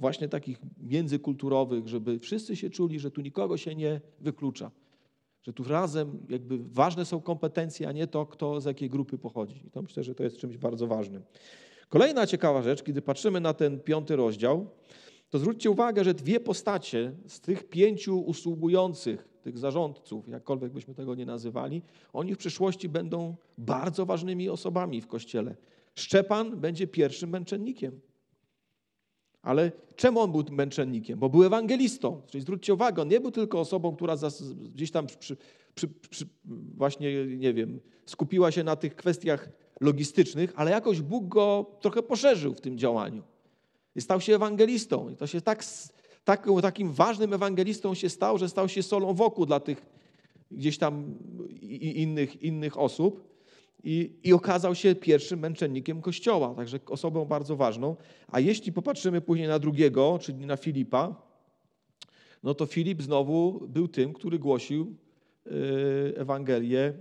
właśnie 0.00 0.28
takich 0.28 0.58
międzykulturowych, 0.78 1.88
żeby 1.88 2.18
wszyscy 2.18 2.56
się 2.56 2.70
czuli, 2.70 3.00
że 3.00 3.10
tu 3.10 3.20
nikogo 3.20 3.56
się 3.56 3.74
nie 3.74 4.00
wyklucza. 4.20 4.70
Że 5.42 5.52
tu 5.52 5.64
razem 5.64 6.18
jakby 6.28 6.58
ważne 6.58 7.04
są 7.04 7.20
kompetencje, 7.20 7.88
a 7.88 7.92
nie 7.92 8.06
to, 8.06 8.26
kto 8.26 8.60
z 8.60 8.64
jakiej 8.64 8.90
grupy 8.90 9.18
pochodzi. 9.18 9.66
I 9.66 9.70
to 9.70 9.82
myślę, 9.82 10.04
że 10.04 10.14
to 10.14 10.24
jest 10.24 10.36
czymś 10.36 10.56
bardzo 10.56 10.86
ważnym. 10.86 11.22
Kolejna 11.88 12.26
ciekawa 12.26 12.62
rzecz, 12.62 12.82
kiedy 12.82 13.02
patrzymy 13.02 13.40
na 13.40 13.54
ten 13.54 13.80
piąty 13.80 14.16
rozdział, 14.16 14.66
to 15.30 15.38
zwróćcie 15.38 15.70
uwagę, 15.70 16.04
że 16.04 16.14
dwie 16.14 16.40
postacie 16.40 17.12
z 17.26 17.40
tych 17.40 17.68
pięciu 17.68 18.20
usługujących, 18.20 19.28
tych 19.42 19.58
zarządców, 19.58 20.28
jakkolwiek 20.28 20.72
byśmy 20.72 20.94
tego 20.94 21.14
nie 21.14 21.26
nazywali, 21.26 21.82
oni 22.12 22.34
w 22.34 22.38
przyszłości 22.38 22.88
będą 22.88 23.36
bardzo 23.58 24.06
ważnymi 24.06 24.48
osobami 24.48 25.00
w 25.00 25.06
kościele. 25.06 25.56
Szczepan 25.94 26.60
będzie 26.60 26.86
pierwszym 26.86 27.30
męczennikiem. 27.30 28.00
Ale 29.42 29.72
czemu 29.96 30.20
on 30.20 30.32
był 30.32 30.44
męczennikiem? 30.50 31.18
Bo 31.18 31.28
był 31.28 31.44
ewangelistą. 31.44 32.22
Czyli 32.26 32.42
zwróćcie 32.42 32.74
uwagę, 32.74 33.02
on 33.02 33.08
nie 33.08 33.20
był 33.20 33.30
tylko 33.30 33.60
osobą, 33.60 33.96
która 33.96 34.16
gdzieś 34.74 34.90
tam 34.90 35.06
przy, 35.06 35.36
przy, 35.74 35.88
przy, 35.88 36.26
właśnie, 36.74 37.26
nie 37.26 37.54
wiem, 37.54 37.80
skupiła 38.06 38.50
się 38.50 38.64
na 38.64 38.76
tych 38.76 38.96
kwestiach 38.96 39.48
logistycznych, 39.80 40.52
ale 40.56 40.70
jakoś 40.70 41.00
Bóg 41.00 41.28
go 41.28 41.66
trochę 41.80 42.02
poszerzył 42.02 42.54
w 42.54 42.60
tym 42.60 42.78
działaniu. 42.78 43.22
I 43.96 44.00
stał 44.00 44.20
się 44.20 44.34
ewangelistą. 44.34 45.10
I 45.10 45.16
to 45.16 45.26
się 45.26 45.40
tak, 45.40 45.64
tak, 46.24 46.46
takim 46.62 46.92
ważnym 46.92 47.34
ewangelistą 47.34 47.94
się 47.94 48.08
stał, 48.08 48.38
że 48.38 48.48
stał 48.48 48.68
się 48.68 48.82
solą 48.82 49.14
wokół 49.14 49.46
dla 49.46 49.60
tych 49.60 49.86
gdzieś 50.50 50.78
tam 50.78 51.14
innych, 51.80 52.42
innych 52.42 52.78
osób. 52.78 53.28
I, 53.84 54.10
I 54.24 54.32
okazał 54.32 54.74
się 54.74 54.94
pierwszym 54.94 55.40
męczennikiem 55.40 56.00
Kościoła, 56.00 56.54
także 56.54 56.80
osobą 56.86 57.24
bardzo 57.24 57.56
ważną. 57.56 57.96
A 58.28 58.40
jeśli 58.40 58.72
popatrzymy 58.72 59.20
później 59.20 59.48
na 59.48 59.58
drugiego, 59.58 60.18
czyli 60.22 60.46
na 60.46 60.56
Filipa, 60.56 61.14
no 62.42 62.54
to 62.54 62.66
Filip 62.66 63.02
znowu 63.02 63.68
był 63.68 63.88
tym, 63.88 64.12
który 64.12 64.38
głosił 64.38 64.96
Ewangelię 66.16 66.92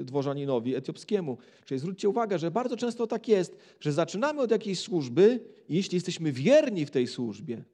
y, 0.00 0.04
dworzaninowi 0.04 0.74
etiopskiemu. 0.74 1.38
Czyli 1.64 1.80
zwróćcie 1.80 2.08
uwagę, 2.08 2.38
że 2.38 2.50
bardzo 2.50 2.76
często 2.76 3.06
tak 3.06 3.28
jest, 3.28 3.56
że 3.80 3.92
zaczynamy 3.92 4.40
od 4.40 4.50
jakiejś 4.50 4.80
służby 4.80 5.40
i 5.68 5.76
jeśli 5.76 5.96
jesteśmy 5.96 6.32
wierni 6.32 6.86
w 6.86 6.90
tej 6.90 7.06
służbie, 7.06 7.64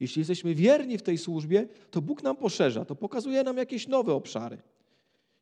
jeśli 0.00 0.20
jesteśmy 0.20 0.54
wierni 0.54 0.98
w 0.98 1.02
tej 1.02 1.18
służbie, 1.18 1.68
to 1.90 2.02
Bóg 2.02 2.22
nam 2.22 2.36
poszerza, 2.36 2.84
to 2.84 2.96
pokazuje 2.96 3.42
nam 3.42 3.56
jakieś 3.56 3.88
nowe 3.88 4.14
obszary. 4.14 4.58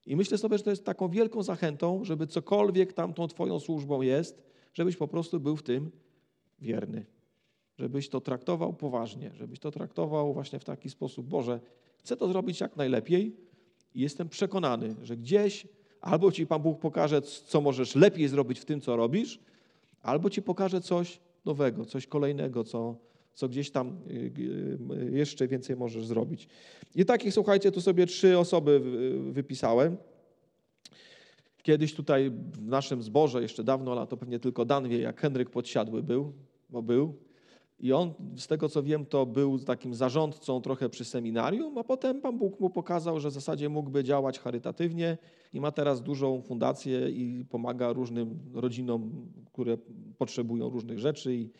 I 0.07 0.17
myślę 0.17 0.39
sobie, 0.39 0.59
że 0.59 0.65
to 0.65 0.71
jest 0.71 0.85
taką 0.85 1.09
wielką 1.09 1.43
zachętą, 1.43 2.05
żeby 2.05 2.27
cokolwiek 2.27 2.93
tam 2.93 3.15
tą 3.15 3.29
Twoją 3.29 3.61
służbą 3.61 4.03
jest, 4.03 4.43
żebyś 4.75 4.97
po 4.97 5.09
prostu 5.09 5.41
był 5.41 5.57
w 5.57 5.63
tym 5.63 5.91
wierny. 6.61 7.07
Żebyś 7.79 8.09
to 8.09 8.21
traktował 8.21 8.73
poważnie, 8.73 9.31
żebyś 9.35 9.59
to 9.59 9.71
traktował 9.71 10.35
właśnie 10.35 10.59
w 10.59 10.65
taki 10.65 10.91
sposób, 10.91 11.27
Boże, 11.27 11.61
chcę 11.99 12.17
to 12.17 12.29
zrobić 12.29 12.61
jak 12.61 12.77
najlepiej, 12.77 13.37
jestem 13.95 14.29
przekonany, 14.29 14.95
że 15.03 15.17
gdzieś 15.17 15.67
albo 16.01 16.33
ci 16.33 16.47
Pan 16.47 16.63
Bóg 16.63 16.81
pokaże, 16.81 17.23
co 17.23 17.61
możesz 17.61 17.95
lepiej 17.95 18.29
zrobić 18.29 18.61
w 18.61 18.65
tym, 18.65 18.81
co 18.81 18.97
robisz, 18.97 19.41
albo 20.03 20.31
ci 20.31 20.43
pokaże 20.43 20.81
coś 20.81 21.21
nowego, 21.45 21.85
coś 21.85 22.07
kolejnego, 22.07 22.65
co, 22.65 22.97
co 23.35 23.49
gdzieś 23.49 23.71
tam 23.71 23.99
y, 24.11 24.33
y, 24.93 25.11
jeszcze 25.13 25.49
więcej 25.49 25.77
możesz 25.77 26.07
zrobić. 26.07 26.49
I 26.95 27.05
takich, 27.05 27.35
słuchajcie, 27.35 27.73
tu 27.73 27.81
sobie 27.81 28.07
trzy 28.07 28.39
osoby 28.39 28.81
wypisałem. 29.33 29.97
Kiedyś 31.63 31.95
tutaj 31.95 32.31
w 32.31 32.67
naszym 32.67 33.03
zborze, 33.03 33.43
jeszcze 33.43 33.65
dawno, 33.65 33.93
ale 33.93 34.07
to 34.07 34.17
pewnie 34.17 34.39
tylko 34.39 34.65
Dan 34.65 34.89
wie, 34.89 34.99
jak 34.99 35.21
Henryk 35.21 35.51
Podsiadły 35.51 36.03
był, 36.03 36.33
bo 36.71 36.83
był. 36.83 37.17
I 37.83 37.93
on, 37.93 38.13
z 38.37 38.47
tego 38.47 38.69
co 38.69 38.83
wiem, 38.83 39.07
to 39.07 39.27
był 39.27 39.59
takim 39.59 39.95
zarządcą 39.95 40.61
trochę 40.61 40.89
przy 40.89 41.05
seminarium, 41.05 41.79
a 41.79 41.85
potem 41.85 42.21
Pan 42.21 42.39
Bóg 42.39 42.61
mu 42.61 42.71
pokazał, 42.71 43.21
że 43.21 43.31
w 43.31 43.33
zasadzie 43.33 43.69
mógłby 43.69 44.05
działać 44.05 44.39
charytatywnie 44.39 45.19
i 45.53 45.61
ma 45.61 45.73
teraz 45.73 46.03
dużą 46.03 46.43
fundację 46.43 47.11
i 47.11 47.45
pomaga 47.51 47.93
różnym 47.93 48.39
rodzinom, 48.55 49.27
które 49.53 49.79
potrzebują 50.19 50.71
różnych 50.71 50.99
rzeczy 50.99 51.35
i 51.35 51.51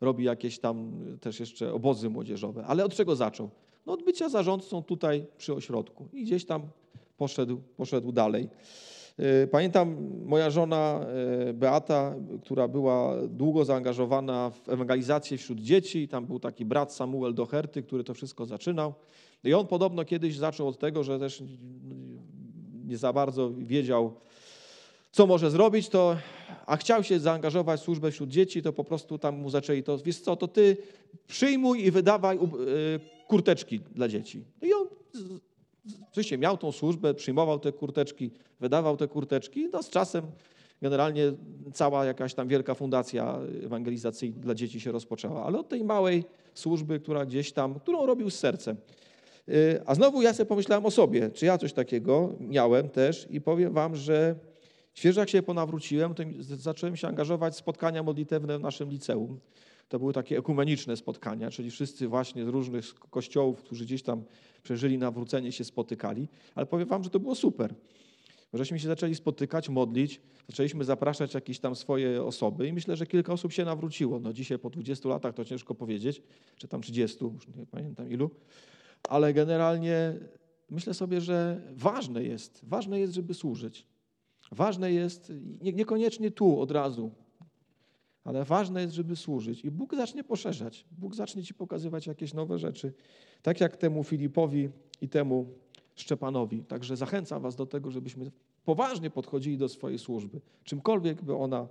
robi 0.00 0.24
jakieś 0.24 0.58
tam 0.58 0.92
też 1.20 1.40
jeszcze 1.40 1.72
obozy 1.72 2.10
młodzieżowe. 2.10 2.66
Ale 2.66 2.84
od 2.84 2.94
czego 2.94 3.16
zaczął? 3.16 3.50
No 3.86 3.92
od 3.92 4.04
bycia 4.04 4.28
zarządcą 4.28 4.82
tutaj 4.82 5.26
przy 5.36 5.54
ośrodku 5.54 6.08
i 6.12 6.24
gdzieś 6.24 6.44
tam 6.44 6.62
poszedł, 7.16 7.60
poszedł 7.76 8.12
dalej. 8.12 8.48
E, 9.18 9.46
pamiętam 9.46 10.10
moja 10.24 10.50
żona 10.50 11.00
e, 11.48 11.52
Beata, 11.52 12.14
która 12.42 12.68
była 12.68 13.16
długo 13.28 13.64
zaangażowana 13.64 14.50
w 14.50 14.68
ewangelizację 14.68 15.38
wśród 15.38 15.60
dzieci. 15.60 16.08
Tam 16.08 16.26
był 16.26 16.40
taki 16.40 16.64
brat 16.64 16.92
Samuel 16.92 17.34
Doherty, 17.34 17.82
który 17.82 18.04
to 18.04 18.14
wszystko 18.14 18.46
zaczynał. 18.46 18.94
I 19.44 19.54
on 19.54 19.66
podobno 19.66 20.04
kiedyś 20.04 20.36
zaczął 20.36 20.68
od 20.68 20.78
tego, 20.78 21.04
że 21.04 21.18
też 21.18 21.42
nie 22.84 22.98
za 22.98 23.12
bardzo 23.12 23.50
wiedział, 23.50 24.14
co 25.12 25.26
może 25.26 25.50
zrobić, 25.50 25.88
to, 25.88 26.16
a 26.66 26.76
chciał 26.76 27.04
się 27.04 27.20
zaangażować 27.20 27.80
w 27.80 27.84
służbę 27.84 28.10
wśród 28.10 28.30
dzieci, 28.30 28.62
to 28.62 28.72
po 28.72 28.84
prostu 28.84 29.18
tam 29.18 29.36
mu 29.38 29.50
zaczęli 29.50 29.82
to, 29.82 29.98
wiesz 29.98 30.20
co, 30.20 30.36
to 30.36 30.48
ty 30.48 30.76
przyjmuj 31.26 31.84
i 31.84 31.90
wydawaj 31.90 32.36
e, 32.36 32.40
kurteczki 33.28 33.80
dla 33.94 34.08
dzieci. 34.08 34.44
I 34.62 34.72
on 34.72 34.86
Oczywiście 36.10 36.38
miał 36.38 36.58
tą 36.58 36.72
służbę, 36.72 37.14
przyjmował 37.14 37.58
te 37.58 37.72
kurteczki, 37.72 38.30
wydawał 38.60 38.96
te 38.96 39.08
kurteczki, 39.08 39.68
no 39.72 39.82
z 39.82 39.90
czasem 39.90 40.26
generalnie 40.82 41.32
cała 41.72 42.04
jakaś 42.04 42.34
tam 42.34 42.48
wielka 42.48 42.74
fundacja 42.74 43.38
ewangelizacyjna 43.64 44.40
dla 44.40 44.54
dzieci 44.54 44.80
się 44.80 44.92
rozpoczęła, 44.92 45.44
ale 45.44 45.58
od 45.58 45.68
tej 45.68 45.84
małej 45.84 46.24
służby, 46.54 47.00
która 47.00 47.26
gdzieś 47.26 47.52
tam, 47.52 47.80
którą 47.80 48.06
robił 48.06 48.30
z 48.30 48.38
sercem. 48.38 48.76
Y, 49.48 49.80
a 49.86 49.94
znowu 49.94 50.22
ja 50.22 50.32
sobie 50.32 50.46
pomyślałem 50.46 50.86
o 50.86 50.90
sobie, 50.90 51.30
czy 51.30 51.46
ja 51.46 51.58
coś 51.58 51.72
takiego 51.72 52.32
miałem 52.40 52.88
też 52.88 53.26
i 53.30 53.40
powiem 53.40 53.72
wam, 53.72 53.96
że 53.96 54.34
świeżo 54.94 55.20
jak 55.20 55.28
się 55.28 55.42
ponawróciłem, 55.42 56.14
to 56.14 56.22
zacząłem 56.40 56.96
się 56.96 57.08
angażować 57.08 57.54
w 57.54 57.56
spotkania 57.56 58.02
modlitewne 58.02 58.58
w 58.58 58.62
naszym 58.62 58.90
liceum. 58.90 59.40
To 59.92 59.98
były 59.98 60.12
takie 60.12 60.38
ekumeniczne 60.38 60.96
spotkania, 60.96 61.50
czyli 61.50 61.70
wszyscy 61.70 62.08
właśnie 62.08 62.44
z 62.44 62.48
różnych 62.48 62.94
kościołów, 62.94 63.62
którzy 63.62 63.84
gdzieś 63.84 64.02
tam 64.02 64.24
przeżyli 64.62 64.98
nawrócenie, 64.98 65.52
się 65.52 65.64
spotykali. 65.64 66.28
Ale 66.54 66.66
powiem 66.66 66.88
wam, 66.88 67.04
że 67.04 67.10
to 67.10 67.20
było 67.20 67.34
super. 67.34 67.74
Żeśmy 68.52 68.78
się 68.78 68.88
zaczęli 68.88 69.14
spotykać, 69.14 69.68
modlić, 69.68 70.20
zaczęliśmy 70.48 70.84
zapraszać 70.84 71.34
jakieś 71.34 71.58
tam 71.58 71.76
swoje 71.76 72.24
osoby 72.24 72.68
i 72.68 72.72
myślę, 72.72 72.96
że 72.96 73.06
kilka 73.06 73.32
osób 73.32 73.52
się 73.52 73.64
nawróciło. 73.64 74.20
No 74.20 74.32
dzisiaj 74.32 74.58
po 74.58 74.70
20 74.70 75.08
latach 75.08 75.34
to 75.34 75.44
ciężko 75.44 75.74
powiedzieć, 75.74 76.22
czy 76.56 76.68
tam 76.68 76.82
30, 76.82 77.24
już 77.24 77.48
nie 77.56 77.66
pamiętam 77.66 78.10
ilu, 78.10 78.30
ale 79.08 79.34
generalnie 79.34 80.14
myślę 80.70 80.94
sobie, 80.94 81.20
że 81.20 81.60
ważne 81.72 82.24
jest, 82.24 82.60
ważne 82.62 83.00
jest, 83.00 83.14
żeby 83.14 83.34
służyć. 83.34 83.86
Ważne 84.52 84.92
jest, 84.92 85.32
niekoniecznie 85.60 86.30
tu 86.30 86.60
od 86.60 86.70
razu, 86.70 87.10
ale 88.24 88.44
ważne 88.44 88.82
jest, 88.82 88.94
żeby 88.94 89.16
służyć. 89.16 89.64
I 89.64 89.70
Bóg 89.70 89.94
zacznie 89.96 90.24
poszerzać. 90.24 90.84
Bóg 90.98 91.14
zacznie 91.14 91.42
ci 91.42 91.54
pokazywać 91.54 92.06
jakieś 92.06 92.34
nowe 92.34 92.58
rzeczy. 92.58 92.92
Tak 93.42 93.60
jak 93.60 93.76
temu 93.76 94.04
Filipowi 94.04 94.68
i 95.00 95.08
temu 95.08 95.46
Szczepanowi. 95.94 96.64
Także 96.64 96.96
zachęcam 96.96 97.42
Was 97.42 97.56
do 97.56 97.66
tego, 97.66 97.90
żebyśmy 97.90 98.30
poważnie 98.64 99.10
podchodzili 99.10 99.58
do 99.58 99.68
swojej 99.68 99.98
służby, 99.98 100.40
czymkolwiek 100.64 101.22
by 101.22 101.36
ona 101.36 101.68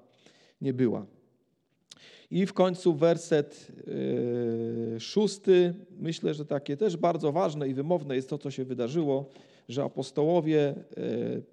nie 0.61 0.73
była. 0.73 1.05
I 2.31 2.45
w 2.45 2.53
końcu 2.53 2.93
werset 2.93 3.71
yy, 3.87 4.99
szósty. 4.99 5.73
Myślę, 5.99 6.33
że 6.33 6.45
takie 6.45 6.77
też 6.77 6.97
bardzo 6.97 7.31
ważne 7.31 7.69
i 7.69 7.73
wymowne 7.73 8.15
jest 8.15 8.29
to, 8.29 8.37
co 8.37 8.51
się 8.51 8.65
wydarzyło, 8.65 9.29
że 9.69 9.83
apostołowie 9.83 10.75
yy, 10.97 11.43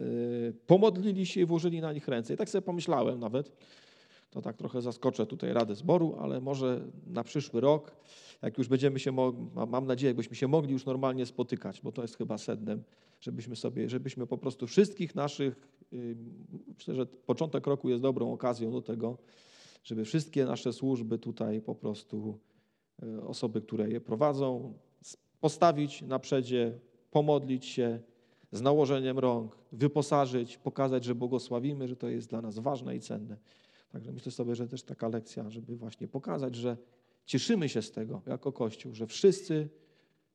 yy, 0.00 0.54
pomodlili 0.66 1.26
się 1.26 1.40
i 1.40 1.44
włożyli 1.44 1.80
na 1.80 1.92
nich 1.92 2.08
ręce. 2.08 2.34
I 2.34 2.36
tak 2.36 2.50
sobie 2.50 2.62
pomyślałem 2.62 3.20
nawet, 3.20 3.52
to 4.32 4.42
tak 4.42 4.56
trochę 4.56 4.82
zaskoczę 4.82 5.26
tutaj 5.26 5.52
Radę 5.52 5.74
Zboru, 5.74 6.16
ale 6.18 6.40
może 6.40 6.80
na 7.06 7.24
przyszły 7.24 7.60
rok, 7.60 7.96
jak 8.42 8.58
już 8.58 8.68
będziemy 8.68 8.98
się, 8.98 9.12
mam 9.68 9.86
nadzieję, 9.86 10.08
jakbyśmy 10.10 10.36
się 10.36 10.48
mogli 10.48 10.72
już 10.72 10.86
normalnie 10.86 11.26
spotykać, 11.26 11.80
bo 11.80 11.92
to 11.92 12.02
jest 12.02 12.16
chyba 12.16 12.38
sednem, 12.38 12.82
żebyśmy 13.20 13.56
sobie, 13.56 13.88
żebyśmy 13.88 14.26
po 14.26 14.38
prostu 14.38 14.66
wszystkich 14.66 15.14
naszych, 15.14 15.68
myślę, 16.76 16.94
że 16.94 17.06
początek 17.06 17.66
roku 17.66 17.88
jest 17.88 18.02
dobrą 18.02 18.32
okazją 18.32 18.72
do 18.72 18.82
tego, 18.82 19.18
żeby 19.84 20.04
wszystkie 20.04 20.44
nasze 20.44 20.72
służby 20.72 21.18
tutaj 21.18 21.60
po 21.60 21.74
prostu 21.74 22.38
e, 23.02 23.22
osoby, 23.26 23.62
które 23.62 23.90
je 23.90 24.00
prowadzą, 24.00 24.74
postawić 25.40 26.02
na 26.02 26.18
przedzie, 26.18 26.78
pomodlić 27.10 27.66
się 27.66 28.00
z 28.52 28.60
nałożeniem 28.60 29.18
rąk, 29.18 29.58
wyposażyć, 29.72 30.58
pokazać, 30.58 31.04
że 31.04 31.14
błogosławimy, 31.14 31.88
że 31.88 31.96
to 31.96 32.08
jest 32.08 32.28
dla 32.28 32.42
nas 32.42 32.58
ważne 32.58 32.96
i 32.96 33.00
cenne. 33.00 33.36
Także 33.92 34.12
myślę 34.12 34.32
sobie, 34.32 34.54
że 34.54 34.68
też 34.68 34.82
taka 34.82 35.08
lekcja, 35.08 35.50
żeby 35.50 35.76
właśnie 35.76 36.08
pokazać, 36.08 36.54
że 36.54 36.76
cieszymy 37.26 37.68
się 37.68 37.82
z 37.82 37.90
tego 37.90 38.22
jako 38.26 38.52
Kościół, 38.52 38.94
że 38.94 39.06
wszyscy 39.06 39.68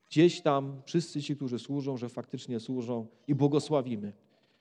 gdzieś 0.09 0.41
tam, 0.41 0.81
wszyscy 0.85 1.21
ci, 1.21 1.35
którzy 1.35 1.59
służą, 1.59 1.97
że 1.97 2.09
faktycznie 2.09 2.59
służą 2.59 3.07
i 3.27 3.35
błogosławimy. 3.35 4.13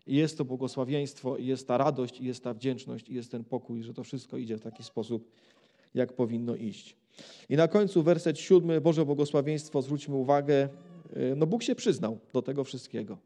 I 0.07 0.17
jest 0.17 0.39
to 0.39 0.45
błogosławieństwo, 0.45 1.37
i 1.37 1.47
jest 1.47 1.69
ta 1.69 1.79
radość, 1.79 2.21
i 2.21 2.25
jest 2.25 2.45
ta 2.45 2.55
wdzięczność, 2.55 3.09
i 3.09 3.15
jest 3.15 3.31
ten 3.31 3.45
pokój, 3.45 3.83
że 3.83 3.95
to 3.95 4.05
wszystko 4.05 4.37
idzie 4.37 4.57
w 4.57 4.61
taki 4.61 4.83
sposób, 4.83 5.31
jak 5.95 6.13
powinno 6.13 6.57
iść. 6.57 6.97
I 7.49 7.57
na 7.57 7.69
końcu 7.69 8.03
werset 8.03 8.39
siódmy, 8.39 8.81
Boże 8.81 9.05
błogosławieństwo, 9.05 9.83
zwróćmy 9.83 10.15
uwagę, 10.15 10.69
y, 11.17 11.37
no 11.37 11.47
Bóg 11.47 11.63
się 11.63 11.75
przyznał 11.75 12.19
do 12.33 12.43
tego 12.43 12.65
wszystkiego. 12.65 13.19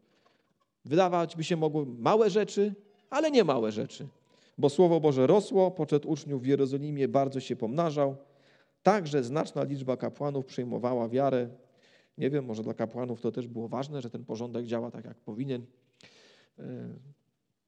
Wydawać 0.84 1.36
by 1.36 1.44
się 1.44 1.56
mogły 1.56 1.86
małe 1.86 2.30
rzeczy, 2.30 2.74
ale 3.10 3.30
nie 3.30 3.44
małe 3.44 3.72
rzeczy. 3.72 4.08
Bo 4.60 4.68
Słowo 4.68 5.00
Boże 5.00 5.26
rosło, 5.26 5.70
poczet 5.70 6.06
uczniów 6.06 6.42
w 6.42 6.46
Jerozolimie 6.46 7.08
bardzo 7.08 7.40
się 7.40 7.56
pomnażał, 7.56 8.16
także 8.82 9.22
znaczna 9.22 9.62
liczba 9.62 9.96
kapłanów 9.96 10.46
przyjmowała 10.46 11.08
wiarę. 11.08 11.48
Nie 12.18 12.30
wiem, 12.30 12.44
może 12.44 12.62
dla 12.62 12.74
kapłanów 12.74 13.20
to 13.20 13.32
też 13.32 13.48
było 13.48 13.68
ważne, 13.68 14.02
że 14.02 14.10
ten 14.10 14.24
porządek 14.24 14.66
działa 14.66 14.90
tak, 14.90 15.04
jak 15.04 15.18
powinien. 15.18 15.66
E, 16.58 16.64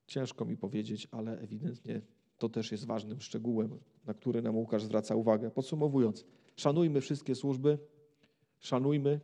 ciężko 0.06 0.44
mi 0.44 0.56
powiedzieć, 0.56 1.08
ale 1.10 1.38
ewidentnie 1.38 2.00
to 2.38 2.48
też 2.48 2.72
jest 2.72 2.86
ważnym 2.86 3.20
szczegółem, 3.20 3.78
na 4.06 4.14
który 4.14 4.42
nam 4.42 4.56
Łukasz 4.56 4.84
zwraca 4.84 5.14
uwagę. 5.14 5.50
Podsumowując, 5.50 6.24
szanujmy 6.56 7.00
wszystkie 7.00 7.34
służby, 7.34 7.78
szanujmy, 8.60 9.20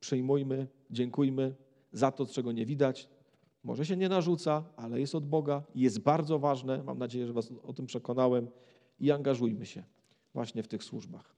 przyjmujmy, 0.00 0.66
dziękujmy 0.90 1.54
za 1.92 2.10
to, 2.10 2.26
czego 2.26 2.52
nie 2.52 2.66
widać. 2.66 3.08
Może 3.64 3.86
się 3.86 3.96
nie 3.96 4.08
narzuca, 4.08 4.64
ale 4.76 5.00
jest 5.00 5.14
od 5.14 5.26
Boga 5.26 5.62
i 5.74 5.80
jest 5.80 5.98
bardzo 5.98 6.38
ważne. 6.38 6.82
Mam 6.82 6.98
nadzieję, 6.98 7.26
że 7.26 7.32
Was 7.32 7.52
o 7.62 7.72
tym 7.72 7.86
przekonałem 7.86 8.50
i 9.00 9.10
angażujmy 9.10 9.66
się 9.66 9.84
właśnie 10.34 10.62
w 10.62 10.68
tych 10.68 10.84
służbach. 10.84 11.34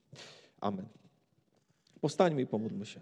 Amen. 0.60 0.88
Powstańmy 2.00 2.42
i 2.42 2.46
pomódlmy 2.46 2.86
się. 2.86 3.00